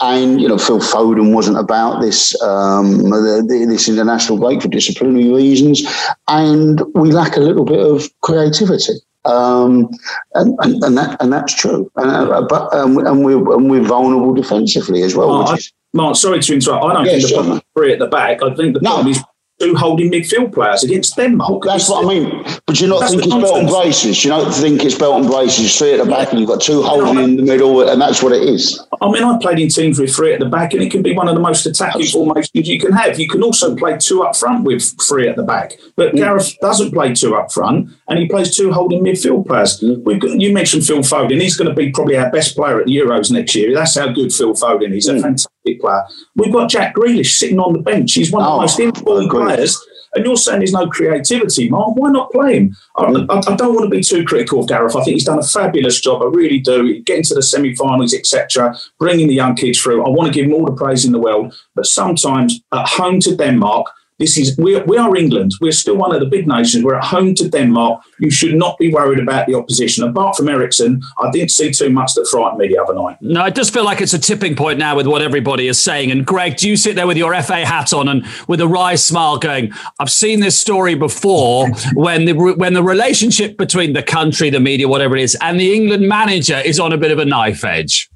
and 0.00 0.40
you 0.40 0.48
know, 0.48 0.58
Phil 0.58 0.80
Foden 0.80 1.34
wasn't 1.34 1.58
about 1.58 2.00
this 2.00 2.40
um, 2.42 3.10
this 3.48 3.88
international 3.88 4.38
break 4.38 4.62
for 4.62 4.68
disciplinary 4.68 5.30
reasons, 5.30 5.86
and 6.28 6.82
we 6.94 7.12
lack 7.12 7.36
a 7.36 7.40
little 7.40 7.64
bit 7.64 7.80
of 7.80 8.08
creativity. 8.20 8.94
Um, 9.26 9.88
and, 10.34 10.54
and, 10.60 10.84
and, 10.84 10.98
that 10.98 11.16
and 11.22 11.32
that's 11.32 11.54
true. 11.54 11.90
Uh, 11.96 12.42
but 12.42 12.72
um, 12.74 12.98
and 12.98 13.24
we're 13.24 13.54
and 13.54 13.70
we're 13.70 13.82
vulnerable 13.82 14.34
defensively 14.34 15.02
as 15.02 15.14
well. 15.14 15.28
Mark, 15.28 15.58
is, 15.58 15.72
Mark 15.92 16.16
sorry 16.16 16.40
to 16.40 16.54
interrupt. 16.54 16.84
I 16.84 16.92
don't 16.92 17.06
think 17.06 17.28
the 17.28 17.34
problem 17.34 17.62
three 17.76 17.92
at 17.92 17.98
the 18.00 18.06
back. 18.06 18.42
I 18.42 18.54
think 18.54 18.74
the 18.74 18.80
no. 18.80 18.90
problem 18.90 19.12
is 19.12 19.24
two 19.64 19.74
holding 19.74 20.10
midfield 20.10 20.52
players 20.52 20.84
against 20.84 21.16
Denmark. 21.16 21.62
That's 21.64 21.88
what 21.88 22.04
I 22.04 22.08
mean. 22.08 22.44
But 22.66 22.80
you 22.80 22.88
not 22.88 23.08
think 23.08 23.24
it's 23.24 23.34
belt 23.34 23.58
and 23.58 23.68
braces. 23.68 24.24
You 24.24 24.30
don't 24.30 24.52
think 24.52 24.84
it's 24.84 24.94
belt 24.94 25.20
and 25.20 25.30
braces. 25.30 25.76
Three 25.78 25.92
at 25.94 26.04
the 26.04 26.10
back, 26.10 26.30
and 26.30 26.38
you've 26.40 26.48
got 26.48 26.60
two 26.60 26.82
holding 26.82 27.22
in 27.22 27.36
the 27.36 27.42
middle, 27.42 27.88
and 27.88 28.00
that's 28.00 28.22
what 28.22 28.32
it 28.32 28.42
is. 28.42 28.80
I 29.00 29.10
mean, 29.10 29.22
I 29.24 29.38
played 29.40 29.58
in 29.58 29.68
teams 29.68 29.98
with 29.98 30.14
three 30.14 30.32
at 30.32 30.40
the 30.40 30.46
back, 30.46 30.74
and 30.74 30.82
it 30.82 30.90
can 30.90 31.02
be 31.02 31.14
one 31.14 31.28
of 31.28 31.34
the 31.34 31.40
most 31.40 31.66
attacking 31.66 32.06
formations 32.06 32.68
you 32.68 32.78
can 32.78 32.92
have. 32.92 33.18
You 33.18 33.28
can 33.28 33.42
also 33.42 33.74
play 33.74 33.96
two 33.98 34.22
up 34.22 34.36
front 34.36 34.64
with 34.64 34.82
three 35.08 35.28
at 35.28 35.36
the 35.36 35.42
back. 35.42 35.78
But 35.96 36.12
mm. 36.12 36.18
Gareth 36.18 36.54
doesn't 36.60 36.92
play 36.92 37.14
two 37.14 37.34
up 37.34 37.52
front, 37.52 37.90
and 38.08 38.18
he 38.18 38.28
plays 38.28 38.56
two 38.56 38.72
holding 38.72 39.02
midfield 39.02 39.46
players. 39.46 39.80
Mm. 39.80 40.04
We've 40.04 40.20
got, 40.20 40.40
you 40.40 40.52
mentioned 40.52 40.84
Phil 40.84 40.98
Foden. 40.98 41.40
He's 41.40 41.56
going 41.56 41.68
to 41.68 41.74
be 41.74 41.90
probably 41.90 42.16
our 42.16 42.30
best 42.30 42.56
player 42.56 42.80
at 42.80 42.86
the 42.86 42.96
Euros 42.96 43.30
next 43.30 43.54
year. 43.54 43.74
That's 43.74 43.98
how 43.98 44.08
good 44.12 44.32
Phil 44.32 44.54
Foden 44.54 44.96
is. 44.96 45.08
Mm. 45.08 45.18
A 45.18 45.22
fantastic 45.22 45.53
player. 45.64 46.04
We've 46.36 46.52
got 46.52 46.70
Jack 46.70 46.94
Grealish 46.94 47.32
sitting 47.32 47.58
on 47.58 47.72
the 47.72 47.78
bench. 47.78 48.12
He's 48.12 48.30
one 48.30 48.42
of 48.42 48.48
the 48.48 48.54
oh, 48.54 48.60
most 48.60 48.78
informed 48.78 49.30
players 49.30 49.82
and 50.14 50.24
you're 50.24 50.36
saying 50.36 50.60
there's 50.60 50.72
no 50.72 50.86
creativity, 50.88 51.68
Mark. 51.68 51.96
Why 51.96 52.10
not 52.10 52.30
play 52.30 52.56
him? 52.56 52.76
I, 52.96 53.04
I, 53.04 53.06
mm. 53.10 53.48
I, 53.48 53.56
don't 53.56 53.74
want 53.74 53.90
to 53.90 53.96
be 53.96 54.02
too 54.02 54.24
critical 54.24 54.60
of 54.60 54.68
Gareth. 54.68 54.96
I 54.96 55.02
think 55.02 55.14
he's 55.14 55.24
done 55.24 55.38
a 55.38 55.42
fabulous 55.42 56.00
job. 56.00 56.22
I 56.22 56.26
really 56.26 56.60
do. 56.60 57.00
Getting 57.02 57.24
to 57.24 57.34
the 57.34 57.42
semi-finals, 57.42 58.14
etc., 58.14 58.76
bringing 58.98 59.28
the 59.28 59.34
young 59.34 59.56
kids 59.56 59.80
through. 59.80 60.04
I 60.04 60.08
want 60.08 60.32
to 60.32 60.38
give 60.38 60.46
him 60.48 60.54
all 60.54 60.64
the 60.64 60.72
praise 60.72 61.04
in 61.04 61.12
the 61.12 61.18
world. 61.18 61.54
But 61.74 61.86
sometimes 61.86 62.60
at 62.72 62.86
home 62.86 63.20
to 63.20 63.34
Denmark, 63.34 63.86
this 64.18 64.38
is 64.38 64.56
we, 64.56 64.80
we 64.82 64.96
are 64.96 65.16
England. 65.16 65.52
We're 65.60 65.72
still 65.72 65.96
one 65.96 66.14
of 66.14 66.20
the 66.20 66.26
big 66.26 66.46
nations. 66.46 66.84
We're 66.84 66.94
at 66.94 67.04
home 67.04 67.34
to 67.34 67.48
Denmark. 67.48 68.00
You 68.20 68.30
should 68.30 68.54
not 68.54 68.78
be 68.78 68.92
worried 68.92 69.18
about 69.18 69.46
the 69.48 69.54
opposition. 69.54 70.04
Apart 70.04 70.36
from 70.36 70.48
Eriksen, 70.48 71.02
I 71.18 71.30
didn't 71.32 71.50
see 71.50 71.72
too 71.72 71.90
much 71.90 72.14
that 72.14 72.28
frightened 72.30 72.58
me 72.58 72.68
the 72.68 72.78
other 72.78 72.94
night. 72.94 73.16
No, 73.20 73.40
I 73.40 73.50
just 73.50 73.72
feel 73.72 73.84
like 73.84 74.00
it's 74.00 74.12
a 74.12 74.18
tipping 74.18 74.54
point 74.54 74.78
now 74.78 74.94
with 74.94 75.08
what 75.08 75.20
everybody 75.20 75.66
is 75.66 75.80
saying. 75.80 76.12
And 76.12 76.24
Greg, 76.24 76.56
do 76.56 76.68
you 76.68 76.76
sit 76.76 76.94
there 76.94 77.08
with 77.08 77.16
your 77.16 77.34
FA 77.42 77.66
hat 77.66 77.92
on 77.92 78.08
and 78.08 78.24
with 78.46 78.60
a 78.60 78.68
wry 78.68 78.94
smile, 78.94 79.36
going, 79.36 79.72
"I've 79.98 80.10
seen 80.10 80.38
this 80.38 80.56
story 80.56 80.94
before 80.94 81.68
when 81.94 82.24
the 82.24 82.34
when 82.34 82.74
the 82.74 82.84
relationship 82.84 83.56
between 83.56 83.94
the 83.94 84.02
country, 84.02 84.48
the 84.48 84.60
media, 84.60 84.86
whatever 84.86 85.16
it 85.16 85.22
is, 85.22 85.36
and 85.40 85.58
the 85.58 85.74
England 85.74 86.08
manager 86.08 86.60
is 86.64 86.78
on 86.78 86.92
a 86.92 86.98
bit 86.98 87.10
of 87.10 87.18
a 87.18 87.24
knife 87.24 87.64
edge." 87.64 88.08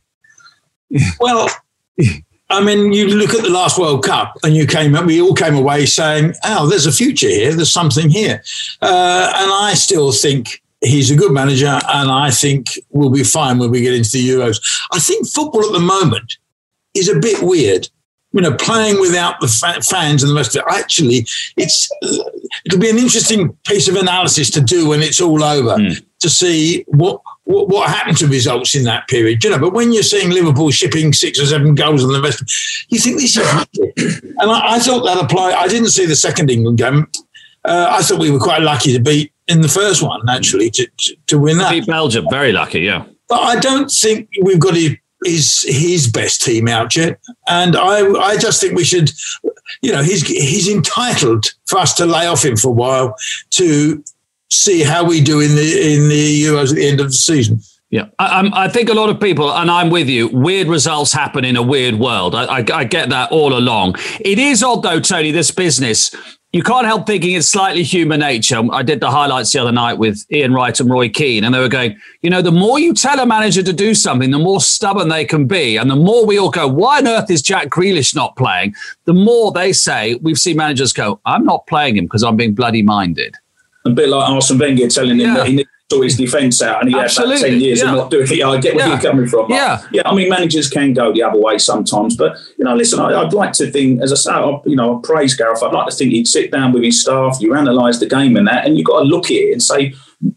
Well. 1.19 1.51
I 2.51 2.65
mean, 2.65 2.93
you 2.93 3.09
look 3.09 3.35
at 3.35 3.43
the 3.43 3.51
last 3.51 3.79
World 3.79 4.05
Cup, 4.05 4.39
and 4.43 4.57
you 4.57 4.67
came. 4.67 4.95
And 4.95 5.07
we 5.07 5.21
all 5.21 5.35
came 5.35 5.55
away 5.55 5.87
saying, 5.87 6.35
"Oh, 6.45 6.67
there's 6.67 6.87
a 6.87 6.93
future 6.93 7.29
here. 7.29 7.55
There's 7.55 7.73
something 7.73 8.09
here," 8.09 8.43
uh, 8.81 9.33
and 9.37 9.51
I 9.53 9.75
still 9.75 10.13
think 10.13 10.63
he's 10.81 11.11
a 11.11 11.17
good 11.17 11.33
manager, 11.33 11.79
and 11.89 12.11
I 12.11 12.31
think 12.31 12.67
we'll 12.91 13.11
be 13.11 13.25
fine 13.25 13.59
when 13.59 13.71
we 13.71 13.83
get 13.83 13.95
into 13.95 14.11
the 14.13 14.29
Euros. 14.29 14.61
I 14.93 14.99
think 14.99 15.29
football 15.29 15.65
at 15.67 15.73
the 15.73 15.81
moment 15.81 16.37
is 16.95 17.09
a 17.09 17.19
bit 17.19 17.43
weird. 17.43 17.89
You 18.33 18.43
know, 18.43 18.55
playing 18.55 19.01
without 19.01 19.41
the 19.41 19.49
fa- 19.49 19.81
fans 19.81 20.23
and 20.23 20.31
the 20.31 20.37
rest 20.37 20.55
of 20.55 20.61
it. 20.61 20.73
Actually, 20.73 21.27
it's 21.57 21.89
it'll 22.65 22.79
be 22.79 22.91
an 22.91 22.99
interesting 22.99 23.57
piece 23.67 23.89
of 23.89 23.97
analysis 23.97 24.51
to 24.51 24.61
do 24.61 24.89
when 24.89 25.01
it's 25.01 25.21
all 25.21 25.43
over 25.43 25.77
mm. 25.77 26.05
to 26.21 26.29
see 26.29 26.85
what, 26.89 27.21
what, 27.49 27.69
what 27.69 27.89
happened 27.89 28.19
to 28.19 28.27
results 28.27 28.75
in 28.75 28.85
that 28.85 29.09
period. 29.09 29.43
You 29.43 29.51
know, 29.51 29.59
but 29.59 29.73
when 29.73 29.91
you're 29.91 30.03
seeing 30.03 30.31
Liverpool 30.31 30.71
shipping 30.71 31.15
six 31.15 31.41
or 31.41 31.47
seven 31.47 31.75
goals 31.75 32.05
and 32.05 32.15
the 32.15 32.21
rest, 32.21 32.43
you 32.91 32.99
think 32.99 33.19
this 33.19 33.39
is. 33.39 34.23
and 34.39 34.51
I, 34.51 34.75
I, 34.75 34.79
thought 34.79 35.05
that 35.05 35.25
applied. 35.25 35.55
I 35.55 35.67
didn't 35.67 35.89
see 35.89 36.05
the 36.05 36.15
second 36.15 36.51
England 36.51 36.77
game. 36.77 37.07
Uh, 37.65 37.89
I 37.91 38.03
thought 38.03 38.21
we 38.21 38.31
were 38.31 38.39
quite 38.39 38.61
lucky 38.61 38.93
to 38.93 39.01
beat 39.01 39.33
in 39.49 39.63
the 39.63 39.69
first 39.69 40.03
one, 40.03 40.29
actually, 40.29 40.71
to, 40.71 40.87
to, 40.99 41.17
to 41.29 41.39
win 41.39 41.57
that. 41.59 41.71
Beat 41.71 41.87
Belgium, 41.87 42.27
very 42.31 42.53
lucky, 42.53 42.81
yeah. 42.81 43.07
But 43.29 43.41
I 43.41 43.59
don't 43.59 43.91
think 43.91 44.29
we've 44.43 44.61
got 44.61 44.75
his, 44.75 44.97
his, 45.25 45.65
his 45.67 46.07
best 46.07 46.43
team 46.43 46.69
out 46.69 46.95
yet. 46.97 47.19
And 47.49 47.77
I, 47.77 48.11
I 48.13 48.37
just 48.37 48.61
think 48.61 48.77
we 48.77 48.85
should, 48.85 49.11
you 49.81 49.93
know, 49.93 50.03
he's, 50.03 50.27
he's 50.27 50.69
entitled 50.69 51.47
for 51.67 51.79
us 51.79 51.95
to 51.95 52.05
lay 52.05 52.27
off 52.27 52.45
him 52.45 52.57
for 52.59 52.69
a 52.69 52.73
while 52.73 53.15
to 53.53 54.05
see 54.51 54.83
how 54.83 55.05
we 55.05 55.21
do 55.21 55.41
in 55.41 55.55
the, 55.55 55.95
in 55.95 56.09
the 56.09 56.43
Euros 56.43 56.71
at 56.71 56.77
the 56.77 56.89
end 56.89 57.01
of 57.01 57.07
the 57.07 57.13
season. 57.13 57.61
Yeah, 57.91 58.09
I, 58.19 58.51
I, 58.53 58.69
think 58.69 58.91
a 58.91 58.95
lot 58.95 59.09
of 59.09 59.19
people, 59.19 59.51
and 59.51 59.71
I'm 59.71 59.89
with 59.89 60.11
you, 60.11 60.29
weird 60.29 60.69
results 60.69 61.11
happen 61.11 61.43
in 61.43 61.57
a 61.57 61.63
weird 61.63 61.95
world. 61.95 62.35
I, 62.35 62.59
I, 62.59 62.65
I 62.75 62.85
get 62.85 63.09
that 63.09 63.33
all 63.33 63.57
along. 63.57 63.97
It 64.21 64.39
is 64.39 64.63
odd, 64.63 64.83
though, 64.83 65.01
Tony, 65.01 65.31
this 65.31 65.51
business 65.51 66.15
you 66.53 66.63
can't 66.63 66.87
help 66.87 67.07
thinking 67.07 67.35
it's 67.35 67.47
slightly 67.47 67.83
human 67.83 68.21
nature. 68.21 68.63
I 68.73 68.83
did 68.83 69.01
the 69.01 69.11
highlights 69.11 69.53
the 69.53 69.59
other 69.59 69.73
night 69.73 69.95
with 69.95 70.25
Ian 70.33 70.55
Wright 70.55 70.79
and 70.81 70.89
Roy 70.89 71.11
Keane, 71.11 71.45
and 71.45 71.55
they 71.55 71.59
were 71.59 71.69
going, 71.69 71.99
you 72.23 72.31
know, 72.31 72.41
the 72.41 72.51
more 72.51 72.79
you 72.79 72.95
tell 72.95 73.21
a 73.21 73.27
manager 73.27 73.63
to 73.63 73.73
do 73.73 73.95
something, 73.95 74.31
the 74.31 74.39
more 74.39 74.63
stubborn 74.63 75.11
they 75.11 75.27
can 75.27 75.47
be. 75.47 75.77
And 75.77 75.91
the 75.91 75.97
more 75.97 76.25
we 76.25 76.39
all 76.39 76.51
go, 76.51 76.67
why 76.67 76.99
on 76.99 77.07
earth 77.07 77.31
is 77.31 77.43
Jack 77.43 77.69
Grealish 77.69 78.15
not 78.15 78.35
playing? 78.37 78.75
The 79.05 79.13
more 79.13 79.53
they 79.53 79.75
say, 79.75 80.15
we've 80.23 80.39
seen 80.39 80.57
managers 80.57 80.95
go, 80.95 81.21
I'm 81.27 81.45
not 81.45 81.67
playing 81.67 81.99
him 81.99 82.07
because 82.07 82.23
I'm 82.23 82.37
being 82.37 82.55
bloody 82.55 82.83
minded. 82.83 83.37
A 83.85 83.91
bit 83.91 84.09
like 84.09 84.29
Arsene 84.29 84.59
Wenger 84.59 84.89
telling 84.89 85.13
him 85.13 85.21
yeah. 85.21 85.35
that 85.35 85.47
he 85.47 85.57
needs 85.57 85.69
to 85.69 85.97
sort 85.97 86.05
his 86.05 86.17
defence 86.17 86.61
out, 86.61 86.83
and 86.83 86.91
he 86.91 86.99
Absolutely. 86.99 87.35
had 87.35 87.41
about 87.41 87.51
ten 87.51 87.61
years 87.61 87.81
yeah. 87.81 87.91
of 87.91 87.97
not 87.97 88.11
doing 88.11 88.25
it. 88.25 88.37
Yeah, 88.37 88.49
I 88.49 88.61
get 88.61 88.75
where 88.75 88.87
yeah. 88.87 88.93
you're 88.93 89.11
coming 89.11 89.29
from. 89.29 89.51
Yeah, 89.51 89.83
yeah. 89.93 90.03
I 90.05 90.15
mean, 90.15 90.29
managers 90.29 90.69
can 90.69 90.93
go 90.93 91.13
the 91.13 91.23
other 91.23 91.41
way 91.41 91.59
sometimes, 91.59 92.17
but 92.17 92.37
you 92.59 92.65
know, 92.65 92.75
listen, 92.75 93.01
I, 93.01 93.23
would 93.23 93.33
like 93.33 93.53
to 93.55 93.71
think, 93.71 94.03
as 94.03 94.13
I 94.13 94.17
say, 94.17 94.33
I, 94.33 94.61
you 94.67 94.77
know, 94.77 94.99
I 94.99 95.01
praise 95.03 95.35
Gareth. 95.35 95.63
I'd 95.63 95.73
like 95.73 95.89
to 95.89 95.95
think 95.95 96.11
he'd 96.11 96.29
sit 96.29 96.51
down 96.51 96.73
with 96.73 96.83
his 96.83 97.01
staff, 97.01 97.39
you 97.41 97.55
analyse 97.55 98.01
the 98.01 98.07
game 98.07 98.37
and 98.37 98.47
that, 98.49 98.67
and 98.67 98.77
you've 98.77 98.87
got 98.87 99.01
to 99.01 99.05
look 99.05 99.27
at 99.27 99.33
it 99.33 99.53
and 99.53 99.63
say. 99.63 99.95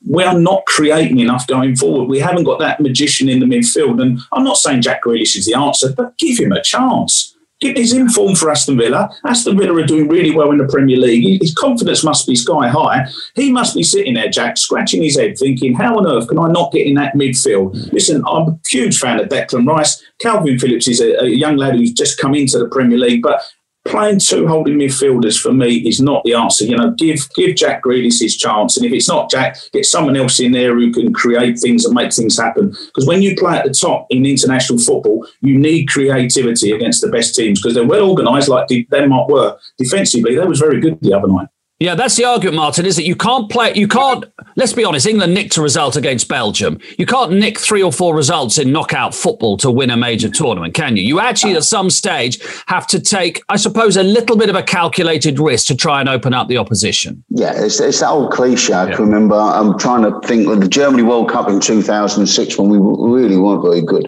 We 0.08 0.24
are 0.24 0.38
not 0.38 0.64
creating 0.68 1.18
enough 1.18 1.48
going 1.48 1.76
forward. 1.76 2.08
We 2.08 2.20
haven't 2.20 2.44
got 2.44 2.60
that 2.60 2.80
magician 2.80 3.28
in 3.28 3.40
the 3.40 3.48
midfield. 3.48 4.00
And 4.00 4.20
I'm 4.32 4.44
not 4.44 4.58
saying 4.58 4.84
Jack 4.84 5.04
Grealish 5.04 5.36
is 5.36 5.48
the 5.48 5.56
answer, 5.56 5.92
but 5.92 6.16
give 6.20 6.38
him 6.38 6.52
a 6.52 6.62
chance 6.62 7.31
He's 7.62 7.94
in 7.94 8.10
form 8.10 8.36
for 8.36 8.50
Aston 8.50 8.76
Villa. 8.76 9.16
Aston 9.24 9.56
Villa 9.56 9.76
are 9.76 9.86
doing 9.86 10.08
really 10.08 10.32
well 10.32 10.52
in 10.52 10.58
the 10.58 10.68
Premier 10.68 10.98
League. 10.98 11.42
His 11.42 11.54
confidence 11.54 12.04
must 12.04 12.28
be 12.28 12.36
sky 12.36 12.68
high. 12.68 13.08
He 13.36 13.52
must 13.52 13.76
be 13.76 13.84
sitting 13.84 14.16
there, 14.16 14.30
Jack, 14.30 14.58
scratching 14.58 15.04
his 15.04 15.16
head, 15.16 15.38
thinking, 15.38 15.76
how 15.76 15.96
on 15.96 16.08
earth 16.08 16.28
can 16.28 16.40
I 16.40 16.48
not 16.48 16.72
get 16.72 16.88
in 16.88 16.96
that 16.96 17.14
midfield? 17.14 17.94
Listen, 17.94 18.24
I'm 18.28 18.48
a 18.48 18.60
huge 18.68 18.98
fan 18.98 19.20
of 19.20 19.30
Declan 19.30 19.68
Rice. 19.68 20.04
Kalvin 20.24 20.60
Phillips 20.60 20.88
is 20.88 21.00
a, 21.02 21.24
a 21.24 21.28
young 21.28 21.56
lad 21.56 21.76
who's 21.76 21.94
just 21.94 22.20
come 22.20 22.34
into 22.34 22.58
the 22.58 22.68
Premier 22.68 22.98
League, 22.98 23.22
but 23.22 23.44
playing 23.86 24.20
two 24.20 24.48
holding 24.48 24.78
midfielders 24.78 25.40
for 25.40 25.52
me 25.52 25.78
is 25.78 26.00
not 26.00 26.24
the 26.24 26.34
answer. 26.34 26.66
You 26.66 26.78
know, 26.78 26.92
give 26.92 27.28
give 27.36 27.56
Jack 27.56 27.84
Grealish 27.84 28.20
his 28.20 28.38
chance, 28.38 28.78
and 28.78 28.86
if 28.86 28.94
it's 28.94 29.10
not 29.10 29.30
Jack, 29.30 29.58
get 29.74 29.86
someone 29.86 30.16
else 30.16 30.40
in 30.40 30.52
there 30.52 30.76
who 30.76 30.92
can 30.92 31.14
create 31.14 31.60
things 31.60 31.86
and 31.86 31.94
make 31.94 32.14
things 32.14 32.40
happen. 32.40 32.70
Because 32.70 33.08
when 33.08 33.22
you 33.22 33.36
play 33.36 33.58
at 33.58 33.66
the 33.66 33.74
top 33.74 34.08
in 34.10 34.26
international 34.26 34.80
football, 34.80 35.28
you 35.42 35.58
need 35.58 35.88
creativity 35.88 36.72
against 36.72 37.02
the 37.02 37.10
best 37.10 37.36
teams 37.36 37.60
because 37.60 37.74
they're 37.74 37.86
well 37.86 38.10
organised, 38.10 38.50
like 38.50 38.68
Denmark 38.68 39.30
were 39.30 39.58
defensively. 39.78 40.36
That 40.36 40.48
was 40.48 40.60
very 40.60 40.80
good 40.80 41.00
the 41.02 41.14
other 41.14 41.28
night. 41.28 41.48
Yeah, 41.82 41.96
that's 41.96 42.16
the 42.16 42.26
argument, 42.26 42.58
Martin, 42.58 42.86
is 42.86 42.96
that 42.98 43.06
you 43.06 43.16
can't 43.16 43.50
play, 43.50 43.74
you 43.74 43.88
can't, 43.88 44.24
let's 44.56 44.72
be 44.72 44.86
honest, 44.86 45.08
England 45.08 45.34
nicked 45.34 45.58
a 45.58 45.64
result 45.64 45.96
against 45.96 46.28
Belgium. 46.28 46.78
You 47.00 47.08
can't 47.08 47.32
nick 47.32 47.58
three 47.58 47.82
or 47.82 47.92
four 47.92 48.16
results 48.16 48.60
in 48.60 48.72
knockout 48.72 49.16
football 49.16 49.58
to 49.58 49.72
win 49.72 49.90
a 49.90 49.98
major 49.98 50.30
tournament, 50.30 50.76
can 50.76 50.96
you? 50.96 51.02
You 51.02 51.20
actually, 51.20 51.56
at 51.56 51.64
some 51.64 51.90
stage, 51.90 52.40
have 52.68 52.86
to 52.86 53.00
take, 53.00 53.42
I 53.50 53.56
suppose, 53.56 53.98
a 53.98 54.04
little 54.04 54.38
bit 54.38 54.48
of 54.48 54.56
a 54.56 54.62
calculated 54.62 55.40
risk 55.40 55.66
to 55.70 55.76
try 55.76 56.00
and 56.00 56.08
open 56.08 56.36
up 56.36 56.50
the 56.50 56.58
opposition. 56.58 57.24
Yeah, 57.30 57.54
it's, 57.56 57.80
it's 57.80 58.02
that 58.02 58.10
old 58.10 58.32
cliche. 58.32 58.74
I 58.74 58.94
can 58.94 59.06
remember, 59.06 59.34
I'm 59.34 59.76
trying 59.80 60.04
to 60.04 60.28
think 60.28 60.48
of 60.50 60.62
the 60.62 60.70
Germany 60.70 61.02
World 61.02 61.32
Cup 61.32 61.50
in 61.50 61.60
2006 61.60 62.60
when 62.60 62.70
we 62.70 62.78
really 62.78 63.38
weren't 63.38 63.64
very 63.64 63.82
good. 63.82 64.08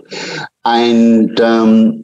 And, 0.63 1.41
um, 1.41 2.03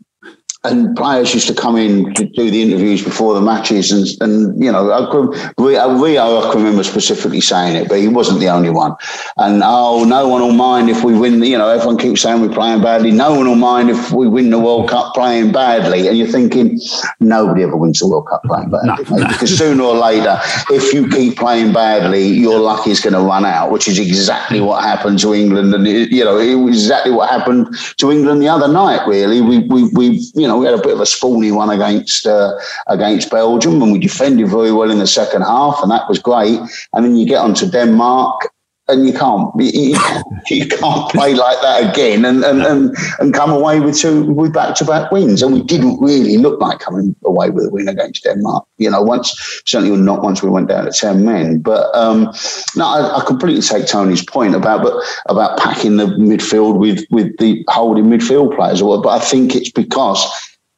and 0.65 0.95
players 0.97 1.33
used 1.33 1.47
to 1.47 1.53
come 1.53 1.77
in 1.77 2.13
to 2.15 2.25
do 2.25 2.51
the 2.51 2.61
interviews 2.61 3.01
before 3.01 3.33
the 3.33 3.39
matches, 3.41 3.91
and, 3.91 4.05
and 4.21 4.61
you 4.61 4.69
know, 4.69 4.91
I 4.91 5.09
could, 5.09 5.29
Rio, 5.57 5.79
uh, 5.79 6.39
I 6.39 6.51
can 6.51 6.61
remember 6.61 6.83
specifically 6.83 7.39
saying 7.39 7.77
it, 7.77 7.87
but 7.87 7.99
he 7.99 8.09
wasn't 8.09 8.41
the 8.41 8.49
only 8.49 8.69
one. 8.69 8.93
And 9.37 9.61
oh, 9.63 10.03
no 10.03 10.27
one 10.27 10.41
will 10.41 10.51
mind 10.51 10.89
if 10.89 11.01
we 11.01 11.17
win. 11.17 11.41
You 11.41 11.57
know, 11.57 11.69
everyone 11.69 11.97
keeps 11.97 12.21
saying 12.21 12.41
we're 12.41 12.53
playing 12.53 12.81
badly. 12.81 13.11
No 13.11 13.35
one 13.35 13.47
will 13.47 13.55
mind 13.55 13.89
if 13.89 14.11
we 14.11 14.27
win 14.27 14.49
the 14.49 14.59
World 14.59 14.89
Cup 14.89 15.13
playing 15.13 15.53
badly. 15.53 16.09
And 16.09 16.17
you're 16.17 16.27
thinking, 16.27 16.77
nobody 17.21 17.63
ever 17.63 17.77
wins 17.77 17.99
the 17.99 18.07
World 18.07 18.27
Cup 18.27 18.43
playing 18.43 18.69
badly, 18.69 19.05
no, 19.09 19.15
no. 19.15 19.27
because 19.29 19.57
sooner 19.57 19.83
or 19.83 19.95
later, 19.95 20.37
if 20.71 20.93
you 20.93 21.07
keep 21.07 21.37
playing 21.37 21.71
badly, 21.71 22.27
your 22.27 22.59
luck 22.59 22.85
is 22.85 22.99
going 22.99 23.13
to 23.13 23.21
run 23.21 23.45
out, 23.45 23.71
which 23.71 23.87
is 23.87 23.97
exactly 23.97 24.59
what 24.59 24.83
happened 24.83 25.19
to 25.19 25.33
England, 25.33 25.73
and 25.73 25.87
you 25.87 26.25
know, 26.25 26.37
it 26.37 26.55
was 26.55 26.83
exactly 26.83 27.13
what 27.13 27.29
happened 27.29 27.73
to 27.95 28.11
England 28.11 28.41
the 28.41 28.49
other 28.49 28.67
night. 28.67 29.07
Really, 29.07 29.39
we 29.39 29.59
we 29.59 29.87
we 29.93 30.09
you 30.35 30.48
know, 30.48 30.48
we 30.57 30.65
had 30.65 30.73
a 30.73 30.81
bit 30.81 30.93
of 30.93 30.99
a 30.99 31.03
spawny 31.03 31.53
one 31.53 31.69
against 31.69 32.25
uh, 32.25 32.53
against 32.87 33.29
Belgium, 33.29 33.81
and 33.81 33.91
we 33.91 33.99
defended 33.99 34.49
very 34.49 34.71
well 34.71 34.91
in 34.91 34.99
the 34.99 35.07
second 35.07 35.41
half, 35.41 35.79
and 35.81 35.91
that 35.91 36.07
was 36.09 36.19
great. 36.19 36.59
And 36.93 37.05
then 37.05 37.15
you 37.15 37.25
get 37.27 37.41
on 37.41 37.53
to 37.55 37.69
Denmark, 37.69 38.49
and 38.89 39.05
you 39.05 39.13
can't 39.13 39.51
you, 39.57 39.95
you, 40.49 40.67
can't 40.67 41.11
play 41.11 41.33
like 41.33 41.61
that 41.61 41.89
again 41.89 42.25
and, 42.25 42.43
and, 42.43 42.61
and, 42.61 42.95
and 43.19 43.33
come 43.33 43.51
away 43.51 43.79
with 43.79 43.97
two 43.97 44.23
with 44.31 44.53
back 44.53 44.75
to 44.75 44.85
back 44.85 45.11
wins. 45.11 45.41
And 45.41 45.53
we 45.53 45.61
didn't 45.61 45.99
really 46.01 46.37
look 46.37 46.59
like 46.59 46.79
coming 46.79 47.15
away 47.25 47.49
with 47.49 47.65
a 47.65 47.69
win 47.69 47.87
against 47.87 48.23
Denmark. 48.23 48.65
You 48.77 48.89
know, 48.89 49.01
once 49.01 49.61
certainly 49.65 49.95
not 49.95 50.23
once 50.23 50.43
we 50.43 50.49
went 50.49 50.67
down 50.67 50.85
to 50.85 50.91
ten 50.91 51.25
men. 51.25 51.59
But 51.59 51.93
um, 51.95 52.33
no, 52.75 52.85
I, 52.85 53.19
I, 53.19 53.25
completely 53.25 53.61
take 53.61 53.87
Tony's 53.87 54.23
point 54.23 54.55
about 54.55 54.83
but 54.83 54.93
about 55.27 55.57
packing 55.59 55.97
the 55.97 56.07
midfield 56.07 56.77
with 56.79 57.05
with 57.11 57.37
the 57.37 57.63
holding 57.69 58.05
midfield 58.05 58.55
players. 58.55 58.81
But 58.81 59.07
I 59.07 59.19
think 59.19 59.55
it's 59.55 59.71
because 59.71 60.25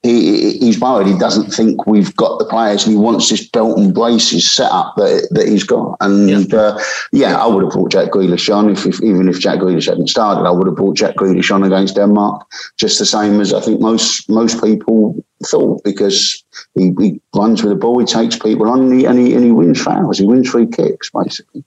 he, 0.03 0.57
he's 0.57 0.79
worried. 0.79 1.07
He 1.07 1.17
doesn't 1.17 1.51
think 1.51 1.85
we've 1.85 2.15
got 2.15 2.39
the 2.39 2.45
players, 2.45 2.83
and 2.83 2.93
he 2.93 2.97
wants 2.97 3.29
this 3.29 3.47
belt 3.47 3.77
and 3.77 3.93
braces 3.93 4.51
set 4.51 4.71
up 4.71 4.95
that 4.97 5.27
that 5.31 5.47
he's 5.47 5.63
got. 5.63 5.97
And 5.99 6.29
yeah, 6.29 6.57
uh, 6.57 6.79
yeah 7.11 7.37
I 7.37 7.45
would 7.45 7.63
have 7.63 7.71
brought 7.71 7.91
Jack 7.91 8.11
Grealish 8.11 8.53
on 8.53 8.69
if, 8.69 8.85
if, 8.85 9.01
even 9.03 9.29
if 9.29 9.39
Jack 9.39 9.59
Grealish 9.59 9.87
hadn't 9.87 10.09
started. 10.09 10.47
I 10.47 10.51
would 10.51 10.65
have 10.67 10.75
brought 10.75 10.97
Jack 10.97 11.15
Grealish 11.15 11.53
on 11.53 11.63
against 11.63 11.95
Denmark, 11.95 12.47
just 12.77 12.97
the 12.97 13.05
same 13.05 13.39
as 13.39 13.53
I 13.53 13.61
think 13.61 13.79
most 13.79 14.27
most 14.27 14.63
people 14.63 15.23
thought, 15.45 15.83
because 15.83 16.43
he, 16.73 16.93
he 16.99 17.21
runs 17.35 17.61
with 17.61 17.71
the 17.71 17.77
ball, 17.77 17.99
he 17.99 18.05
takes 18.05 18.37
people 18.37 18.69
on, 18.69 18.81
and 18.81 18.99
he, 18.99 19.05
and 19.05 19.19
he, 19.19 19.33
and 19.35 19.43
he 19.43 19.51
wins 19.51 19.81
fouls. 19.81 20.17
He 20.17 20.25
wins 20.25 20.49
free 20.49 20.67
kicks, 20.67 21.09
basically. 21.11 21.63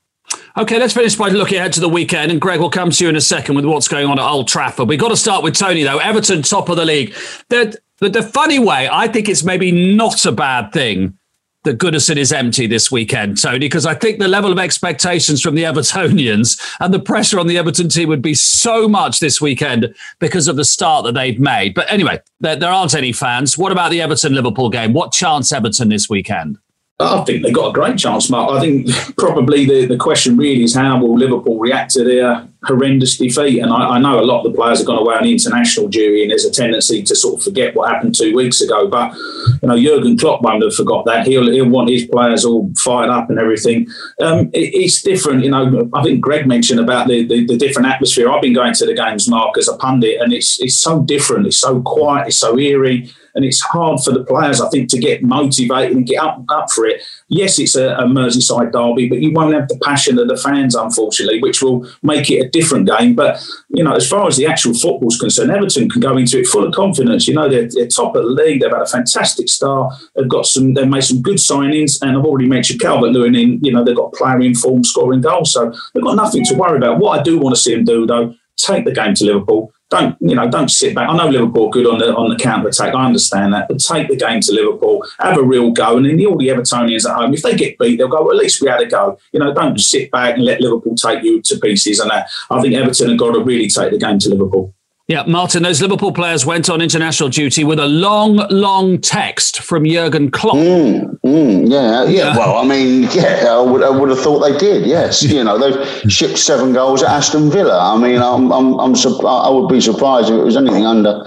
Okay, 0.57 0.79
let's 0.79 0.95
finish 0.95 1.17
by 1.17 1.31
looking 1.31 1.59
ahead 1.59 1.73
to 1.73 1.81
the 1.81 1.89
weekend. 1.89 2.31
And 2.31 2.41
Greg 2.41 2.61
will 2.61 2.71
come 2.71 2.91
to 2.91 3.05
you 3.05 3.11
in 3.11 3.17
a 3.17 3.21
second 3.21 3.57
with 3.57 3.65
what's 3.65 3.89
going 3.89 4.07
on 4.07 4.21
at 4.21 4.25
Old 4.25 4.47
Trafford. 4.47 4.89
We've 4.89 5.01
got 5.01 5.09
to 5.09 5.17
start 5.17 5.43
with 5.43 5.57
Tony, 5.57 5.83
though. 5.83 5.99
Everton, 5.99 6.43
top 6.43 6.69
of 6.69 6.77
the 6.77 6.85
league. 6.85 7.13
They're, 7.49 7.73
but 7.99 8.13
the 8.13 8.23
funny 8.23 8.61
way, 8.61 8.89
I 8.91 9.09
think 9.09 9.29
it's 9.29 9.43
maybe 9.43 9.73
not 9.73 10.25
a 10.25 10.31
bad 10.31 10.73
thing 10.73 11.19
that 11.65 11.79
Goodison 11.79 12.17
is 12.17 12.33
empty 12.33 12.69
this 12.69 12.93
weekend, 12.93 13.41
Tony, 13.41 13.59
because 13.59 13.85
I 13.85 13.95
think 13.95 14.21
the 14.21 14.29
level 14.29 14.53
of 14.53 14.59
expectations 14.59 15.43
from 15.43 15.57
the 15.57 15.65
Evertonians 15.65 16.61
and 16.79 16.95
the 16.95 17.01
pressure 17.01 17.41
on 17.41 17.49
the 17.49 17.59
Everton 17.59 17.89
team 17.89 18.09
would 18.11 18.23
be 18.23 18.35
so 18.35 18.87
much 18.87 19.19
this 19.19 19.41
weekend 19.41 19.93
because 20.21 20.47
of 20.47 20.55
the 20.55 20.65
start 20.65 21.05
that 21.05 21.15
they've 21.15 21.41
made. 21.41 21.75
But 21.75 21.91
anyway, 21.91 22.21
there, 22.39 22.55
there 22.55 22.71
aren't 22.71 22.95
any 22.95 23.13
fans. 23.13 23.59
What 23.59 23.73
about 23.73 23.91
the 23.91 24.03
Everton 24.03 24.35
Liverpool 24.35 24.71
game? 24.71 24.93
What 24.93 25.11
chance 25.13 25.53
Everton 25.53 25.89
this 25.89 26.09
weekend? 26.09 26.59
I 27.01 27.25
think 27.25 27.43
they've 27.43 27.53
got 27.53 27.71
a 27.71 27.73
great 27.73 27.99
chance, 27.99 28.31
Mark. 28.31 28.53
I 28.53 28.61
think 28.61 28.89
probably 29.19 29.65
the, 29.67 29.87
the 29.87 29.97
question 29.97 30.37
really 30.37 30.63
is 30.63 30.77
how 30.77 31.01
will 31.01 31.19
Liverpool 31.19 31.59
react 31.59 31.91
to 31.95 32.05
their 32.05 32.49
horrendous 32.63 33.17
defeat? 33.17 33.61
And 33.61 33.73
I, 33.73 33.97
I 33.97 33.99
know 33.99 34.21
a 34.21 34.23
lot 34.23 34.45
of 34.45 34.53
the 34.53 34.57
players 34.57 34.79
have 34.79 34.87
gone 34.87 34.99
away 34.99 35.17
on 35.17 35.27
international 35.27 35.89
duty, 35.89 36.23
and 36.23 36.31
there's 36.31 36.45
a 36.45 36.53
tendency 36.53 37.03
to 37.03 37.17
sort 37.17 37.41
of 37.41 37.43
forget 37.45 37.75
what 37.75 37.91
happened 37.91 38.15
two 38.15 38.33
weeks 38.37 38.61
ago. 38.61 38.87
But 38.87 39.13
you 39.61 39.69
know, 39.69 39.77
Jurgen 39.77 40.17
Klopp 40.17 40.43
won't 40.43 40.63
have 40.63 40.75
forgot 40.75 41.05
that. 41.07 41.27
He'll 41.27 41.51
he'll 41.51 41.69
want 41.69 41.91
his 41.91 42.07
players 42.07 42.45
all 42.45 42.71
fired 42.77 43.11
up 43.11 43.29
and 43.29 43.41
everything. 43.41 43.89
Um, 44.21 44.51
it, 44.53 44.73
it's 44.75 45.03
different, 45.03 45.43
you 45.43 45.51
know. 45.51 45.91
I 45.95 46.03
think 46.05 46.21
Greg 46.21 46.47
mentioned 46.47 46.79
about 46.79 47.09
the, 47.09 47.27
the, 47.27 47.45
the 47.45 47.57
different 47.57 47.89
atmosphere. 47.89 48.31
I've 48.31 48.43
been 48.43 48.55
going 48.55 48.73
to 48.73 48.87
the 48.87 48.95
games, 48.95 49.29
Mark, 49.29 49.59
as 49.59 49.67
a 49.67 49.77
pundit, 49.79 50.21
and 50.21 50.33
it's 50.33 50.61
it's 50.63 50.81
so 50.81 51.03
different. 51.03 51.49
It's 51.49 51.61
so 51.61 51.83
quiet. 51.83 52.29
It's 52.29 52.39
so 52.39 52.57
eerie 52.57 53.13
and 53.35 53.45
it's 53.45 53.61
hard 53.61 54.01
for 54.01 54.13
the 54.13 54.25
players, 54.25 54.61
I 54.61 54.69
think, 54.69 54.89
to 54.91 54.99
get 54.99 55.23
motivated 55.23 55.97
and 55.97 56.07
get 56.07 56.23
up 56.23 56.43
up 56.49 56.71
for 56.71 56.87
it. 56.87 57.03
Yes, 57.29 57.59
it's 57.59 57.77
a, 57.77 57.95
a 57.97 58.05
Merseyside 58.05 58.73
derby, 58.73 59.09
but 59.09 59.21
you 59.21 59.33
won't 59.33 59.55
have 59.55 59.69
the 59.69 59.79
passion 59.83 60.19
of 60.19 60.29
the 60.29 60.37
fans, 60.37 60.75
unfortunately, 60.75 61.41
which 61.41 61.63
will 61.63 61.89
make 62.03 62.31
it 62.31 62.41
a 62.41 62.49
different 62.49 62.89
game. 62.89 63.15
But 63.15 63.45
you 63.69 63.83
know, 63.83 63.95
as 63.95 64.09
far 64.09 64.27
as 64.27 64.37
the 64.37 64.47
actual 64.47 64.75
football's 64.75 65.19
concerned, 65.19 65.51
Everton 65.51 65.91
can 65.91 66.01
go 66.01 66.17
into 66.17 66.39
it 66.39 66.47
full 66.47 66.65
of 66.65 66.75
confidence. 66.75 67.27
You 67.27 67.35
know, 67.35 67.49
they're, 67.49 67.69
they're 67.69 67.89
top 67.89 68.17
of 68.17 68.25
the 68.25 68.31
league. 68.31 68.63
They've 68.63 68.71
had 68.71 68.83
a 68.83 68.87
fantastic 68.87 69.49
start. 69.49 69.95
They've 70.15 70.29
got 70.29 70.47
some. 70.47 70.75
They've 70.75 70.89
made 70.89 71.05
some 71.05 71.23
good 71.23 71.37
signings, 71.37 72.01
and 72.03 72.17
I've 72.17 72.25
already 72.25 72.49
mentioned 72.49 72.81
Calvert 72.81 73.11
Lewin. 73.11 73.35
In 73.35 73.59
you 73.63 73.73
know, 73.73 73.85
they've 73.85 73.97
got 73.97 74.13
player 74.15 74.41
in 74.41 74.55
form, 74.55 74.85
scoring 74.85 75.21
goals, 75.21 75.53
so 75.53 75.75
they've 75.93 76.05
got 76.05 76.17
nothing 76.17 76.45
to 76.45 76.55
worry 76.55 76.79
about. 76.79 76.99
What 76.99 77.19
I 77.19 77.23
do 77.23 77.39
want 77.39 77.55
to 77.57 77.61
see 77.61 77.75
them 77.75 77.85
do, 77.85 78.07
though, 78.07 78.35
take 78.57 78.85
the 78.85 78.93
game 78.93 79.15
to 79.15 79.25
Liverpool. 79.25 79.74
Don't 79.95 80.17
you 80.21 80.35
know? 80.35 80.49
Don't 80.49 80.71
sit 80.71 80.95
back. 80.95 81.09
I 81.09 81.17
know 81.17 81.29
Liverpool 81.29 81.71
good 81.71 81.87
on 81.87 81.99
the 81.99 82.15
on 82.15 82.31
the 82.31 82.37
counter 82.37 82.69
attack. 82.69 82.95
I 82.95 83.07
understand 83.07 83.53
that, 83.55 83.69
but 83.69 83.79
take 83.79 84.09
the 84.09 84.17
game 84.17 84.41
to 84.41 84.53
Liverpool. 84.53 85.05
Have 85.21 85.39
a 85.39 85.43
real 85.43 85.71
go, 85.71 85.97
and 85.97 86.07
then 86.07 86.25
all 86.27 86.37
the 86.37 86.49
Evertonians 86.49 87.09
at 87.09 87.17
home, 87.17 87.33
if 87.33 87.43
they 87.43 87.55
get 87.55 87.79
beat, 87.79 87.97
they'll 87.97 88.09
go. 88.09 88.23
Well, 88.23 88.37
at 88.37 88.43
least 88.43 88.61
we 88.61 88.69
had 88.69 88.81
a 88.81 88.87
go. 88.87 89.19
You 89.33 89.41
know, 89.41 89.55
don't 89.55 89.79
sit 89.79 90.11
back 90.11 90.35
and 90.35 90.45
let 90.45 90.61
Liverpool 90.61 90.97
take 90.97 91.23
you 91.23 91.41
to 91.43 91.59
pieces. 91.59 92.01
And 92.01 92.11
that, 92.11 92.29
I 92.51 92.61
think 92.61 92.75
Everton 92.75 93.11
have 93.11 93.19
got 93.19 93.33
to 93.33 93.41
really 93.41 93.69
take 93.69 93.93
the 93.93 93.99
game 93.99 94.19
to 94.21 94.29
Liverpool. 94.31 94.75
Yeah, 95.07 95.25
Martin, 95.27 95.63
those 95.63 95.83
Liverpool 95.83 96.13
players 96.13 96.47
went 96.47 96.71
on 96.71 96.81
international 96.81 97.29
duty 97.29 97.63
with 97.63 97.79
a 97.79 97.87
long, 97.87 98.37
long 98.49 98.99
text 98.99 99.61
from 99.61 99.85
Jurgen 99.85 100.31
Klopp. 100.31 100.57
Mm, 100.57 101.21
mm, 101.21 101.71
yeah, 101.71 102.05
yeah, 102.05 102.35
Well, 102.35 102.57
I 102.57 102.65
mean, 102.67 103.03
yeah, 103.13 103.49
I 103.51 103.61
would, 103.61 103.83
I 103.83 103.91
would 103.91 104.09
have 104.09 104.21
thought 104.21 104.39
they 104.39 104.57
did. 104.57 104.87
Yes, 104.87 105.23
you 105.23 105.45
know, 105.45 105.59
they've 105.59 106.11
shipped 106.11 106.39
seven 106.39 106.73
goals 106.73 107.03
at 107.03 107.11
Aston 107.11 107.51
Villa. 107.51 107.95
I 107.95 107.99
mean, 107.99 108.23
I'm, 108.23 108.51
I'm, 108.51 108.81
I'm 108.81 108.95
I 108.95 109.51
would 109.51 109.69
be 109.69 109.79
surprised 109.83 110.31
if 110.31 110.37
it 110.41 110.43
was 110.43 110.57
anything 110.57 110.87
under 110.87 111.23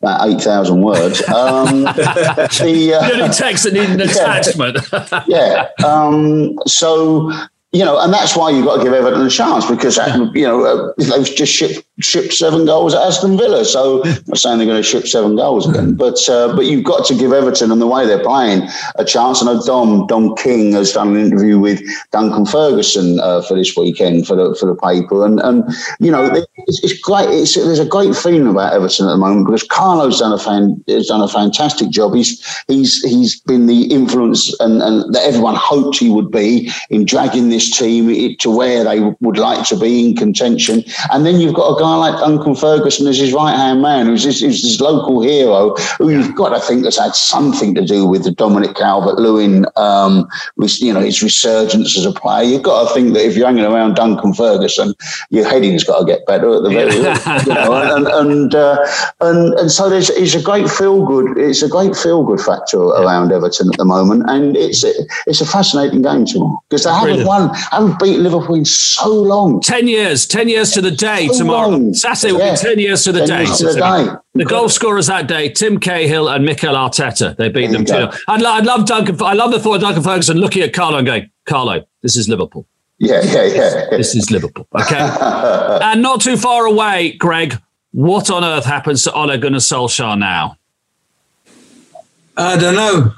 about 0.00 0.28
8,000 0.28 0.82
words. 0.82 1.22
Um, 1.28 1.82
the, 1.82 2.98
uh, 3.00 3.08
the 3.08 3.14
only 3.14 3.28
text 3.28 3.62
that 3.62 3.74
needed 3.74 3.90
an 3.90 4.00
attachment. 4.10 4.78
yeah. 5.28 5.68
Um, 5.84 6.58
so, 6.66 7.30
you 7.70 7.84
know, 7.84 8.00
and 8.00 8.12
that's 8.12 8.36
why 8.36 8.50
you've 8.50 8.64
got 8.64 8.78
to 8.78 8.82
give 8.82 8.92
Everton 8.92 9.24
a 9.24 9.30
chance 9.30 9.70
because, 9.70 9.98
you 10.34 10.42
know, 10.42 10.64
uh, 10.64 10.92
they've 10.98 11.36
just 11.36 11.52
shipped 11.52 11.87
shipped 12.00 12.32
seven 12.32 12.64
goals 12.64 12.94
at 12.94 13.02
Aston 13.02 13.36
Villa. 13.36 13.64
So 13.64 14.02
I'm 14.04 14.22
not 14.26 14.38
saying 14.38 14.58
they're 14.58 14.66
going 14.66 14.82
to 14.82 14.88
ship 14.88 15.06
seven 15.06 15.36
goals 15.36 15.68
again, 15.68 15.94
but 15.94 16.28
uh, 16.28 16.54
but 16.54 16.66
you've 16.66 16.84
got 16.84 17.04
to 17.06 17.14
give 17.14 17.32
Everton 17.32 17.72
and 17.72 17.80
the 17.80 17.86
way 17.86 18.06
they're 18.06 18.22
playing 18.22 18.68
a 18.96 19.04
chance. 19.04 19.42
I 19.42 19.46
know 19.46 19.62
Dom 19.64 20.06
Dom 20.06 20.36
King 20.36 20.72
has 20.72 20.92
done 20.92 21.16
an 21.16 21.20
interview 21.20 21.58
with 21.58 21.82
Duncan 22.12 22.46
Ferguson 22.46 23.18
uh, 23.20 23.42
for 23.42 23.54
this 23.54 23.76
weekend 23.76 24.26
for 24.26 24.36
the 24.36 24.56
for 24.58 24.66
the 24.66 24.76
paper, 24.76 25.24
and 25.24 25.40
and 25.40 25.64
you 25.98 26.10
know 26.10 26.30
it's, 26.66 26.84
it's 26.84 26.98
great. 27.00 27.28
It's, 27.30 27.54
there's 27.54 27.78
a 27.78 27.86
great 27.86 28.14
feeling 28.14 28.46
about 28.46 28.72
Everton 28.72 29.06
at 29.06 29.10
the 29.10 29.16
moment 29.16 29.46
because 29.46 29.64
Carlo's 29.64 30.20
done 30.20 30.32
a 30.32 30.38
fan, 30.38 30.82
has 30.88 31.08
done 31.08 31.20
a 31.20 31.28
fantastic 31.28 31.90
job. 31.90 32.14
He's 32.14 32.62
he's 32.68 33.02
he's 33.02 33.40
been 33.40 33.66
the 33.66 33.84
influence 33.84 34.54
and, 34.60 34.82
and 34.82 35.14
that 35.14 35.22
everyone 35.24 35.56
hoped 35.56 35.96
he 35.98 36.10
would 36.10 36.30
be 36.30 36.70
in 36.90 37.04
dragging 37.04 37.48
this 37.48 37.76
team 37.76 38.36
to 38.36 38.50
where 38.50 38.84
they 38.84 39.00
would 39.20 39.38
like 39.38 39.66
to 39.68 39.78
be 39.78 40.08
in 40.08 40.16
contention, 40.16 40.84
and 41.10 41.26
then 41.26 41.40
you've 41.40 41.54
got 41.54 41.76
a 41.76 41.80
guy 41.80 41.87
guy 41.88 41.96
like 41.96 42.20
Duncan 42.20 42.54
Ferguson 42.54 43.06
as 43.06 43.18
his 43.18 43.32
right 43.32 43.54
hand 43.54 43.82
man, 43.82 44.06
who's 44.06 44.24
his, 44.24 44.40
who's 44.40 44.62
this 44.62 44.80
local 44.80 45.22
hero, 45.22 45.74
who 45.98 46.10
you've 46.10 46.34
got 46.34 46.50
to 46.50 46.60
think 46.60 46.84
has 46.84 46.98
had 46.98 47.14
something 47.14 47.74
to 47.74 47.84
do 47.84 48.06
with 48.06 48.24
the 48.24 48.30
Dominic 48.30 48.76
Calvert 48.76 49.18
Lewin, 49.18 49.66
um, 49.76 50.28
you 50.56 50.92
know, 50.92 51.00
his 51.00 51.22
resurgence 51.22 51.96
as 51.96 52.04
a 52.04 52.12
player. 52.12 52.44
You've 52.44 52.62
got 52.62 52.88
to 52.88 52.94
think 52.94 53.14
that 53.14 53.24
if 53.24 53.36
you're 53.36 53.46
hanging 53.46 53.64
around 53.64 53.94
Duncan 53.94 54.34
Ferguson, 54.34 54.94
your 55.30 55.48
heading's 55.48 55.84
got 55.84 56.00
to 56.00 56.04
get 56.04 56.26
better 56.26 56.56
at 56.56 56.62
the 56.62 56.70
very 56.70 56.92
least. 56.92 57.46
you 57.46 57.54
know, 57.54 57.96
and 57.96 58.06
and, 58.06 58.54
uh, 58.54 58.86
and 59.20 59.54
and 59.54 59.70
so 59.70 59.88
there's 59.88 60.10
it's 60.10 60.34
a 60.34 60.42
great 60.42 60.68
feel 60.68 61.04
good. 61.04 61.38
It's 61.38 61.62
a 61.62 61.68
great 61.68 61.96
feel 61.96 62.24
good 62.24 62.40
factor 62.40 62.78
around 62.78 63.32
Everton 63.32 63.70
at 63.72 63.78
the 63.78 63.84
moment, 63.84 64.24
and 64.28 64.56
it's 64.56 64.84
it's 65.26 65.40
a 65.40 65.46
fascinating 65.46 66.02
game 66.02 66.26
tomorrow 66.26 66.62
because 66.68 66.84
they 66.84 66.90
haven't 66.90 67.24
Brilliant. 67.24 67.28
won, 67.28 67.54
haven't 67.70 67.98
beaten 67.98 68.22
Liverpool 68.22 68.56
in 68.56 68.64
so 68.64 69.08
long. 69.08 69.60
Ten 69.60 69.88
years, 69.88 70.26
ten 70.26 70.48
years 70.48 70.72
to 70.72 70.80
the 70.80 70.90
day 70.90 71.28
so 71.28 71.38
tomorrow. 71.38 71.68
Long. 71.68 71.77
Saturday 71.94 72.32
will 72.32 72.40
yeah. 72.40 72.52
be 72.52 72.58
10 72.58 72.78
years 72.78 73.04
to 73.04 73.12
the 73.12 73.26
day. 73.26 73.44
To 73.44 73.64
the, 73.64 73.74
day. 73.74 74.18
the 74.34 74.44
goal 74.44 74.68
scorers 74.68 75.06
that 75.06 75.26
day, 75.26 75.48
Tim 75.48 75.78
Cahill 75.78 76.28
and 76.28 76.44
Mikel 76.44 76.74
Arteta. 76.74 77.36
They 77.36 77.48
beat 77.48 77.70
them 77.70 77.84
2 77.84 77.94
I'd, 78.28 78.42
I 78.42 78.60
love 78.60 78.86
Duncan. 78.86 79.20
I 79.22 79.34
love 79.34 79.50
the 79.50 79.60
thought 79.60 79.76
of 79.76 79.80
Duncan 79.82 80.02
Ferguson 80.02 80.38
looking 80.38 80.62
at 80.62 80.72
Carlo 80.72 80.98
and 80.98 81.06
going, 81.06 81.30
Carlo, 81.46 81.84
this 82.02 82.16
is 82.16 82.28
Liverpool. 82.28 82.66
Yeah, 82.98 83.22
yeah, 83.22 83.44
yeah. 83.44 83.86
This 83.90 84.14
is 84.14 84.30
Liverpool. 84.30 84.66
Okay. 84.74 84.98
and 85.82 86.02
not 86.02 86.20
too 86.20 86.36
far 86.36 86.66
away, 86.66 87.12
Greg, 87.12 87.60
what 87.92 88.30
on 88.30 88.44
earth 88.44 88.64
happens 88.64 89.04
to 89.04 89.12
Ole 89.12 89.38
Gunnar 89.38 89.58
Solskjaer 89.58 90.18
now? 90.18 90.56
I 92.36 92.56
don't 92.56 92.74
know. 92.74 93.12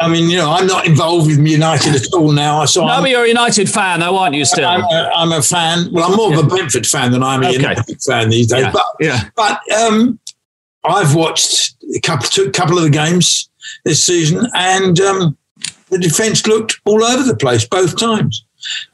I, 0.00 0.08
mean, 0.08 0.30
you 0.30 0.38
know, 0.38 0.50
I'm 0.50 0.66
not 0.66 0.86
involved 0.86 1.26
with 1.26 1.46
United 1.46 1.94
at 1.94 2.06
all 2.14 2.32
now. 2.32 2.64
So 2.64 2.86
no, 2.86 2.92
I'm, 2.92 3.02
but 3.02 3.10
you're 3.10 3.24
a 3.24 3.28
United 3.28 3.68
fan, 3.68 4.00
though, 4.00 4.16
aren't 4.16 4.34
you? 4.34 4.44
Still, 4.44 4.66
I'm 4.66 4.82
a, 4.82 5.10
I'm 5.14 5.32
a 5.32 5.42
fan. 5.42 5.92
Well, 5.92 6.10
I'm 6.10 6.16
more 6.16 6.32
of 6.32 6.44
a 6.44 6.48
Brentford 6.48 6.86
fan 6.86 7.12
than 7.12 7.22
I'm 7.22 7.42
a 7.42 7.48
okay. 7.48 7.56
United 7.56 8.02
fan 8.02 8.30
these 8.30 8.46
days. 8.46 8.62
Yeah. 8.62 8.72
But 8.72 8.86
yeah. 9.00 9.20
but 9.36 9.60
um, 9.72 10.18
I've 10.84 11.14
watched 11.14 11.74
a 11.94 12.00
couple, 12.00 12.26
a 12.46 12.50
couple 12.50 12.78
of 12.78 12.84
the 12.84 12.90
games 12.90 13.50
this 13.84 14.02
season, 14.02 14.46
and 14.54 14.98
um, 15.00 15.36
the 15.90 15.98
defence 15.98 16.46
looked 16.46 16.80
all 16.86 17.04
over 17.04 17.22
the 17.22 17.36
place 17.36 17.66
both 17.66 17.98
times. 17.98 18.44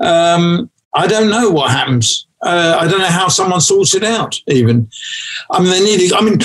Um, 0.00 0.68
I 0.94 1.06
don't 1.06 1.30
know 1.30 1.50
what 1.50 1.70
happens. 1.70 2.26
Uh, 2.42 2.76
I 2.80 2.88
don't 2.88 2.98
know 2.98 3.06
how 3.06 3.28
someone 3.28 3.60
sorts 3.60 3.94
it 3.94 4.04
out. 4.04 4.36
Even, 4.48 4.88
I 5.50 5.60
mean, 5.60 5.70
they 5.70 5.80
needed. 5.80 6.12
I 6.12 6.20
mean, 6.22 6.40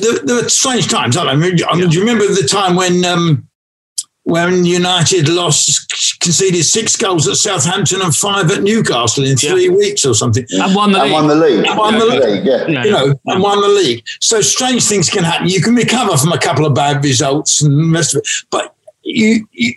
there, 0.00 0.18
there 0.24 0.42
were 0.42 0.48
strange 0.48 0.88
times. 0.88 1.16
I 1.16 1.34
mean, 1.34 1.58
I 1.68 1.76
mean, 1.76 1.88
do 1.88 1.98
you 1.98 2.00
remember 2.00 2.26
the 2.26 2.46
time 2.48 2.76
when 2.76 3.04
um, 3.04 3.48
when 4.28 4.66
United 4.66 5.26
lost, 5.26 6.20
conceded 6.20 6.62
six 6.62 6.96
goals 6.96 7.26
at 7.26 7.36
Southampton 7.36 8.02
and 8.02 8.14
five 8.14 8.50
at 8.50 8.62
Newcastle 8.62 9.24
in 9.24 9.38
three 9.38 9.68
yeah. 9.68 9.70
weeks 9.70 10.04
or 10.04 10.14
something, 10.14 10.44
and 10.50 10.74
won 10.74 10.92
the 10.92 11.00
and 11.00 11.10
league. 11.10 11.12
Won 11.14 11.28
the 11.28 11.34
league. 11.34 11.66
And 11.66 11.78
won 11.78 11.98
the 11.98 12.04
league. 12.04 12.44
Yeah. 12.44 12.84
You 12.84 12.90
know, 12.90 13.20
and 13.26 13.42
won 13.42 13.60
the 13.62 13.68
league. 13.68 14.04
So 14.20 14.42
strange 14.42 14.84
things 14.84 15.08
can 15.08 15.24
happen. 15.24 15.48
You 15.48 15.62
can 15.62 15.74
recover 15.74 16.16
from 16.18 16.32
a 16.32 16.38
couple 16.38 16.66
of 16.66 16.74
bad 16.74 17.02
results 17.02 17.62
and 17.62 17.78
the 17.78 17.96
rest 17.96 18.14
of 18.14 18.18
it, 18.18 18.28
but 18.50 18.74
you, 19.02 19.48
you 19.52 19.74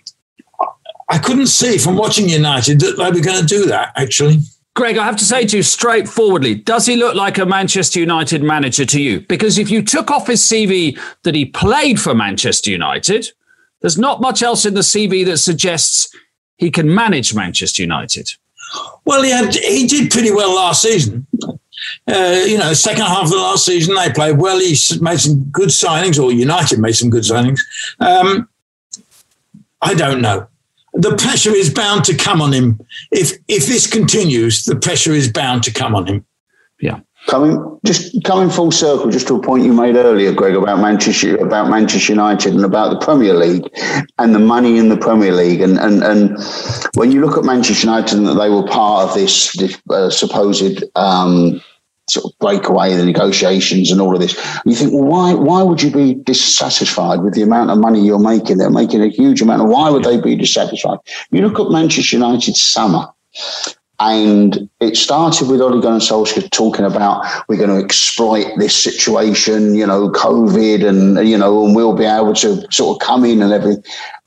I 1.07 1.17
couldn't 1.17 1.47
see 1.47 1.77
from 1.77 1.95
watching 1.95 2.27
United 2.27 2.81
that 2.81 2.97
they 2.97 3.11
were 3.11 3.23
going 3.23 3.39
to 3.39 3.45
do 3.45 3.65
that. 3.67 3.93
Actually. 3.95 4.39
Greg, 4.73 4.97
I 4.97 5.05
have 5.05 5.17
to 5.17 5.25
say 5.25 5.45
to 5.45 5.57
you 5.57 5.63
straightforwardly, 5.63 6.55
does 6.55 6.85
he 6.85 6.95
look 6.95 7.13
like 7.13 7.37
a 7.37 7.45
Manchester 7.45 7.99
United 7.99 8.41
manager 8.41 8.85
to 8.85 9.01
you? 9.01 9.19
Because 9.21 9.57
if 9.57 9.69
you 9.69 9.81
took 9.81 10.09
off 10.09 10.27
his 10.27 10.41
CV 10.41 10.97
that 11.23 11.35
he 11.35 11.45
played 11.45 11.99
for 11.99 12.15
Manchester 12.15 12.71
United, 12.71 13.27
there's 13.81 13.97
not 13.97 14.21
much 14.21 14.41
else 14.41 14.65
in 14.65 14.73
the 14.73 14.81
CV 14.81 15.25
that 15.25 15.37
suggests 15.37 16.15
he 16.57 16.71
can 16.71 16.93
manage 16.93 17.33
Manchester 17.35 17.81
United. 17.81 18.29
Well, 19.03 19.23
he, 19.23 19.31
had, 19.31 19.53
he 19.53 19.87
did 19.87 20.09
pretty 20.09 20.31
well 20.31 20.55
last 20.55 20.83
season. 20.83 21.27
Uh, 22.07 22.43
you 22.45 22.57
know, 22.57 22.71
second 22.73 23.03
half 23.03 23.25
of 23.25 23.31
the 23.31 23.37
last 23.37 23.65
season, 23.65 23.95
they 23.95 24.11
played 24.13 24.37
well. 24.37 24.59
He 24.59 24.77
made 25.01 25.19
some 25.19 25.43
good 25.51 25.69
signings, 25.69 26.21
or 26.21 26.31
United 26.31 26.79
made 26.79 26.93
some 26.93 27.09
good 27.09 27.23
signings. 27.23 27.59
Um, 27.99 28.47
I 29.81 29.95
don't 29.95 30.21
know 30.21 30.47
the 30.93 31.15
pressure 31.15 31.53
is 31.55 31.73
bound 31.73 32.03
to 32.05 32.15
come 32.15 32.41
on 32.41 32.51
him. 32.51 32.79
If 33.11 33.37
if 33.47 33.67
this 33.67 33.87
continues, 33.87 34.65
the 34.65 34.75
pressure 34.75 35.13
is 35.13 35.31
bound 35.31 35.63
to 35.63 35.71
come 35.71 35.95
on 35.95 36.07
him. 36.07 36.25
Yeah. 36.79 36.99
Coming 37.27 37.79
just 37.85 38.23
coming 38.23 38.49
full 38.49 38.71
circle, 38.71 39.09
just 39.11 39.27
to 39.27 39.35
a 39.35 39.41
point 39.41 39.63
you 39.63 39.73
made 39.73 39.95
earlier, 39.95 40.33
Greg, 40.33 40.55
about 40.55 40.79
Manchester 40.79 41.37
about 41.37 41.69
Manchester 41.69 42.13
United 42.13 42.55
and 42.55 42.65
about 42.65 42.89
the 42.89 43.05
Premier 43.05 43.35
League 43.35 43.69
and 44.17 44.33
the 44.33 44.39
money 44.39 44.77
in 44.77 44.89
the 44.89 44.97
Premier 44.97 45.31
League, 45.31 45.61
and 45.61 45.77
and 45.77 46.03
and 46.03 46.37
when 46.95 47.11
you 47.11 47.21
look 47.21 47.37
at 47.37 47.43
Manchester 47.43 47.85
United 47.85 48.17
and 48.17 48.27
that 48.27 48.33
they 48.33 48.49
were 48.49 48.65
part 48.65 49.07
of 49.07 49.13
this, 49.13 49.51
this 49.53 49.79
uh, 49.91 50.09
supposed 50.09 50.83
um, 50.95 51.61
sort 52.11 52.25
of 52.25 52.37
break 52.39 52.67
away 52.67 52.95
the 52.95 53.05
negotiations 53.05 53.91
and 53.91 54.01
all 54.01 54.13
of 54.13 54.21
this. 54.21 54.35
You 54.65 54.75
think, 54.75 54.93
well, 54.93 55.03
why 55.03 55.33
why 55.33 55.63
would 55.63 55.81
you 55.81 55.91
be 55.91 56.15
dissatisfied 56.15 57.21
with 57.21 57.33
the 57.33 57.41
amount 57.41 57.71
of 57.71 57.77
money 57.77 58.01
you're 58.01 58.19
making? 58.19 58.57
They're 58.57 58.69
making 58.69 59.01
a 59.01 59.07
huge 59.07 59.41
amount. 59.41 59.61
Of, 59.61 59.69
why 59.69 59.89
would 59.89 60.03
they 60.03 60.19
be 60.19 60.35
dissatisfied? 60.35 60.99
You 61.31 61.41
look 61.47 61.59
at 61.59 61.71
Manchester 61.71 62.17
United's 62.17 62.61
summer. 62.61 63.07
And 64.01 64.67
it 64.79 64.97
started 64.97 65.47
with 65.47 65.61
Ole 65.61 65.79
Gunnar 65.79 65.99
Solskjaer 65.99 66.49
talking 66.49 66.85
about 66.85 67.23
we're 67.47 67.57
going 67.57 67.69
to 67.69 67.85
exploit 67.85 68.47
this 68.57 68.75
situation, 68.75 69.75
you 69.75 69.85
know, 69.85 70.09
COVID, 70.09 70.83
and 70.83 71.29
you 71.29 71.37
know, 71.37 71.63
and 71.63 71.75
we'll 71.75 71.95
be 71.95 72.05
able 72.05 72.33
to 72.33 72.65
sort 72.71 72.95
of 72.95 73.07
come 73.07 73.23
in 73.23 73.43
and 73.43 73.53
everything. 73.53 73.83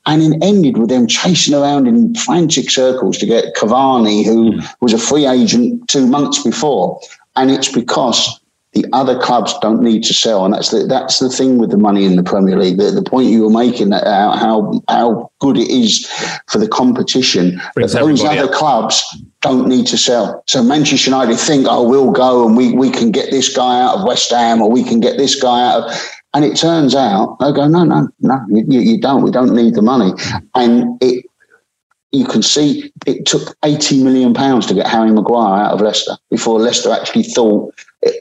And 0.07 0.22
it 0.22 0.39
ended 0.45 0.78
with 0.78 0.91
them 0.91 1.09
chasing 1.09 1.55
around 1.55 1.89
in 1.89 2.14
frantic 2.14 2.70
circles 2.70 3.18
to 3.18 3.26
get 3.26 3.57
Cavani, 3.57 4.24
who 4.24 4.61
was 4.80 4.93
a 4.93 4.99
free 4.99 5.26
agent 5.26 5.89
two 5.89 6.07
months 6.07 6.41
before 6.45 7.01
and 7.37 7.51
it's 7.51 7.72
because 7.72 8.41
the 8.72 8.85
other 8.93 9.16
clubs 9.16 9.55
don't 9.61 9.82
need 9.82 10.03
to 10.03 10.12
sell, 10.12 10.45
and 10.45 10.53
that's 10.53 10.70
the 10.70 10.85
that's 10.87 11.20
the 11.20 11.28
thing 11.28 11.59
with 11.59 11.70
the 11.70 11.78
money 11.78 12.05
in 12.05 12.16
the 12.16 12.24
Premier 12.24 12.59
League. 12.59 12.78
The, 12.78 12.91
the 12.91 13.03
point 13.03 13.28
you 13.28 13.45
were 13.45 13.51
making 13.51 13.91
that 13.91 14.05
uh, 14.05 14.37
how 14.37 14.82
how 14.89 15.30
good 15.39 15.57
it 15.57 15.70
is 15.70 16.07
for 16.49 16.59
the 16.59 16.66
competition 16.66 17.61
Brings 17.74 17.93
that 17.93 18.01
those 18.01 18.24
other 18.24 18.45
up. 18.45 18.53
clubs 18.53 19.03
don't 19.43 19.68
need 19.68 19.87
to 19.87 19.97
sell. 19.97 20.43
So 20.49 20.62
Manchester 20.62 21.11
United 21.11 21.37
think, 21.37 21.66
oh, 21.70 21.89
we'll 21.89 22.11
go 22.11 22.47
and 22.47 22.57
we 22.57 22.72
we 22.72 22.91
can 22.91 23.12
get 23.12 23.30
this 23.30 23.55
guy 23.55 23.80
out 23.80 23.99
of 23.99 24.07
West 24.07 24.30
Ham, 24.32 24.61
or 24.61 24.68
we 24.70 24.82
can 24.82 24.99
get 24.99 25.18
this 25.18 25.41
guy 25.41 25.62
out 25.70 25.85
of 25.85 26.11
And 26.35 26.45
it 26.45 26.57
turns 26.57 26.97
out 26.97 27.37
they 27.39 27.53
go, 27.53 27.68
no, 27.68 27.85
no, 27.85 28.09
no, 28.18 28.41
you, 28.49 28.80
you 28.80 29.01
don't. 29.01 29.22
We 29.22 29.30
don't 29.30 29.55
need 29.55 29.74
the 29.74 29.82
money. 29.82 30.12
And 30.57 31.01
it, 31.01 31.24
you 32.14 32.26
can 32.26 32.42
see 32.42 32.92
it 33.06 33.26
took 33.26 33.56
80 33.64 34.02
million 34.02 34.34
pounds 34.34 34.66
to 34.66 34.74
get 34.74 34.86
Harry 34.86 35.10
Maguire 35.10 35.64
out 35.64 35.72
of 35.72 35.80
Leicester 35.80 36.16
before 36.30 36.60
Leicester 36.60 36.90
actually 36.92 37.24
thought, 37.24 37.74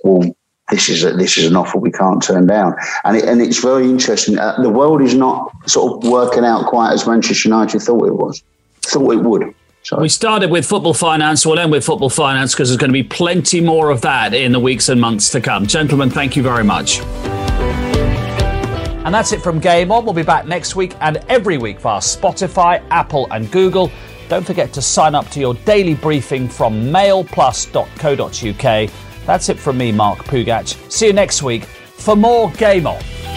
well, 0.04 0.36
this 0.70 0.90
is 0.90 1.04
a, 1.04 1.12
this 1.14 1.38
is 1.38 1.46
an 1.46 1.56
offer 1.56 1.78
we 1.78 1.92
can't 1.92 2.24
turn 2.24 2.48
down. 2.48 2.74
And 3.04 3.18
it, 3.18 3.26
and 3.26 3.42
it's 3.42 3.62
very 3.62 3.86
interesting. 3.86 4.40
Uh, 4.40 4.62
the 4.62 4.70
world 4.70 5.02
is 5.02 5.14
not 5.14 5.52
sort 5.70 6.04
of 6.04 6.10
working 6.10 6.44
out 6.44 6.66
quite 6.66 6.94
as 6.94 7.06
Manchester 7.06 7.50
United 7.50 7.82
thought 7.82 8.08
it 8.08 8.16
was, 8.16 8.44
thought 8.82 9.12
it 9.12 9.18
would. 9.18 9.54
Sorry. 9.84 10.02
We 10.02 10.10
started 10.10 10.50
with 10.50 10.66
football 10.66 10.94
finance. 10.94 11.46
We'll 11.46 11.60
end 11.60 11.72
with 11.72 11.86
football 11.86 12.10
finance 12.10 12.54
because 12.54 12.70
there's 12.70 12.78
going 12.78 12.90
to 12.90 12.94
be 12.94 13.04
plenty 13.04 13.60
more 13.60 13.90
of 13.90 14.02
that 14.02 14.34
in 14.34 14.54
the 14.54 14.60
weeks 14.60 14.88
and 14.88 15.00
months 15.00 15.30
to 15.32 15.42
come. 15.42 15.68
Gentlemen, 15.68 16.10
thank 16.10 16.38
you 16.38 16.44
very 16.44 16.64
much. 16.64 17.02
And 19.04 19.14
that's 19.14 19.34
it 19.34 19.42
from 19.42 19.60
Game 19.60 19.92
On. 19.92 20.06
We'll 20.06 20.14
be 20.14 20.24
back 20.24 20.48
next 20.48 20.76
week 20.76 20.96
and 21.02 21.18
every 21.28 21.58
week 21.58 21.80
via 21.80 22.00
Spotify, 22.00 22.84
Apple, 22.90 23.28
and 23.32 23.52
Google. 23.52 23.92
Don't 24.30 24.46
forget 24.46 24.72
to 24.74 24.82
sign 24.82 25.16
up 25.16 25.30
to 25.32 25.40
your 25.40 25.54
daily 25.54 25.96
briefing 25.96 26.48
from 26.48 26.86
mailplus.co.uk. 26.86 28.92
That's 29.26 29.50
it 29.50 29.60
from 29.60 29.78
me, 29.78 29.92
Mark 29.92 30.20
Pougatch. 30.20 30.92
See 30.92 31.08
you 31.08 31.14
next 31.14 31.44
week 31.44 31.66
for 31.66 32.16
more 32.16 32.52
Game 32.52 32.88
On. 32.88 33.33